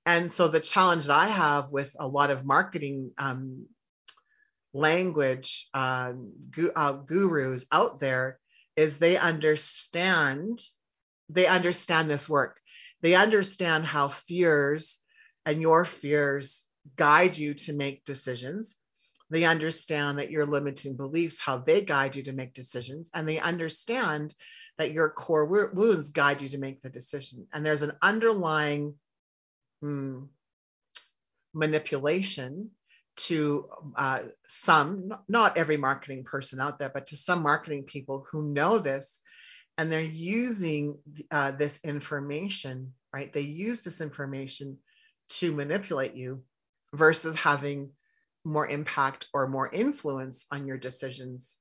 And 0.06 0.30
so 0.32 0.48
the 0.48 0.60
challenge 0.60 1.06
that 1.06 1.16
I 1.16 1.26
have 1.26 1.70
with 1.70 1.94
a 1.98 2.08
lot 2.08 2.30
of 2.30 2.44
marketing 2.44 3.12
um, 3.18 3.66
language 4.72 5.68
uh, 5.74 6.12
gu- 6.50 6.72
uh, 6.74 6.92
gurus 6.92 7.66
out 7.70 8.00
there 8.00 8.38
is 8.76 8.98
they 8.98 9.16
understand 9.16 10.60
they 11.28 11.46
understand 11.46 12.08
this 12.08 12.28
work. 12.28 12.58
They 13.02 13.14
understand 13.14 13.84
how 13.84 14.08
fears 14.08 14.98
and 15.44 15.60
your 15.60 15.84
fears 15.84 16.66
guide 16.96 17.36
you 17.36 17.54
to 17.54 17.74
make 17.74 18.04
decisions. 18.04 18.80
They 19.30 19.44
understand 19.44 20.18
that 20.18 20.30
your 20.30 20.46
limiting 20.46 20.96
beliefs, 20.96 21.38
how 21.38 21.58
they 21.58 21.82
guide 21.82 22.16
you 22.16 22.22
to 22.24 22.32
make 22.32 22.54
decisions, 22.54 23.10
and 23.12 23.28
they 23.28 23.38
understand 23.38 24.34
that 24.78 24.92
your 24.92 25.10
core 25.10 25.44
wounds 25.44 26.10
guide 26.10 26.40
you 26.40 26.48
to 26.50 26.58
make 26.58 26.80
the 26.80 26.90
decision. 26.90 27.46
And 27.52 27.64
there's 27.64 27.82
an 27.82 27.92
underlying 28.00 28.94
hmm, 29.82 30.24
manipulation 31.52 32.70
to 33.16 33.68
uh, 33.96 34.20
some, 34.46 35.12
not 35.28 35.58
every 35.58 35.76
marketing 35.76 36.24
person 36.24 36.60
out 36.60 36.78
there, 36.78 36.88
but 36.88 37.08
to 37.08 37.16
some 37.16 37.42
marketing 37.42 37.82
people 37.82 38.26
who 38.30 38.52
know 38.52 38.78
this 38.78 39.20
and 39.76 39.90
they're 39.90 40.00
using 40.00 40.98
uh, 41.30 41.52
this 41.52 41.80
information, 41.84 42.92
right? 43.12 43.32
They 43.32 43.42
use 43.42 43.82
this 43.82 44.00
information 44.00 44.78
to 45.30 45.52
manipulate 45.52 46.14
you 46.14 46.42
versus 46.92 47.34
having 47.34 47.90
more 48.44 48.66
impact 48.66 49.26
or 49.32 49.48
more 49.48 49.68
influence 49.70 50.46
on 50.50 50.66
your 50.66 50.78
decisions 50.78 51.56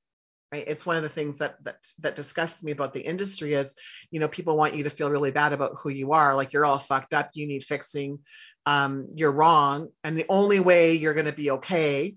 right? 0.52 0.64
It's 0.66 0.86
one 0.86 0.96
of 0.96 1.02
the 1.02 1.08
things 1.08 1.38
that 1.38 1.62
that 1.64 1.76
that 2.00 2.16
disgusts 2.16 2.62
me 2.62 2.72
about 2.72 2.94
the 2.94 3.00
industry 3.00 3.54
is 3.54 3.74
you 4.10 4.20
know 4.20 4.28
people 4.28 4.56
want 4.56 4.74
you 4.74 4.84
to 4.84 4.90
feel 4.90 5.10
really 5.10 5.30
bad 5.30 5.52
about 5.52 5.76
who 5.80 5.90
you 5.90 6.12
are 6.12 6.34
like 6.34 6.52
you're 6.52 6.64
all 6.64 6.78
fucked 6.78 7.14
up 7.14 7.30
you 7.34 7.46
need 7.46 7.64
fixing 7.64 8.20
um, 8.66 9.08
you're 9.14 9.32
wrong 9.32 9.88
and 10.04 10.16
the 10.16 10.26
only 10.28 10.60
way 10.60 10.94
you're 10.94 11.14
going 11.14 11.26
to 11.26 11.32
be 11.32 11.50
okay 11.52 12.14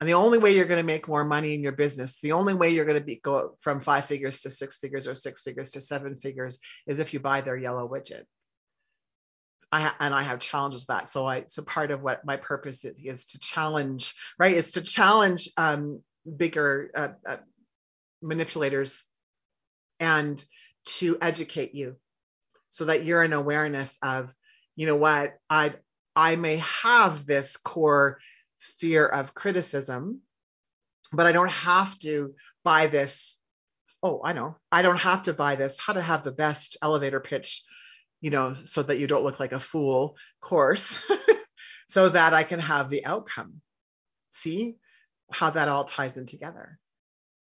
and 0.00 0.08
the 0.08 0.14
only 0.14 0.38
way 0.38 0.56
you're 0.56 0.66
going 0.66 0.80
to 0.80 0.86
make 0.86 1.06
more 1.06 1.24
money 1.24 1.54
in 1.54 1.62
your 1.62 1.72
business 1.72 2.20
the 2.20 2.32
only 2.32 2.54
way 2.54 2.70
you're 2.70 2.84
going 2.84 2.98
to 2.98 3.04
be 3.04 3.16
go 3.16 3.56
from 3.60 3.80
five 3.80 4.06
figures 4.06 4.40
to 4.40 4.50
six 4.50 4.78
figures 4.78 5.06
or 5.06 5.14
six 5.14 5.42
figures 5.42 5.72
to 5.72 5.80
seven 5.80 6.18
figures 6.18 6.58
is 6.86 6.98
if 6.98 7.14
you 7.14 7.20
buy 7.20 7.40
their 7.40 7.56
yellow 7.56 7.88
widget 7.88 8.24
I, 9.72 9.90
and 10.00 10.14
I 10.14 10.22
have 10.22 10.38
challenges 10.38 10.86
that. 10.86 11.08
So 11.08 11.26
I, 11.26 11.44
so 11.48 11.62
part 11.62 11.90
of 11.90 12.02
what 12.02 12.24
my 12.24 12.36
purpose 12.36 12.84
is, 12.84 13.00
is 13.00 13.24
to 13.26 13.38
challenge, 13.38 14.14
right? 14.38 14.54
Is 14.54 14.72
to 14.72 14.82
challenge 14.82 15.48
um, 15.56 16.02
bigger, 16.36 16.90
uh, 16.94 17.08
uh, 17.26 17.36
manipulators 18.20 19.02
and 19.98 20.42
to 20.84 21.16
educate 21.20 21.74
you 21.74 21.96
so 22.68 22.84
that 22.86 23.04
you're 23.04 23.22
in 23.22 23.32
awareness 23.32 23.98
of, 24.02 24.34
you 24.76 24.86
know 24.86 24.96
what, 24.96 25.34
I 25.50 25.74
I 26.14 26.36
may 26.36 26.56
have 26.56 27.26
this 27.26 27.56
core 27.56 28.18
fear 28.78 29.06
of 29.06 29.34
criticism, 29.34 30.20
but 31.12 31.26
I 31.26 31.32
don't 31.32 31.50
have 31.50 31.96
to 31.98 32.34
buy 32.64 32.86
this. 32.86 33.38
Oh, 34.02 34.20
I 34.24 34.32
know. 34.32 34.56
I 34.70 34.82
don't 34.82 35.00
have 35.00 35.24
to 35.24 35.32
buy 35.32 35.56
this 35.56 35.78
how 35.78 35.92
to 35.92 36.02
have 36.02 36.24
the 36.24 36.32
best 36.32 36.76
elevator 36.82 37.20
pitch, 37.20 37.62
you 38.22 38.30
know, 38.30 38.54
so 38.54 38.82
that 38.82 38.98
you 38.98 39.06
don't 39.06 39.24
look 39.24 39.38
like 39.38 39.52
a 39.52 39.60
fool 39.60 40.16
course, 40.40 40.98
so 41.88 42.08
that 42.08 42.32
I 42.32 42.44
can 42.44 42.60
have 42.60 42.88
the 42.88 43.04
outcome. 43.04 43.60
See 44.30 44.76
how 45.30 45.50
that 45.50 45.68
all 45.68 45.84
ties 45.84 46.16
in 46.16 46.24
together. 46.24 46.78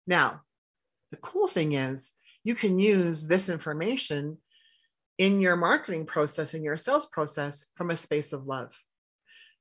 Now, 0.05 0.43
the 1.11 1.17
cool 1.17 1.47
thing 1.47 1.73
is 1.73 2.13
you 2.43 2.55
can 2.55 2.80
use 2.80 3.28
this 3.28 3.49
information 3.49 4.38
in 5.17 5.41
your 5.41 5.55
marketing 5.55 6.05
process 6.05 6.53
in 6.53 6.63
your 6.63 6.78
sales 6.78 7.07
process 7.07 7.65
from 7.75 7.89
a 7.89 7.95
space 7.95 8.34
of 8.34 8.45
love 8.45 8.71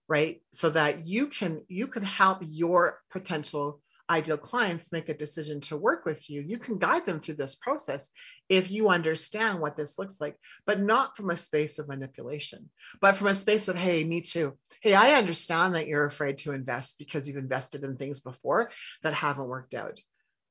right 0.08 0.42
so 0.52 0.70
that 0.70 1.06
you 1.06 1.28
can 1.28 1.62
you 1.68 1.86
can 1.86 2.02
help 2.02 2.38
your 2.42 3.00
potential 3.10 3.80
ideal 4.08 4.36
clients 4.36 4.92
make 4.92 5.08
a 5.08 5.14
decision 5.14 5.60
to 5.60 5.76
work 5.76 6.04
with 6.04 6.30
you 6.30 6.40
you 6.40 6.58
can 6.58 6.78
guide 6.78 7.04
them 7.06 7.18
through 7.18 7.34
this 7.34 7.54
process 7.54 8.08
if 8.48 8.70
you 8.70 8.88
understand 8.88 9.60
what 9.60 9.76
this 9.76 9.98
looks 9.98 10.20
like 10.20 10.36
but 10.64 10.80
not 10.80 11.16
from 11.16 11.30
a 11.30 11.36
space 11.36 11.78
of 11.78 11.88
manipulation 11.88 12.70
but 13.00 13.16
from 13.16 13.26
a 13.26 13.34
space 13.34 13.68
of 13.68 13.76
hey 13.76 14.04
me 14.04 14.20
too 14.20 14.56
hey 14.80 14.94
i 14.94 15.14
understand 15.14 15.74
that 15.74 15.86
you're 15.86 16.06
afraid 16.06 16.38
to 16.38 16.52
invest 16.52 16.98
because 16.98 17.26
you've 17.26 17.36
invested 17.36 17.82
in 17.82 17.96
things 17.96 18.20
before 18.20 18.70
that 19.02 19.14
haven't 19.14 19.48
worked 19.48 19.74
out 19.74 20.00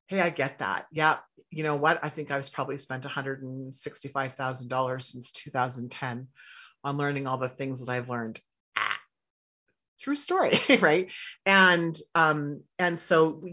hey, 0.07 0.21
I 0.21 0.29
get 0.29 0.59
that. 0.59 0.85
Yeah, 0.91 1.17
you 1.49 1.63
know 1.63 1.75
what? 1.75 1.99
I 2.03 2.09
think 2.09 2.29
I've 2.31 2.51
probably 2.51 2.77
spent 2.77 3.03
$165,000 3.03 5.01
since 5.01 5.31
2010 5.31 6.27
on 6.83 6.97
learning 6.97 7.27
all 7.27 7.37
the 7.37 7.49
things 7.49 7.79
that 7.79 7.91
I've 7.91 8.09
learned. 8.09 8.39
True 10.05 10.15
story, 10.15 10.53
right? 10.79 11.11
And 11.47 11.97
um, 12.13 12.61
and 12.77 12.99
so 12.99 13.43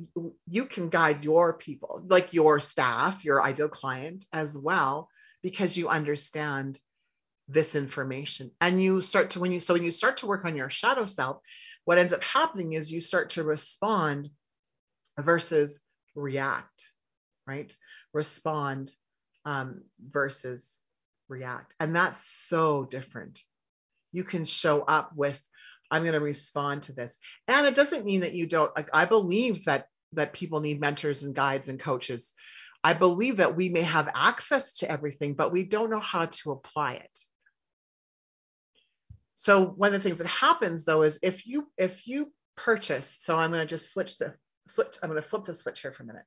you 0.47 0.67
can 0.67 0.91
guide 0.91 1.25
your 1.25 1.55
people, 1.55 2.05
like 2.07 2.35
your 2.35 2.61
staff, 2.61 3.25
your 3.25 3.43
ideal 3.43 3.71
client 3.71 4.27
as 4.33 4.57
well, 4.57 5.09
because 5.43 5.77
you 5.77 5.89
understand 5.89 6.79
this 7.49 7.75
information 7.75 8.51
and 8.61 8.81
you 8.81 9.01
start 9.01 9.31
to 9.31 9.41
when 9.41 9.51
you 9.51 9.61
so 9.61 9.75
when 9.75 9.83
you 9.83 9.91
start 9.91 10.19
to 10.19 10.27
work 10.27 10.45
on 10.45 10.57
your 10.57 10.71
shadow 10.71 11.05
self 11.05 11.39
what 11.85 11.99
ends 11.99 12.13
up 12.13 12.23
happening 12.23 12.73
is 12.73 12.91
you 12.91 13.01
start 13.01 13.31
to 13.31 13.43
respond 13.43 14.31
versus 15.19 15.81
react, 16.15 16.93
right? 17.47 17.75
Respond 18.13 18.91
um, 19.45 19.83
versus 20.01 20.81
react. 21.29 21.75
And 21.81 21.95
that's 21.97 22.25
so 22.25 22.85
different. 22.85 23.41
You 24.13 24.25
can 24.25 24.45
show 24.45 24.83
up 24.83 25.13
with, 25.17 25.43
I'm 25.93 26.03
going 26.03 26.15
to 26.15 26.21
respond 26.21 26.85
to 26.85 26.93
this. 26.93 27.19
And 27.47 27.67
it 27.67 27.75
doesn't 27.75 28.07
mean 28.07 28.23
that 28.23 28.33
you 28.33 28.47
don't, 28.47 28.75
like, 28.75 28.89
I 28.93 29.05
believe 29.05 29.67
that 29.67 29.87
that 30.15 30.33
people 30.33 30.61
need 30.61 30.81
mentors 30.81 31.23
and 31.23 31.35
guides 31.35 31.69
and 31.69 31.81
coaches. 31.81 32.33
I 32.85 32.95
believe 32.95 33.39
that 33.39 33.57
we 33.57 33.69
may 33.69 33.83
have 33.83 34.11
access 34.15 34.79
to 34.79 34.91
everything, 34.91 35.35
but 35.35 35.53
we 35.53 35.65
don't 35.65 35.91
know 35.91 36.01
how 36.01 36.27
to 36.27 36.53
apply 36.53 36.95
it. 36.95 37.19
So 39.35 39.65
one 39.67 39.95
of 39.95 40.03
the 40.03 40.09
things 40.09 40.19
that 40.19 40.27
happens 40.27 40.85
though 40.85 41.03
is 41.03 41.19
if 41.23 41.47
you 41.47 41.69
if 41.77 42.07
you 42.07 42.33
purchase, 42.57 43.17
so 43.21 43.37
I'm 43.37 43.51
going 43.51 43.63
to 43.63 43.71
just 43.71 43.93
switch 43.93 44.19
the 44.19 44.35
switch, 44.67 44.97
I'm 45.03 45.09
going 45.09 45.21
to 45.21 45.29
flip 45.29 45.45
the 45.45 45.55
switch 45.55 45.81
here 45.81 45.93
for 45.93 46.03
a 46.03 46.07
minute. 46.07 46.25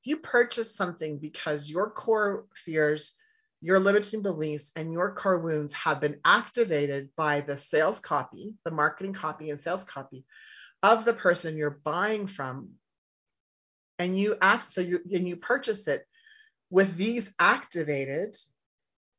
If 0.00 0.06
you 0.06 0.18
purchase 0.18 0.74
something 0.74 1.18
because 1.18 1.70
your 1.70 1.90
core 1.90 2.46
fears, 2.54 3.14
your 3.60 3.80
limiting 3.80 4.22
beliefs, 4.22 4.70
and 4.76 4.92
your 4.92 5.12
core 5.14 5.38
wounds 5.38 5.72
have 5.72 6.00
been 6.00 6.20
activated 6.24 7.10
by 7.16 7.40
the 7.40 7.56
sales 7.56 8.00
copy, 8.00 8.54
the 8.64 8.70
marketing 8.70 9.12
copy 9.12 9.50
and 9.50 9.58
sales 9.58 9.84
copy 9.84 10.24
of 10.82 11.04
the 11.04 11.12
person 11.12 11.56
you're 11.56 11.80
buying 11.82 12.26
from, 12.26 12.70
and 13.98 14.16
you 14.16 14.36
act 14.40 14.70
so 14.70 14.80
you 14.80 15.00
and 15.12 15.28
you 15.28 15.36
purchase 15.36 15.88
it 15.88 16.06
with 16.70 16.96
these 16.96 17.32
activated, 17.38 18.36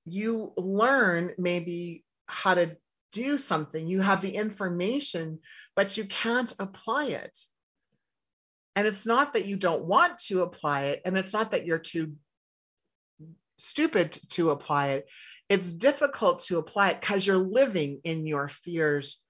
you 0.06 0.54
learn 0.56 1.32
maybe 1.38 2.06
how 2.28 2.54
to 2.54 2.78
do 3.12 3.38
something. 3.38 3.88
You 3.88 4.02
have 4.02 4.22
the 4.22 4.36
information, 4.36 5.40
but 5.76 5.98
you 5.98 6.06
can't 6.06 6.54
apply 6.60 7.06
it. 7.06 7.38
And 8.76 8.88
it's 8.88 9.06
not 9.06 9.34
that 9.34 9.46
you 9.46 9.58
don't 9.58 9.86
want 9.86 10.20
to 10.28 10.44
apply 10.44 10.84
it, 10.86 11.02
and 11.04 11.18
it's 11.18 11.34
not 11.34 11.52
that 11.52 11.66
you're 11.66 11.80
too 11.80 12.14
stupid 13.60 14.12
to 14.30 14.52
apply 14.52 14.90
it. 14.90 15.10
It's 15.48 15.74
difficult 15.74 16.42
to 16.46 16.58
apply 16.58 16.92
it 16.92 17.02
because 17.02 17.26
you're 17.26 17.38
living 17.38 18.02
in 18.04 18.26
your 18.26 18.48
fears. 18.50 19.24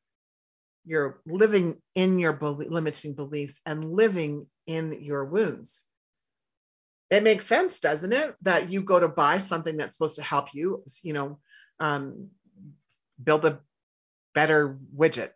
You're 0.85 1.21
living 1.25 1.81
in 1.95 2.19
your 2.19 2.37
limiting 2.39 3.13
beliefs 3.13 3.59
and 3.65 3.93
living 3.93 4.47
in 4.65 5.01
your 5.01 5.25
wounds. 5.25 5.85
It 7.09 7.23
makes 7.23 7.45
sense, 7.45 7.79
doesn't 7.79 8.13
it? 8.13 8.35
That 8.41 8.69
you 8.69 8.81
go 8.81 8.99
to 8.99 9.07
buy 9.07 9.39
something 9.39 9.77
that's 9.77 9.93
supposed 9.93 10.17
to 10.17 10.23
help 10.23 10.53
you, 10.53 10.83
you 11.01 11.13
know, 11.13 11.39
um, 11.79 12.29
build 13.23 13.45
a 13.45 13.59
better 14.33 14.77
widget 14.95 15.31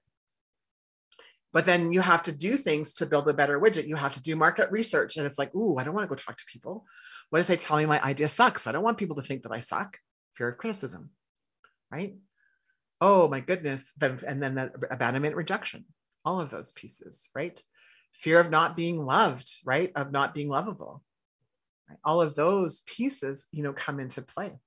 but 1.54 1.68
then 1.68 1.94
you 1.94 2.02
have 2.02 2.24
to 2.24 2.32
do 2.32 2.58
things 2.58 2.96
to 2.96 3.06
build 3.06 3.30
a 3.30 3.34
better 3.34 3.60
widget. 3.60 3.88
You 3.88 3.96
have 3.96 4.14
to 4.14 4.22
do 4.22 4.36
market 4.36 4.72
research. 4.72 5.18
And 5.18 5.28
it's 5.28 5.38
like, 5.38 5.54
ooh, 5.56 5.78
I 5.78 5.84
don't 5.84 5.94
want 5.94 6.10
to 6.10 6.14
go 6.14 6.20
talk 6.20 6.36
to 6.36 6.44
people. 6.52 6.86
What 7.34 7.40
if 7.40 7.48
they 7.48 7.58
tell 7.58 7.78
me 7.78 7.88
my 7.88 8.00
idea 8.00 8.30
sucks? 8.30 8.68
I 8.68 8.72
don't 8.72 8.84
want 8.84 9.00
people 9.00 9.16
to 9.16 9.24
think 9.24 9.42
that 9.42 9.52
I 9.52 9.58
suck. 9.58 9.98
Fear 10.36 10.50
of 10.50 10.60
criticism, 10.60 11.10
right? 11.92 12.16
Oh 13.02 13.28
my 13.28 13.40
goodness. 13.40 13.92
And 14.00 14.40
then 14.40 14.54
the 14.54 14.72
abandonment 14.92 15.36
rejection, 15.36 15.84
all 16.24 16.40
of 16.42 16.52
those 16.52 16.72
pieces, 16.74 17.32
right? 17.34 17.60
Fear 18.12 18.42
of 18.42 18.52
not 18.52 18.78
being 18.78 19.04
loved, 19.04 19.50
right? 19.66 19.92
Of 19.96 20.12
not 20.12 20.36
being 20.36 20.48
lovable. 20.48 21.02
Right? 21.90 21.98
All 22.06 22.22
of 22.22 22.36
those 22.36 22.82
pieces, 22.86 23.48
you 23.52 23.64
know, 23.64 23.74
come 23.74 24.00
into 24.00 24.22
play. 24.22 24.60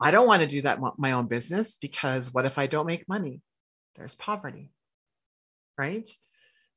I 0.00 0.12
don't 0.12 0.26
want 0.26 0.40
to 0.40 0.48
do 0.48 0.62
that 0.62 0.80
my 0.96 1.12
own 1.12 1.26
business 1.26 1.76
because 1.78 2.32
what 2.32 2.46
if 2.46 2.56
I 2.56 2.68
don't 2.68 2.86
make 2.86 3.06
money? 3.06 3.42
There's 3.96 4.14
poverty 4.14 4.72
right? 5.76 6.10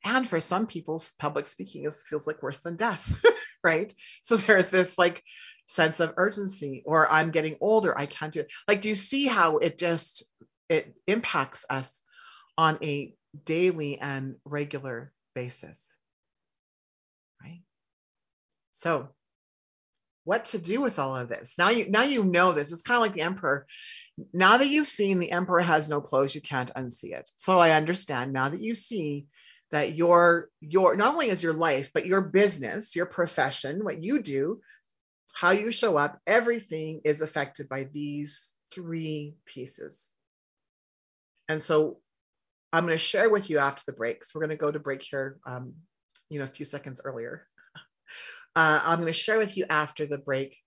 And 0.03 0.27
for 0.27 0.39
some 0.39 0.67
people, 0.67 1.01
public 1.19 1.45
speaking 1.45 1.85
is 1.85 2.01
feels 2.03 2.25
like 2.25 2.41
worse 2.41 2.59
than 2.59 2.75
death, 2.75 3.23
right? 3.63 3.93
So 4.23 4.37
there's 4.37 4.69
this 4.69 4.97
like 4.97 5.23
sense 5.67 5.99
of 5.99 6.13
urgency, 6.17 6.83
or 6.85 7.09
I'm 7.11 7.31
getting 7.31 7.57
older, 7.61 7.97
I 7.97 8.05
can't 8.07 8.33
do 8.33 8.41
it. 8.41 8.51
Like, 8.67 8.81
do 8.81 8.89
you 8.89 8.95
see 8.95 9.27
how 9.27 9.57
it 9.57 9.77
just 9.77 10.25
it 10.69 10.93
impacts 11.07 11.65
us 11.69 12.01
on 12.57 12.77
a 12.83 13.13
daily 13.45 13.99
and 13.99 14.35
regular 14.45 15.13
basis, 15.35 15.97
right? 17.43 17.61
So 18.71 19.09
what 20.23 20.45
to 20.45 20.59
do 20.59 20.81
with 20.81 20.99
all 20.99 21.15
of 21.15 21.29
this. 21.29 21.55
Now 21.57 21.69
you 21.69 21.89
now 21.89 22.03
you 22.03 22.23
know 22.23 22.51
this. 22.51 22.71
It's 22.71 22.81
kind 22.81 22.97
of 22.97 23.01
like 23.01 23.13
the 23.13 23.21
emperor. 23.21 23.65
Now 24.33 24.57
that 24.57 24.67
you've 24.67 24.87
seen 24.87 25.19
the 25.19 25.31
emperor 25.31 25.61
has 25.61 25.89
no 25.89 26.01
clothes, 26.01 26.35
you 26.35 26.41
can't 26.41 26.73
unsee 26.73 27.13
it. 27.13 27.29
So 27.37 27.57
I 27.59 27.71
understand 27.71 28.33
now 28.33 28.49
that 28.49 28.61
you 28.61 28.73
see 28.73 29.27
that 29.71 29.95
your 29.95 30.49
your 30.59 30.95
not 30.95 31.13
only 31.13 31.29
is 31.29 31.41
your 31.41 31.53
life, 31.53 31.91
but 31.93 32.05
your 32.05 32.21
business, 32.21 32.95
your 32.95 33.05
profession, 33.05 33.83
what 33.83 34.03
you 34.03 34.21
do, 34.21 34.61
how 35.33 35.51
you 35.51 35.71
show 35.71 35.97
up, 35.97 36.19
everything 36.27 37.01
is 37.05 37.21
affected 37.21 37.69
by 37.69 37.85
these 37.85 38.49
three 38.71 39.35
pieces. 39.45 40.09
And 41.47 41.61
so 41.61 41.99
I'm 42.73 42.85
going 42.85 42.97
to 42.97 43.03
share 43.03 43.29
with 43.29 43.49
you 43.49 43.59
after 43.59 43.83
the 43.85 43.97
breaks. 43.97 44.33
We're 44.33 44.41
going 44.41 44.51
to 44.51 44.55
go 44.55 44.71
to 44.71 44.79
break 44.79 45.01
here, 45.01 45.37
um, 45.45 45.73
you 46.29 46.39
know, 46.39 46.45
a 46.45 46.49
few 46.49 46.65
seconds 46.65 47.01
earlier. 47.03 47.47
Uh, 48.53 48.81
I'm 48.83 48.99
going 48.99 49.07
to 49.07 49.17
share 49.17 49.37
with 49.37 49.55
you 49.55 49.65
after 49.69 50.05
the 50.05 50.17
break 50.17 50.57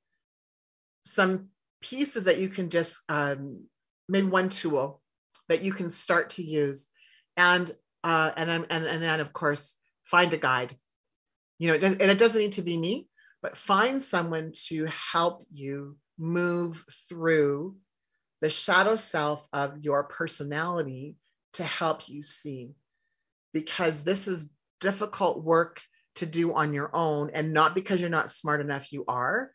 some 1.05 1.49
pieces 1.83 2.25
that 2.25 2.39
you 2.39 2.49
can 2.49 2.71
just 2.71 3.03
um, 3.11 3.65
maybe 4.09 4.27
one 4.27 4.49
tool 4.49 5.03
that 5.51 5.63
you 5.63 5.71
can 5.71 5.91
start 5.91 6.31
to 6.31 6.43
use, 6.43 6.87
and 7.37 7.71
uh, 8.05 8.33
and 8.37 8.49
then 8.49 8.67
and, 8.71 8.85
and 8.85 9.03
then 9.03 9.21
of 9.21 9.33
course 9.33 9.75
find 10.05 10.33
a 10.33 10.37
guide. 10.37 10.77
You 11.59 11.69
know, 11.69 11.87
and 11.87 12.03
it 12.03 12.19
doesn't 12.19 12.41
need 12.41 12.53
to 12.53 12.63
be 12.63 12.77
me, 12.77 13.09
but 13.43 13.57
find 13.57 14.03
someone 14.03 14.53
to 14.67 14.87
help 14.87 15.47
you 15.53 15.97
move 16.19 16.85
through 17.09 17.77
the 18.41 18.51
shadow 18.51 18.97
self 18.97 19.47
of 19.53 19.79
your 19.79 20.05
personality 20.05 21.17
to 21.55 21.65
help 21.65 22.09
you 22.09 22.23
see, 22.23 22.75
because 23.53 24.05
this 24.05 24.29
is 24.29 24.51
difficult 24.81 25.43
work 25.43 25.81
to 26.17 26.27
do 26.27 26.55
on 26.55 26.75
your 26.75 26.91
own 26.95 27.31
and 27.31 27.53
not 27.53 27.75
because 27.75 28.01
you're 28.01 28.11
not 28.11 28.31
smart 28.31 28.61
enough 28.61 28.93
you 28.93 29.05
are 29.09 29.51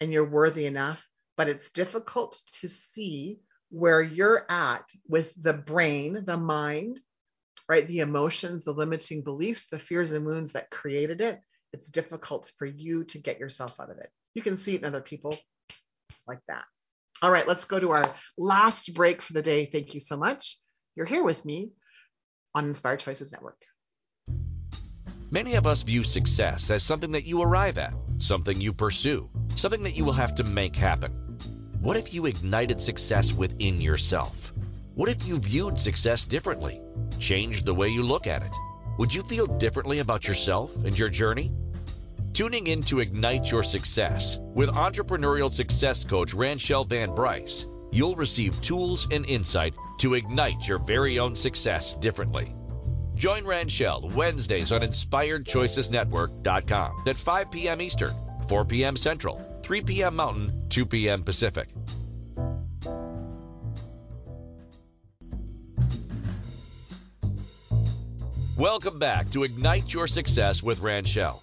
and 0.00 0.12
you're 0.12 0.28
worthy 0.28 0.66
enough 0.66 1.06
but 1.36 1.48
it's 1.48 1.70
difficult 1.70 2.40
to 2.60 2.68
see 2.68 3.38
where 3.70 4.02
you're 4.02 4.44
at 4.48 4.88
with 5.08 5.32
the 5.40 5.52
brain 5.52 6.24
the 6.24 6.36
mind 6.36 6.98
right 7.68 7.86
the 7.86 8.00
emotions 8.00 8.64
the 8.64 8.72
limiting 8.72 9.22
beliefs 9.22 9.68
the 9.70 9.78
fears 9.78 10.12
and 10.12 10.24
wounds 10.24 10.52
that 10.52 10.70
created 10.70 11.20
it 11.20 11.40
it's 11.76 11.90
difficult 11.90 12.50
for 12.58 12.66
you 12.66 13.04
to 13.04 13.18
get 13.18 13.38
yourself 13.38 13.78
out 13.80 13.90
of 13.90 13.98
it. 13.98 14.08
You 14.34 14.42
can 14.42 14.56
see 14.56 14.74
it 14.74 14.80
in 14.80 14.86
other 14.86 15.00
people 15.00 15.36
like 16.26 16.40
that. 16.48 16.64
All 17.22 17.30
right, 17.30 17.46
let's 17.46 17.66
go 17.66 17.78
to 17.78 17.90
our 17.90 18.04
last 18.36 18.92
break 18.94 19.22
for 19.22 19.32
the 19.32 19.42
day. 19.42 19.66
Thank 19.66 19.94
you 19.94 20.00
so 20.00 20.16
much. 20.16 20.58
You're 20.94 21.06
here 21.06 21.22
with 21.22 21.44
me 21.44 21.72
on 22.54 22.66
Inspired 22.66 23.00
Choices 23.00 23.32
Network. 23.32 23.60
Many 25.30 25.56
of 25.56 25.66
us 25.66 25.82
view 25.82 26.04
success 26.04 26.70
as 26.70 26.82
something 26.82 27.12
that 27.12 27.26
you 27.26 27.42
arrive 27.42 27.78
at, 27.78 27.92
something 28.18 28.60
you 28.60 28.72
pursue, 28.72 29.28
something 29.56 29.82
that 29.82 29.96
you 29.96 30.04
will 30.04 30.12
have 30.12 30.36
to 30.36 30.44
make 30.44 30.76
happen. 30.76 31.12
What 31.80 31.96
if 31.96 32.14
you 32.14 32.26
ignited 32.26 32.80
success 32.80 33.32
within 33.32 33.80
yourself? 33.80 34.52
What 34.96 35.08
if 35.10 35.26
you 35.26 35.38
viewed 35.38 35.78
success 35.78 36.24
differently? 36.24 36.80
Changed 37.18 37.66
the 37.66 37.74
way 37.74 37.90
you 37.90 38.02
look 38.02 38.26
at 38.26 38.42
it? 38.42 38.56
Would 38.96 39.12
you 39.12 39.22
feel 39.24 39.46
differently 39.46 39.98
about 39.98 40.26
yourself 40.26 40.74
and 40.74 40.98
your 40.98 41.10
journey? 41.10 41.52
Tuning 42.32 42.66
in 42.66 42.82
to 42.84 43.00
Ignite 43.00 43.50
Your 43.50 43.62
Success 43.62 44.38
with 44.40 44.70
entrepreneurial 44.70 45.52
success 45.52 46.04
coach 46.04 46.32
Ranchelle 46.32 46.84
Van 46.84 47.14
Bryce, 47.14 47.66
you'll 47.92 48.16
receive 48.16 48.58
tools 48.62 49.06
and 49.10 49.26
insight 49.26 49.74
to 49.98 50.14
ignite 50.14 50.66
your 50.66 50.78
very 50.78 51.18
own 51.18 51.36
success 51.36 51.94
differently. 51.96 52.54
Join 53.16 53.44
Ranchelle 53.44 54.10
Wednesdays 54.14 54.72
on 54.72 54.80
InspiredChoicesNetwork.com 54.80 57.02
at 57.06 57.16
5 57.16 57.50
p.m. 57.50 57.82
Eastern, 57.82 58.14
4 58.48 58.64
p.m. 58.64 58.96
Central, 58.96 59.60
3 59.62 59.82
p.m. 59.82 60.16
Mountain, 60.16 60.70
2 60.70 60.86
p.m. 60.86 61.22
Pacific. 61.22 61.68
Welcome 68.56 68.98
back 68.98 69.30
to 69.32 69.44
Ignite 69.44 69.92
Your 69.92 70.06
Success 70.06 70.62
with 70.62 70.80
Ranchelle. 70.80 71.42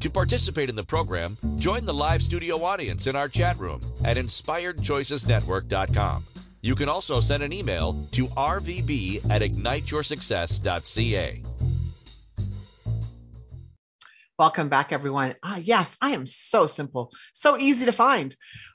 To 0.00 0.10
participate 0.10 0.68
in 0.68 0.74
the 0.74 0.82
program, 0.82 1.38
join 1.54 1.84
the 1.84 1.94
live 1.94 2.20
studio 2.20 2.64
audience 2.64 3.06
in 3.06 3.14
our 3.14 3.28
chat 3.28 3.60
room 3.60 3.80
at 4.04 4.16
inspiredchoicesnetwork.com. 4.16 6.26
You 6.60 6.74
can 6.74 6.88
also 6.88 7.20
send 7.20 7.44
an 7.44 7.52
email 7.52 8.08
to 8.10 8.26
rvb 8.26 9.30
at 9.30 9.42
igniteyoursuccess.ca. 9.42 11.42
Welcome 14.36 14.68
back, 14.68 14.92
everyone. 14.92 15.36
Ah, 15.44 15.58
yes, 15.58 15.96
I 16.00 16.10
am 16.10 16.26
so 16.26 16.66
simple, 16.66 17.12
so 17.34 17.56
easy 17.56 17.86
to 17.86 17.92
find. 17.92 18.34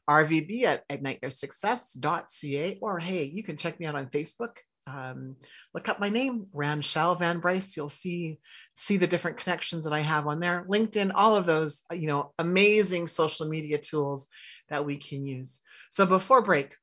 RVB 0.10 0.64
at 0.64 0.88
igniteyoursuccess.ca, 0.88 2.80
or 2.82 3.00
hey, 3.00 3.26
you 3.26 3.44
can 3.44 3.58
check 3.58 3.78
me 3.78 3.88
out 3.88 3.96
on 3.96 4.08
Facebook 4.08 4.56
um, 4.86 5.38
look 5.74 5.88
up 5.88 6.00
my 6.00 6.10
name, 6.10 6.46
Ranchelle 6.54 7.16
Van 7.16 7.40
Bryce. 7.40 7.76
You'll 7.78 7.90
see 7.90 8.40
see 8.74 8.98
the 8.98 9.08
different 9.08 9.38
connections 9.38 9.86
that 9.86 9.94
I 9.94 10.00
have 10.00 10.28
on 10.28 10.40
there. 10.40 10.66
LinkedIn, 10.68 11.12
all 11.16 11.36
of 11.36 11.46
those, 11.46 11.82
you 11.92 12.08
know, 12.08 12.34
amazing 12.38 13.08
social 13.08 13.48
media 13.48 13.78
tools 13.78 14.28
that 14.70 14.86
we 14.86 14.98
can 14.98 15.26
use. 15.26 15.62
So 15.92 16.06
before 16.06 16.42
break, 16.42 16.76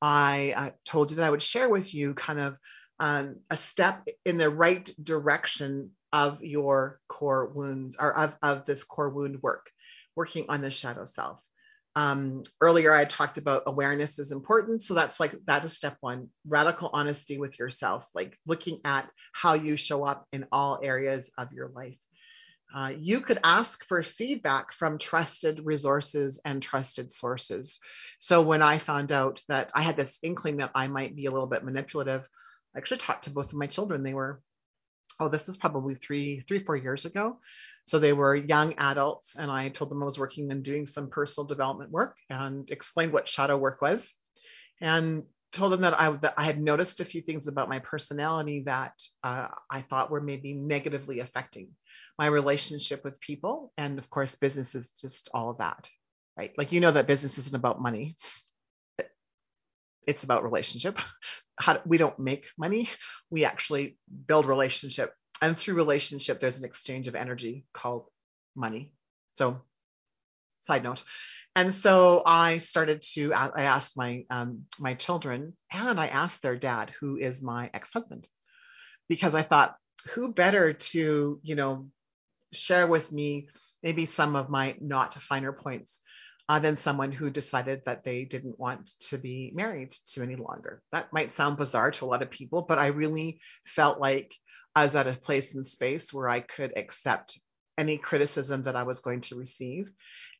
I 0.00 0.54
uh, 0.56 0.70
told 0.84 1.10
you 1.10 1.18
that 1.18 1.26
I 1.26 1.30
would 1.30 1.42
share 1.42 1.68
with 1.68 1.94
you 1.94 2.14
kind 2.14 2.40
of 2.40 2.58
um, 2.98 3.36
a 3.50 3.56
step 3.56 4.06
in 4.24 4.38
the 4.38 4.50
right 4.50 4.88
direction 5.02 5.90
of 6.12 6.42
your 6.42 7.00
core 7.08 7.46
wounds 7.48 7.96
or 7.98 8.16
of, 8.16 8.36
of 8.42 8.66
this 8.66 8.84
core 8.84 9.10
wound 9.10 9.42
work, 9.42 9.70
working 10.16 10.46
on 10.48 10.60
the 10.60 10.70
shadow 10.70 11.04
self 11.04 11.42
um, 11.94 12.42
earlier 12.60 12.92
I 12.92 13.04
talked 13.04 13.38
about 13.38 13.64
awareness 13.66 14.18
is 14.18 14.32
important. 14.32 14.82
So 14.82 14.94
that's 14.94 15.20
like, 15.20 15.34
that 15.46 15.64
is 15.64 15.76
step 15.76 15.96
one, 16.00 16.28
radical 16.46 16.90
honesty 16.92 17.38
with 17.38 17.58
yourself, 17.58 18.08
like 18.14 18.36
looking 18.46 18.80
at 18.84 19.08
how 19.32 19.54
you 19.54 19.76
show 19.76 20.04
up 20.04 20.26
in 20.32 20.46
all 20.50 20.80
areas 20.82 21.30
of 21.36 21.52
your 21.52 21.68
life. 21.68 21.98
Uh, 22.74 22.94
you 22.98 23.20
could 23.20 23.38
ask 23.44 23.84
for 23.84 24.02
feedback 24.02 24.72
from 24.72 24.96
trusted 24.96 25.60
resources 25.64 26.40
and 26.44 26.62
trusted 26.62 27.12
sources. 27.12 27.78
So 28.18 28.40
when 28.40 28.62
I 28.62 28.78
found 28.78 29.12
out 29.12 29.42
that 29.48 29.70
I 29.74 29.82
had 29.82 29.96
this 29.98 30.18
inkling 30.22 30.56
that 30.58 30.70
I 30.74 30.88
might 30.88 31.14
be 31.14 31.26
a 31.26 31.30
little 31.30 31.46
bit 31.46 31.64
manipulative, 31.64 32.26
I 32.74 32.78
actually 32.78 32.98
talked 32.98 33.24
to 33.24 33.30
both 33.30 33.52
of 33.52 33.58
my 33.58 33.66
children. 33.66 34.02
They 34.02 34.14
were, 34.14 34.40
oh, 35.20 35.28
this 35.28 35.50
is 35.50 35.58
probably 35.58 35.96
three, 35.96 36.40
three, 36.48 36.64
four 36.64 36.76
years 36.76 37.04
ago. 37.04 37.40
So 37.86 37.98
they 37.98 38.12
were 38.12 38.34
young 38.34 38.74
adults, 38.78 39.36
and 39.36 39.50
I 39.50 39.68
told 39.68 39.90
them 39.90 40.02
I 40.02 40.06
was 40.06 40.18
working 40.18 40.50
and 40.50 40.62
doing 40.62 40.86
some 40.86 41.10
personal 41.10 41.46
development 41.46 41.90
work 41.90 42.16
and 42.30 42.70
explained 42.70 43.12
what 43.12 43.28
shadow 43.28 43.56
work 43.56 43.82
was, 43.82 44.14
and 44.80 45.24
told 45.52 45.72
them 45.72 45.82
that 45.82 45.98
I, 45.98 46.10
that 46.10 46.34
I 46.36 46.44
had 46.44 46.60
noticed 46.60 47.00
a 47.00 47.04
few 47.04 47.20
things 47.20 47.46
about 47.46 47.68
my 47.68 47.80
personality 47.80 48.62
that 48.66 48.94
uh, 49.22 49.48
I 49.70 49.82
thought 49.82 50.10
were 50.10 50.20
maybe 50.20 50.54
negatively 50.54 51.20
affecting 51.20 51.70
my 52.18 52.26
relationship 52.26 53.04
with 53.04 53.20
people, 53.20 53.72
and 53.76 53.98
of 53.98 54.08
course, 54.08 54.36
business 54.36 54.74
is 54.74 54.92
just 54.92 55.28
all 55.34 55.50
of 55.50 55.58
that, 55.58 55.88
right? 56.38 56.52
Like 56.56 56.72
you 56.72 56.80
know 56.80 56.92
that 56.92 57.06
business 57.06 57.38
isn't 57.38 57.56
about 57.56 57.82
money; 57.82 58.16
it's 60.06 60.24
about 60.24 60.44
relationship. 60.44 60.98
How 61.58 61.80
we 61.84 61.98
don't 61.98 62.18
make 62.18 62.48
money, 62.56 62.88
we 63.30 63.44
actually 63.44 63.98
build 64.26 64.46
relationship 64.46 65.12
and 65.42 65.58
through 65.58 65.74
relationship 65.74 66.40
there's 66.40 66.58
an 66.58 66.64
exchange 66.64 67.08
of 67.08 67.14
energy 67.14 67.66
called 67.74 68.06
money. 68.56 68.94
So 69.34 69.60
side 70.60 70.84
note. 70.84 71.02
And 71.54 71.74
so 71.74 72.22
i 72.24 72.58
started 72.58 73.02
to 73.12 73.34
i 73.34 73.64
asked 73.64 73.94
my 73.94 74.24
um, 74.30 74.64
my 74.78 74.94
children 74.94 75.54
and 75.70 76.00
i 76.00 76.06
asked 76.06 76.40
their 76.40 76.56
dad 76.56 76.90
who 76.98 77.18
is 77.18 77.42
my 77.42 77.68
ex-husband 77.74 78.26
because 79.06 79.34
i 79.34 79.42
thought 79.42 79.76
who 80.12 80.32
better 80.32 80.72
to 80.72 81.40
you 81.42 81.54
know 81.54 81.88
share 82.52 82.86
with 82.86 83.12
me 83.12 83.48
maybe 83.82 84.06
some 84.06 84.34
of 84.36 84.48
my 84.48 84.76
not 84.80 85.12
finer 85.14 85.52
points 85.52 86.00
uh, 86.52 86.58
than 86.58 86.76
someone 86.76 87.12
who 87.12 87.30
decided 87.30 87.80
that 87.86 88.04
they 88.04 88.26
didn't 88.26 88.60
want 88.60 88.86
to 89.00 89.16
be 89.16 89.50
married 89.54 89.90
to 90.04 90.22
any 90.22 90.36
longer. 90.36 90.82
That 90.92 91.10
might 91.10 91.32
sound 91.32 91.56
bizarre 91.56 91.92
to 91.92 92.04
a 92.04 92.06
lot 92.06 92.20
of 92.20 92.30
people, 92.30 92.60
but 92.60 92.78
I 92.78 92.88
really 92.88 93.40
felt 93.64 93.98
like 93.98 94.34
I 94.76 94.82
was 94.82 94.94
at 94.94 95.06
a 95.06 95.14
place 95.14 95.54
in 95.54 95.62
space 95.62 96.12
where 96.12 96.28
I 96.28 96.40
could 96.40 96.76
accept 96.76 97.40
any 97.78 97.96
criticism 97.96 98.64
that 98.64 98.76
I 98.76 98.82
was 98.82 99.00
going 99.00 99.22
to 99.22 99.36
receive. 99.36 99.90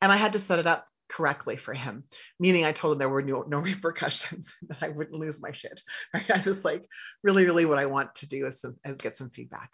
And 0.02 0.12
I 0.12 0.16
had 0.16 0.34
to 0.34 0.38
set 0.38 0.58
it 0.58 0.66
up 0.66 0.86
correctly 1.08 1.56
for 1.56 1.72
him, 1.72 2.04
meaning 2.38 2.66
I 2.66 2.72
told 2.72 2.92
him 2.92 2.98
there 2.98 3.08
were 3.08 3.22
no, 3.22 3.46
no 3.48 3.58
repercussions, 3.70 4.52
that 4.68 4.82
I 4.82 4.90
wouldn't 4.90 5.18
lose 5.18 5.40
my 5.40 5.52
shit. 5.52 5.80
Right? 6.12 6.30
I 6.30 6.40
just 6.40 6.62
like 6.62 6.84
really, 7.22 7.46
really 7.46 7.64
what 7.64 7.78
I 7.78 7.86
want 7.86 8.16
to 8.16 8.28
do 8.28 8.44
is, 8.44 8.60
some, 8.60 8.76
is 8.84 8.98
get 8.98 9.16
some 9.16 9.30
feedback. 9.30 9.70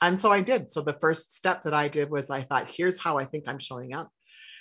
And 0.00 0.18
so 0.18 0.32
I 0.32 0.40
did. 0.40 0.72
So 0.72 0.80
the 0.80 0.94
first 0.98 1.36
step 1.36 1.64
that 1.64 1.74
I 1.74 1.88
did 1.88 2.08
was 2.08 2.30
I 2.30 2.44
thought, 2.44 2.70
here's 2.70 2.98
how 2.98 3.18
I 3.18 3.26
think 3.26 3.44
I'm 3.46 3.58
showing 3.58 3.92
up 3.92 4.10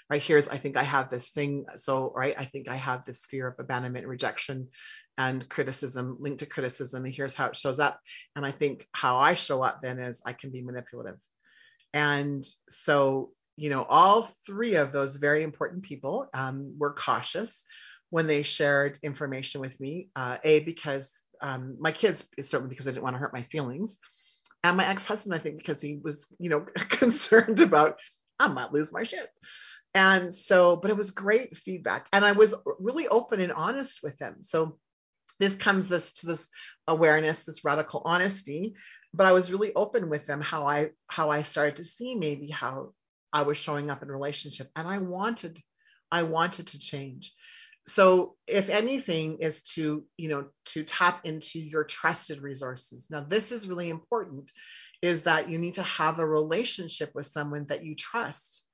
right 0.09 0.21
here's 0.21 0.47
i 0.49 0.57
think 0.57 0.75
i 0.75 0.83
have 0.83 1.09
this 1.09 1.29
thing 1.29 1.65
so 1.75 2.11
right 2.15 2.35
i 2.37 2.45
think 2.45 2.67
i 2.69 2.75
have 2.75 3.05
this 3.05 3.25
fear 3.25 3.47
of 3.47 3.55
abandonment 3.59 4.07
rejection 4.07 4.67
and 5.19 5.47
criticism 5.49 6.15
linked 6.19 6.39
to 6.39 6.45
criticism 6.45 7.03
and 7.03 7.13
here's 7.13 7.33
how 7.33 7.47
it 7.47 7.55
shows 7.55 7.77
up. 7.77 7.99
And 8.35 8.45
i 8.45 8.51
think 8.51 8.87
how 8.93 9.17
i 9.17 9.35
show 9.35 9.61
up 9.61 9.81
then 9.81 9.99
is 9.99 10.21
i 10.25 10.33
can 10.33 10.49
be 10.49 10.63
manipulative. 10.63 11.19
And 11.93 12.45
so 12.69 13.31
you 13.57 13.69
know 13.69 13.83
all 13.83 14.29
three 14.45 14.75
of 14.75 14.91
those 14.93 15.17
very 15.17 15.43
important 15.43 15.83
people 15.83 16.27
um, 16.33 16.75
were 16.77 16.93
cautious 16.93 17.65
when 18.09 18.25
they 18.25 18.41
shared 18.41 18.97
information 19.03 19.59
with 19.61 19.79
me 19.81 20.09
uh, 20.15 20.37
a 20.43 20.61
because 20.61 21.13
um, 21.41 21.75
my 21.79 21.91
kids 21.91 22.25
certainly 22.41 22.69
because 22.69 22.87
i 22.87 22.91
didn't 22.91 23.03
want 23.03 23.15
to 23.15 23.19
hurt 23.19 23.33
my 23.33 23.43
feelings 23.43 23.97
and 24.63 24.77
my 24.77 24.87
ex-husband 24.87 25.35
i 25.35 25.37
think 25.37 25.57
because 25.57 25.81
he 25.81 25.99
was 26.01 26.33
you 26.39 26.49
know 26.49 26.61
concerned 26.89 27.59
about 27.59 27.97
i 28.39 28.47
might 28.47 28.71
lose 28.71 28.93
my 28.93 29.03
shit 29.03 29.27
and 29.93 30.33
so, 30.33 30.75
but 30.75 30.91
it 30.91 30.97
was 30.97 31.11
great 31.11 31.57
feedback. 31.57 32.07
And 32.13 32.23
I 32.23 32.33
was 32.33 32.53
really 32.79 33.07
open 33.07 33.39
and 33.39 33.51
honest 33.51 34.01
with 34.03 34.17
them. 34.17 34.37
So 34.43 34.77
this 35.39 35.55
comes 35.55 35.87
this 35.87 36.13
to 36.13 36.27
this 36.27 36.47
awareness, 36.87 37.45
this 37.45 37.63
radical 37.65 38.01
honesty. 38.05 38.75
But 39.13 39.25
I 39.25 39.31
was 39.31 39.51
really 39.51 39.73
open 39.73 40.09
with 40.09 40.27
them 40.27 40.41
how 40.41 40.67
I 40.67 40.91
how 41.07 41.29
I 41.29 41.41
started 41.41 41.77
to 41.77 41.83
see 41.83 42.15
maybe 42.15 42.49
how 42.49 42.93
I 43.33 43.41
was 43.43 43.57
showing 43.57 43.89
up 43.89 44.03
in 44.03 44.09
relationship. 44.09 44.69
And 44.75 44.87
I 44.87 44.99
wanted, 44.99 45.59
I 46.11 46.23
wanted 46.23 46.67
to 46.67 46.79
change. 46.79 47.33
So 47.87 48.35
if 48.45 48.69
anything 48.69 49.37
is 49.39 49.63
to, 49.73 50.05
you 50.17 50.29
know, 50.29 50.49
to 50.65 50.83
tap 50.83 51.25
into 51.25 51.59
your 51.59 51.85
trusted 51.85 52.41
resources. 52.41 53.07
Now, 53.09 53.25
this 53.27 53.51
is 53.51 53.67
really 53.67 53.89
important, 53.89 54.51
is 55.01 55.23
that 55.23 55.49
you 55.49 55.57
need 55.57 55.75
to 55.75 55.83
have 55.83 56.19
a 56.19 56.25
relationship 56.25 57.11
with 57.15 57.25
someone 57.25 57.65
that 57.69 57.83
you 57.83 57.95
trust 57.95 58.67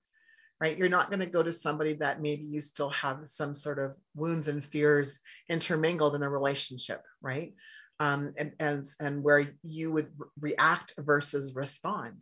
right? 0.61 0.77
You're 0.77 0.89
not 0.89 1.09
going 1.09 1.19
to 1.19 1.25
go 1.25 1.43
to 1.43 1.51
somebody 1.51 1.93
that 1.95 2.21
maybe 2.21 2.43
you 2.43 2.61
still 2.61 2.89
have 2.91 3.27
some 3.27 3.55
sort 3.55 3.79
of 3.79 3.95
wounds 4.15 4.47
and 4.47 4.63
fears 4.63 5.19
intermingled 5.49 6.15
in 6.15 6.23
a 6.23 6.29
relationship, 6.29 7.03
right? 7.21 7.53
Um, 7.99 8.33
and, 8.37 8.53
and, 8.59 8.85
and 8.99 9.23
where 9.23 9.53
you 9.63 9.91
would 9.91 10.11
react 10.39 10.93
versus 10.97 11.55
respond. 11.55 12.17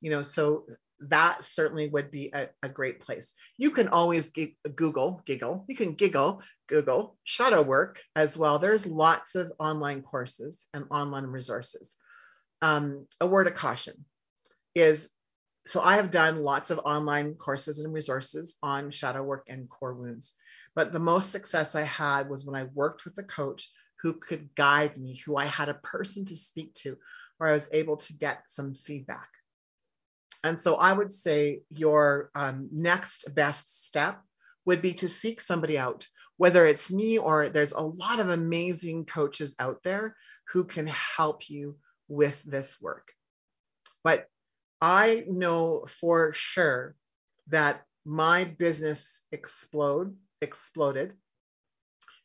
You 0.00 0.10
know, 0.10 0.22
so 0.22 0.66
that 1.08 1.44
certainly 1.44 1.88
would 1.88 2.10
be 2.10 2.30
a, 2.34 2.48
a 2.62 2.68
great 2.68 3.00
place. 3.00 3.32
You 3.56 3.70
can 3.70 3.88
always 3.88 4.30
g- 4.30 4.56
Google, 4.74 5.22
giggle, 5.24 5.64
you 5.68 5.76
can 5.76 5.94
giggle, 5.94 6.42
Google 6.68 7.16
shadow 7.24 7.62
work 7.62 8.02
as 8.14 8.36
well. 8.36 8.58
There's 8.58 8.86
lots 8.86 9.34
of 9.34 9.52
online 9.58 10.02
courses 10.02 10.66
and 10.74 10.84
online 10.90 11.24
resources. 11.24 11.96
Um, 12.62 13.06
a 13.20 13.26
word 13.26 13.46
of 13.46 13.54
caution 13.54 14.04
is 14.74 15.10
so 15.66 15.80
I 15.80 15.96
have 15.96 16.10
done 16.10 16.42
lots 16.42 16.70
of 16.70 16.80
online 16.84 17.34
courses 17.34 17.78
and 17.78 17.92
resources 17.92 18.56
on 18.62 18.90
shadow 18.90 19.22
work 19.22 19.46
and 19.48 19.68
core 19.68 19.94
wounds. 19.94 20.34
But 20.74 20.92
the 20.92 21.00
most 21.00 21.30
success 21.30 21.74
I 21.74 21.82
had 21.82 22.30
was 22.30 22.44
when 22.44 22.56
I 22.56 22.68
worked 22.72 23.04
with 23.04 23.18
a 23.18 23.22
coach 23.22 23.70
who 24.02 24.14
could 24.14 24.54
guide 24.54 24.96
me, 24.96 25.20
who 25.26 25.36
I 25.36 25.44
had 25.44 25.68
a 25.68 25.74
person 25.74 26.24
to 26.26 26.36
speak 26.36 26.74
to, 26.76 26.96
where 27.36 27.50
I 27.50 27.52
was 27.52 27.68
able 27.72 27.98
to 27.98 28.12
get 28.14 28.44
some 28.48 28.74
feedback. 28.74 29.28
And 30.42 30.58
so 30.58 30.76
I 30.76 30.92
would 30.92 31.12
say 31.12 31.62
your 31.68 32.30
um, 32.34 32.70
next 32.72 33.34
best 33.34 33.86
step 33.86 34.20
would 34.64 34.80
be 34.80 34.94
to 34.94 35.08
seek 35.08 35.40
somebody 35.40 35.78
out, 35.78 36.06
whether 36.38 36.64
it's 36.64 36.90
me 36.90 37.18
or 37.18 37.48
there's 37.50 37.72
a 37.72 37.80
lot 37.80 38.20
of 38.20 38.30
amazing 38.30 39.04
coaches 39.04 39.54
out 39.58 39.82
there 39.82 40.16
who 40.52 40.64
can 40.64 40.86
help 40.86 41.50
you 41.50 41.76
with 42.08 42.42
this 42.44 42.80
work. 42.80 43.12
But 44.02 44.26
I 44.80 45.24
know 45.28 45.86
for 45.86 46.32
sure 46.32 46.96
that 47.48 47.84
my 48.04 48.44
business 48.44 49.24
explode 49.30 50.16
exploded 50.40 51.12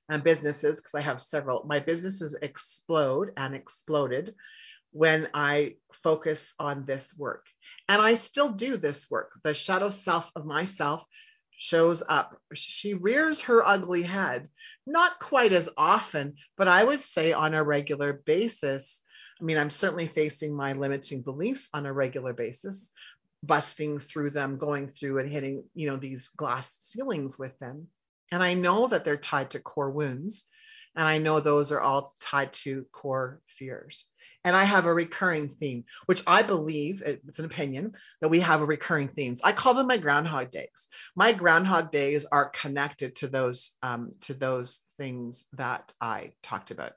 and 0.07 0.23
businesses 0.23 0.79
because 0.79 0.95
I 0.95 1.01
have 1.01 1.19
several 1.19 1.63
my 1.65 1.79
businesses 1.79 2.35
explode 2.41 3.31
and 3.35 3.55
exploded 3.55 4.33
when 4.91 5.27
I 5.33 5.75
focus 6.03 6.53
on 6.57 6.85
this 6.85 7.17
work. 7.17 7.45
And 7.89 8.01
I 8.01 8.13
still 8.13 8.49
do 8.49 8.77
this 8.77 9.11
work. 9.11 9.31
The 9.43 9.53
shadow 9.53 9.89
self 9.89 10.31
of 10.35 10.45
myself 10.45 11.05
shows 11.57 12.01
up. 12.07 12.37
She 12.53 12.93
rears 12.93 13.41
her 13.41 13.65
ugly 13.65 14.03
head, 14.03 14.49
not 14.85 15.19
quite 15.19 15.51
as 15.51 15.69
often, 15.77 16.35
but 16.57 16.67
I 16.67 16.83
would 16.83 16.99
say 17.01 17.33
on 17.33 17.53
a 17.53 17.63
regular 17.63 18.13
basis. 18.13 19.01
I 19.39 19.43
mean, 19.43 19.57
I'm 19.57 19.69
certainly 19.69 20.07
facing 20.07 20.55
my 20.55 20.73
limiting 20.73 21.21
beliefs 21.21 21.69
on 21.73 21.85
a 21.85 21.93
regular 21.93 22.33
basis, 22.33 22.91
busting 23.43 23.99
through 23.99 24.29
them, 24.31 24.57
going 24.57 24.87
through 24.87 25.19
and 25.19 25.29
hitting, 25.29 25.65
you 25.73 25.87
know, 25.87 25.97
these 25.97 26.29
glass 26.29 26.77
ceilings 26.79 27.37
with 27.37 27.57
them. 27.59 27.87
And 28.31 28.41
I 28.41 28.53
know 28.53 28.87
that 28.87 29.03
they're 29.03 29.17
tied 29.17 29.51
to 29.51 29.59
core 29.59 29.91
wounds. 29.91 30.45
And 30.95 31.05
I 31.05 31.17
know 31.17 31.39
those 31.39 31.71
are 31.71 31.81
all 31.81 32.11
tied 32.21 32.53
to 32.53 32.85
core 32.91 33.41
fears. 33.47 34.05
And 34.45 34.55
I 34.55 34.63
have 34.63 34.85
a 34.85 34.93
recurring 34.93 35.49
theme, 35.49 35.83
which 36.05 36.23
I 36.25 36.43
believe, 36.43 37.01
it's 37.05 37.39
an 37.39 37.45
opinion, 37.45 37.93
that 38.21 38.29
we 38.29 38.39
have 38.39 38.61
a 38.61 38.65
recurring 38.65 39.09
themes. 39.09 39.41
I 39.43 39.51
call 39.51 39.73
them 39.73 39.87
my 39.87 39.97
groundhog 39.97 40.51
days. 40.51 40.87
My 41.15 41.33
groundhog 41.33 41.91
days 41.91 42.25
are 42.25 42.49
connected 42.49 43.15
to 43.17 43.27
those 43.27 43.75
um, 43.83 44.13
to 44.21 44.33
those 44.33 44.81
things 44.97 45.47
that 45.53 45.91
I 45.99 46.33
talked 46.43 46.71
about. 46.71 46.93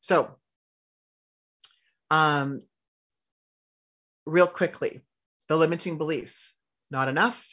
So, 0.00 0.36
um, 2.10 2.62
real 4.24 4.46
quickly, 4.46 5.02
the 5.48 5.56
limiting 5.56 5.98
beliefs: 5.98 6.54
not 6.90 7.08
enough, 7.08 7.46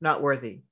not 0.00 0.22
worthy. 0.22 0.62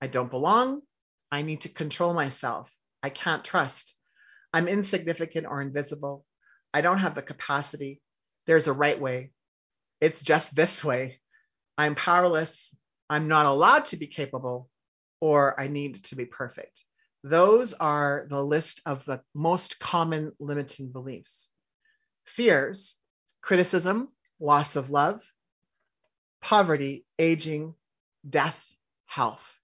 I 0.00 0.06
don't 0.08 0.30
belong. 0.30 0.82
I 1.30 1.42
need 1.42 1.62
to 1.62 1.68
control 1.68 2.12
myself. 2.14 2.74
I 3.02 3.08
can't 3.08 3.44
trust. 3.44 3.94
I'm 4.52 4.68
insignificant 4.68 5.46
or 5.46 5.62
invisible. 5.62 6.24
I 6.74 6.80
don't 6.80 6.98
have 6.98 7.14
the 7.14 7.22
capacity. 7.22 8.00
There's 8.46 8.66
a 8.66 8.72
right 8.72 9.00
way. 9.00 9.32
It's 10.00 10.22
just 10.22 10.54
this 10.54 10.84
way. 10.84 11.20
I'm 11.78 11.94
powerless. 11.94 12.76
I'm 13.08 13.28
not 13.28 13.46
allowed 13.46 13.86
to 13.86 13.96
be 13.96 14.08
capable, 14.08 14.68
or 15.20 15.58
I 15.60 15.68
need 15.68 16.02
to 16.04 16.16
be 16.16 16.24
perfect. 16.24 16.84
Those 17.22 17.72
are 17.74 18.26
the 18.28 18.44
list 18.44 18.80
of 18.84 19.04
the 19.04 19.20
most 19.34 19.78
common 19.78 20.32
limiting 20.40 20.90
beliefs. 20.90 21.51
Fears, 22.36 22.98
criticism, 23.42 24.08
loss 24.40 24.74
of 24.76 24.88
love, 24.88 25.22
poverty, 26.40 27.04
aging, 27.18 27.74
death, 28.26 28.64
health. 29.04 29.60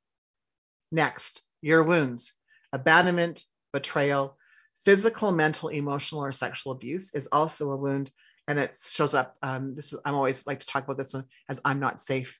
Next, 0.92 1.42
your 1.62 1.82
wounds, 1.82 2.34
abandonment, 2.70 3.42
betrayal, 3.72 4.36
physical, 4.84 5.32
mental, 5.32 5.70
emotional, 5.70 6.22
or 6.22 6.30
sexual 6.30 6.72
abuse 6.72 7.14
is 7.14 7.28
also 7.32 7.70
a 7.70 7.76
wound, 7.76 8.10
and 8.46 8.58
it 8.58 8.76
shows 8.76 9.14
up. 9.14 9.38
Um, 9.42 9.74
this 9.74 9.94
is 9.94 9.98
I'm 10.04 10.14
always 10.14 10.46
like 10.46 10.60
to 10.60 10.66
talk 10.66 10.84
about 10.84 10.98
this 10.98 11.14
one 11.14 11.24
as 11.48 11.62
I'm 11.64 11.80
not 11.80 12.02
safe, 12.02 12.38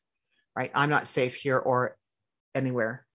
right? 0.55 0.71
I'm 0.75 0.91
not 0.91 1.07
safe 1.07 1.37
here 1.37 1.57
or 1.59 1.97
anywhere, 2.55 3.07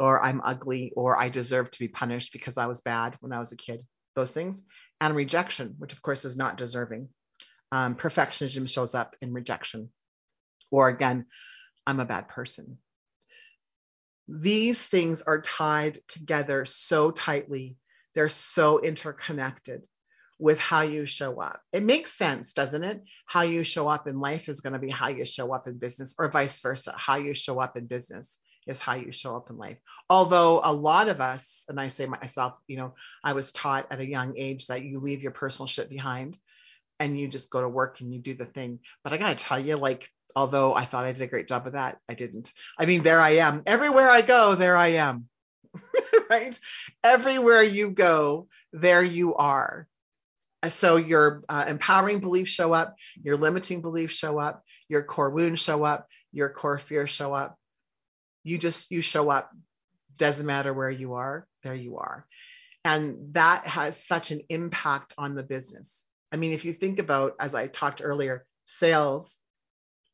or 0.00 0.24
I'm 0.24 0.40
ugly, 0.42 0.94
or 0.96 1.20
I 1.20 1.28
deserve 1.28 1.70
to 1.72 1.78
be 1.78 1.88
punished 1.88 2.32
because 2.32 2.56
I 2.56 2.68
was 2.68 2.80
bad 2.80 3.18
when 3.20 3.34
I 3.34 3.38
was 3.38 3.52
a 3.52 3.56
kid. 3.56 3.82
Those 4.18 4.32
things, 4.32 4.64
and 5.00 5.14
rejection, 5.14 5.76
which 5.78 5.92
of 5.92 6.02
course 6.02 6.24
is 6.24 6.36
not 6.36 6.58
deserving. 6.58 7.08
Um, 7.70 7.94
perfectionism 7.94 8.68
shows 8.68 8.96
up 8.96 9.14
in 9.22 9.32
rejection, 9.32 9.90
or 10.72 10.88
again, 10.88 11.26
I'm 11.86 12.00
a 12.00 12.04
bad 12.04 12.28
person. 12.28 12.78
These 14.26 14.82
things 14.82 15.22
are 15.22 15.40
tied 15.40 16.00
together 16.08 16.64
so 16.64 17.12
tightly 17.12 17.76
they're 18.14 18.28
so 18.28 18.80
interconnected 18.80 19.86
with 20.40 20.58
how 20.58 20.80
you 20.80 21.06
show 21.06 21.40
up. 21.40 21.60
It 21.72 21.84
makes 21.84 22.12
sense, 22.12 22.52
doesn't 22.54 22.82
it? 22.82 23.02
How 23.26 23.42
you 23.42 23.62
show 23.62 23.86
up 23.86 24.08
in 24.08 24.18
life 24.18 24.48
is 24.48 24.60
going 24.60 24.72
to 24.72 24.80
be 24.80 24.90
how 24.90 25.08
you 25.08 25.24
show 25.24 25.54
up 25.54 25.68
in 25.68 25.78
business, 25.78 26.16
or 26.18 26.28
vice 26.28 26.58
versa. 26.60 26.92
How 26.96 27.16
you 27.16 27.34
show 27.34 27.60
up 27.60 27.76
in 27.76 27.86
business 27.86 28.36
is 28.68 28.78
how 28.78 28.94
you 28.94 29.10
show 29.12 29.34
up 29.34 29.50
in 29.50 29.56
life. 29.56 29.78
Although 30.08 30.60
a 30.62 30.72
lot 30.72 31.08
of 31.08 31.20
us, 31.20 31.64
and 31.68 31.80
I 31.80 31.88
say 31.88 32.06
myself, 32.06 32.58
you 32.66 32.76
know, 32.76 32.94
I 33.24 33.32
was 33.32 33.52
taught 33.52 33.86
at 33.90 34.00
a 34.00 34.08
young 34.08 34.34
age 34.36 34.66
that 34.68 34.84
you 34.84 35.00
leave 35.00 35.22
your 35.22 35.32
personal 35.32 35.66
shit 35.66 35.88
behind 35.88 36.38
and 37.00 37.18
you 37.18 37.28
just 37.28 37.50
go 37.50 37.60
to 37.60 37.68
work 37.68 38.00
and 38.00 38.12
you 38.12 38.20
do 38.20 38.34
the 38.34 38.44
thing. 38.44 38.80
But 39.02 39.12
I 39.12 39.18
got 39.18 39.36
to 39.36 39.44
tell 39.44 39.58
you, 39.58 39.76
like, 39.76 40.08
although 40.36 40.74
I 40.74 40.84
thought 40.84 41.04
I 41.04 41.12
did 41.12 41.22
a 41.22 41.26
great 41.26 41.48
job 41.48 41.66
of 41.66 41.72
that, 41.72 41.98
I 42.08 42.14
didn't. 42.14 42.52
I 42.78 42.86
mean, 42.86 43.02
there 43.02 43.20
I 43.20 43.36
am. 43.36 43.62
Everywhere 43.66 44.08
I 44.08 44.20
go, 44.20 44.54
there 44.54 44.76
I 44.76 44.88
am. 44.88 45.28
right? 46.30 46.58
Everywhere 47.02 47.62
you 47.62 47.90
go, 47.90 48.48
there 48.72 49.02
you 49.02 49.34
are. 49.34 49.86
So 50.68 50.96
your 50.96 51.44
uh, 51.48 51.66
empowering 51.68 52.18
beliefs 52.18 52.50
show 52.50 52.72
up, 52.72 52.96
your 53.22 53.36
limiting 53.36 53.80
beliefs 53.80 54.14
show 54.14 54.38
up, 54.38 54.64
your 54.88 55.04
core 55.04 55.30
wounds 55.30 55.60
show 55.60 55.84
up, 55.84 56.08
your 56.32 56.48
core 56.48 56.78
fears 56.78 57.10
show 57.10 57.32
up. 57.32 57.56
You 58.48 58.58
just 58.58 58.90
you 58.90 59.00
show 59.00 59.30
up. 59.30 59.50
Doesn't 60.16 60.46
matter 60.46 60.72
where 60.72 60.90
you 60.90 61.14
are, 61.14 61.46
there 61.62 61.74
you 61.74 61.98
are. 61.98 62.26
And 62.84 63.34
that 63.34 63.66
has 63.66 64.04
such 64.04 64.30
an 64.30 64.40
impact 64.48 65.14
on 65.18 65.34
the 65.34 65.42
business. 65.42 66.06
I 66.32 66.36
mean, 66.36 66.52
if 66.52 66.64
you 66.64 66.72
think 66.72 66.98
about, 66.98 67.34
as 67.38 67.54
I 67.54 67.66
talked 67.66 68.00
earlier, 68.02 68.44
sales, 68.64 69.36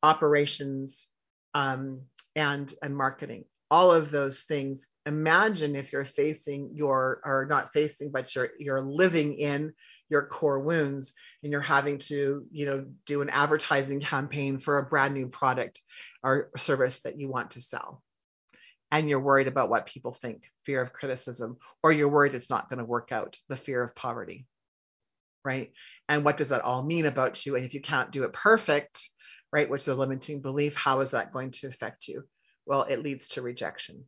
operations, 0.03 1.09
um, 1.55 2.03
and 2.37 2.73
and 2.83 2.97
marketing 2.97 3.45
all 3.71 3.93
of 3.93 4.11
those 4.11 4.43
things 4.43 4.89
imagine 5.07 5.75
if 5.75 5.93
you're 5.93 6.05
facing 6.05 6.71
your 6.75 7.21
or 7.25 7.47
not 7.49 7.73
facing 7.73 8.11
but 8.11 8.35
you're 8.35 8.51
you're 8.59 8.81
living 8.81 9.35
in 9.35 9.73
your 10.09 10.27
core 10.27 10.61
wounds 10.61 11.15
and 11.43 11.51
you're 11.51 11.61
having 11.61 11.99
to 11.99 12.47
you 12.51 12.67
know 12.67 12.85
do 13.07 13.23
an 13.23 13.31
advertising 13.31 14.01
campaign 14.01 14.59
for 14.59 14.79
a 14.79 14.85
brand 14.85 15.15
new 15.15 15.27
product 15.27 15.81
or 16.23 16.51
service 16.57 17.01
that 17.01 17.19
you 17.19 17.29
want 17.29 17.53
to 17.53 17.61
sell 17.61 18.03
and 18.95 19.09
you're 19.09 19.21
worried 19.21 19.49
about 19.49 19.71
what 19.71 19.87
people 19.87 20.13
think 20.13 20.45
fear 20.65 20.81
of 20.81 20.93
criticism 20.93 21.57
or 21.83 21.93
you're 21.93 22.09
worried 22.09 22.35
it's 22.35 22.51
not 22.51 22.69
going 22.69 22.79
to 22.79 22.85
work 22.85 23.13
out 23.13 23.37
the 23.49 23.57
fear 23.57 23.83
of 23.83 23.95
poverty 23.95 24.47
right 25.45 25.73
and 26.09 26.25
what 26.25 26.37
does 26.37 26.49
that 26.49 26.63
all 26.63 26.83
mean 26.83 27.07
about 27.07 27.45
you 27.45 27.57
and 27.57 27.65
if 27.65 27.75
you 27.75 27.81
can't 27.81 28.11
do 28.11 28.25
it 28.25 28.33
perfect 28.33 29.09
right 29.53 29.69
which 29.69 29.83
is 29.83 29.89
a 29.89 29.95
limiting 29.95 30.41
belief 30.41 30.75
how 30.75 31.01
is 31.01 31.11
that 31.11 31.33
going 31.33 31.51
to 31.51 31.67
affect 31.67 32.09
you 32.09 32.25
well, 32.67 32.83
it 32.83 33.03
leads 33.03 33.29
to 33.31 33.43
rejection. 33.43 34.05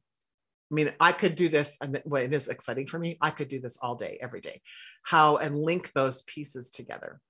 I 0.70 0.74
mean, 0.74 0.92
I 0.98 1.12
could 1.12 1.36
do 1.36 1.48
this, 1.48 1.76
and 1.80 2.00
what 2.04 2.24
it 2.24 2.32
is 2.32 2.48
exciting 2.48 2.86
for 2.86 2.98
me, 2.98 3.18
I 3.20 3.30
could 3.30 3.48
do 3.48 3.60
this 3.60 3.78
all 3.80 3.94
day, 3.94 4.18
every 4.20 4.40
day. 4.40 4.62
How 5.02 5.36
and 5.36 5.56
link 5.56 5.92
those 5.94 6.22
pieces 6.22 6.70
together. 6.70 7.20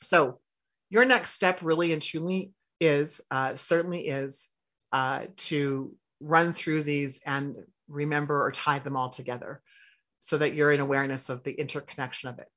So, 0.00 0.40
your 0.88 1.04
next 1.04 1.32
step 1.32 1.58
really 1.62 1.92
and 1.92 2.00
truly 2.00 2.52
is 2.80 3.20
uh, 3.30 3.56
certainly 3.56 4.08
is 4.08 4.48
uh, 4.92 5.26
to 5.36 5.94
run 6.20 6.52
through 6.52 6.82
these 6.82 7.20
and 7.24 7.56
remember 7.88 8.44
or 8.44 8.52
tie 8.52 8.78
them 8.78 8.96
all 8.96 9.10
together 9.10 9.62
so 10.20 10.38
that 10.38 10.54
you're 10.54 10.72
in 10.72 10.80
awareness 10.80 11.28
of 11.28 11.42
the 11.44 11.52
interconnection 11.52 12.28
of 12.28 12.38
it. 12.38 12.48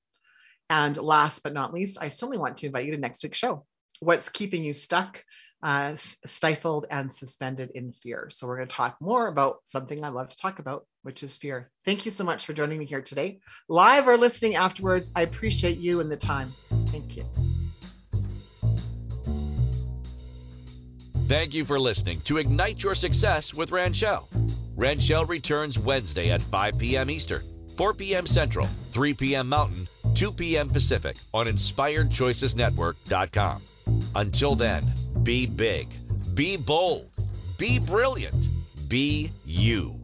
And 0.70 0.95
last 0.97 1.43
but 1.43 1.53
not 1.53 1.74
least, 1.74 1.97
I 2.01 2.09
certainly 2.09 2.38
want 2.38 2.57
to 2.57 2.68
invite 2.68 2.86
you 2.86 2.91
to 2.91 2.97
next 2.97 3.24
week's 3.24 3.38
show. 3.38 3.66
What's 3.99 4.30
keeping 4.30 4.64
you 4.64 4.74
stuck? 4.74 5.24
uh, 5.64 5.95
stifled 5.95 6.86
and 6.89 7.14
suspended 7.14 7.72
in 7.76 7.91
fear. 7.91 8.30
So, 8.32 8.47
we're 8.47 8.57
going 8.57 8.68
to 8.68 8.76
talk 8.76 8.97
more 8.99 9.28
about 9.28 9.57
something 9.66 10.03
I 10.03 10.09
love 10.09 10.30
to 10.30 10.38
talk 10.38 10.59
about, 10.59 10.86
which 11.03 11.24
is 11.24 11.38
fear. 11.38 11.70
Thank 11.86 12.05
you 12.05 12.12
so 12.12 12.24
much 12.24 12.45
for 12.45 12.53
joining 12.53 12.80
me 12.80 12.86
here 12.86 13.01
today, 13.01 13.39
live 13.70 14.07
or 14.07 14.18
listening 14.18 14.55
afterwards. 14.55 15.12
I 15.16 15.22
appreciate 15.22 15.78
you 15.78 15.99
and 15.99 16.12
the 16.12 16.18
time. 16.18 16.51
Thank 16.88 17.18
you. 17.18 17.51
Thank 21.32 21.53
you 21.53 21.63
for 21.63 21.79
listening 21.79 22.19
to 22.25 22.39
Ignite 22.39 22.84
Your 22.84 22.93
Success 22.93 23.53
with 23.53 23.71
Ranchelle. 23.71 24.27
Ranchelle 24.75 25.25
returns 25.25 25.79
Wednesday 25.79 26.29
at 26.29 26.41
5 26.41 26.77
p.m. 26.77 27.09
Eastern, 27.09 27.41
4 27.77 27.93
p.m. 27.93 28.27
Central, 28.27 28.67
3 28.91 29.13
p.m. 29.13 29.47
Mountain, 29.47 29.88
2 30.13 30.34
p.m. 30.34 30.69
Pacific 30.69 31.15
on 31.34 31.45
InspiredChoicesNetwork.com. 31.45 33.61
Until 34.13 34.55
then, 34.55 34.84
Be 35.23 35.45
big, 35.45 35.88
be 36.36 36.57
bold, 36.57 37.09
be 37.57 37.79
brilliant, 37.79 38.49
be 38.89 39.32
you. 39.45 40.01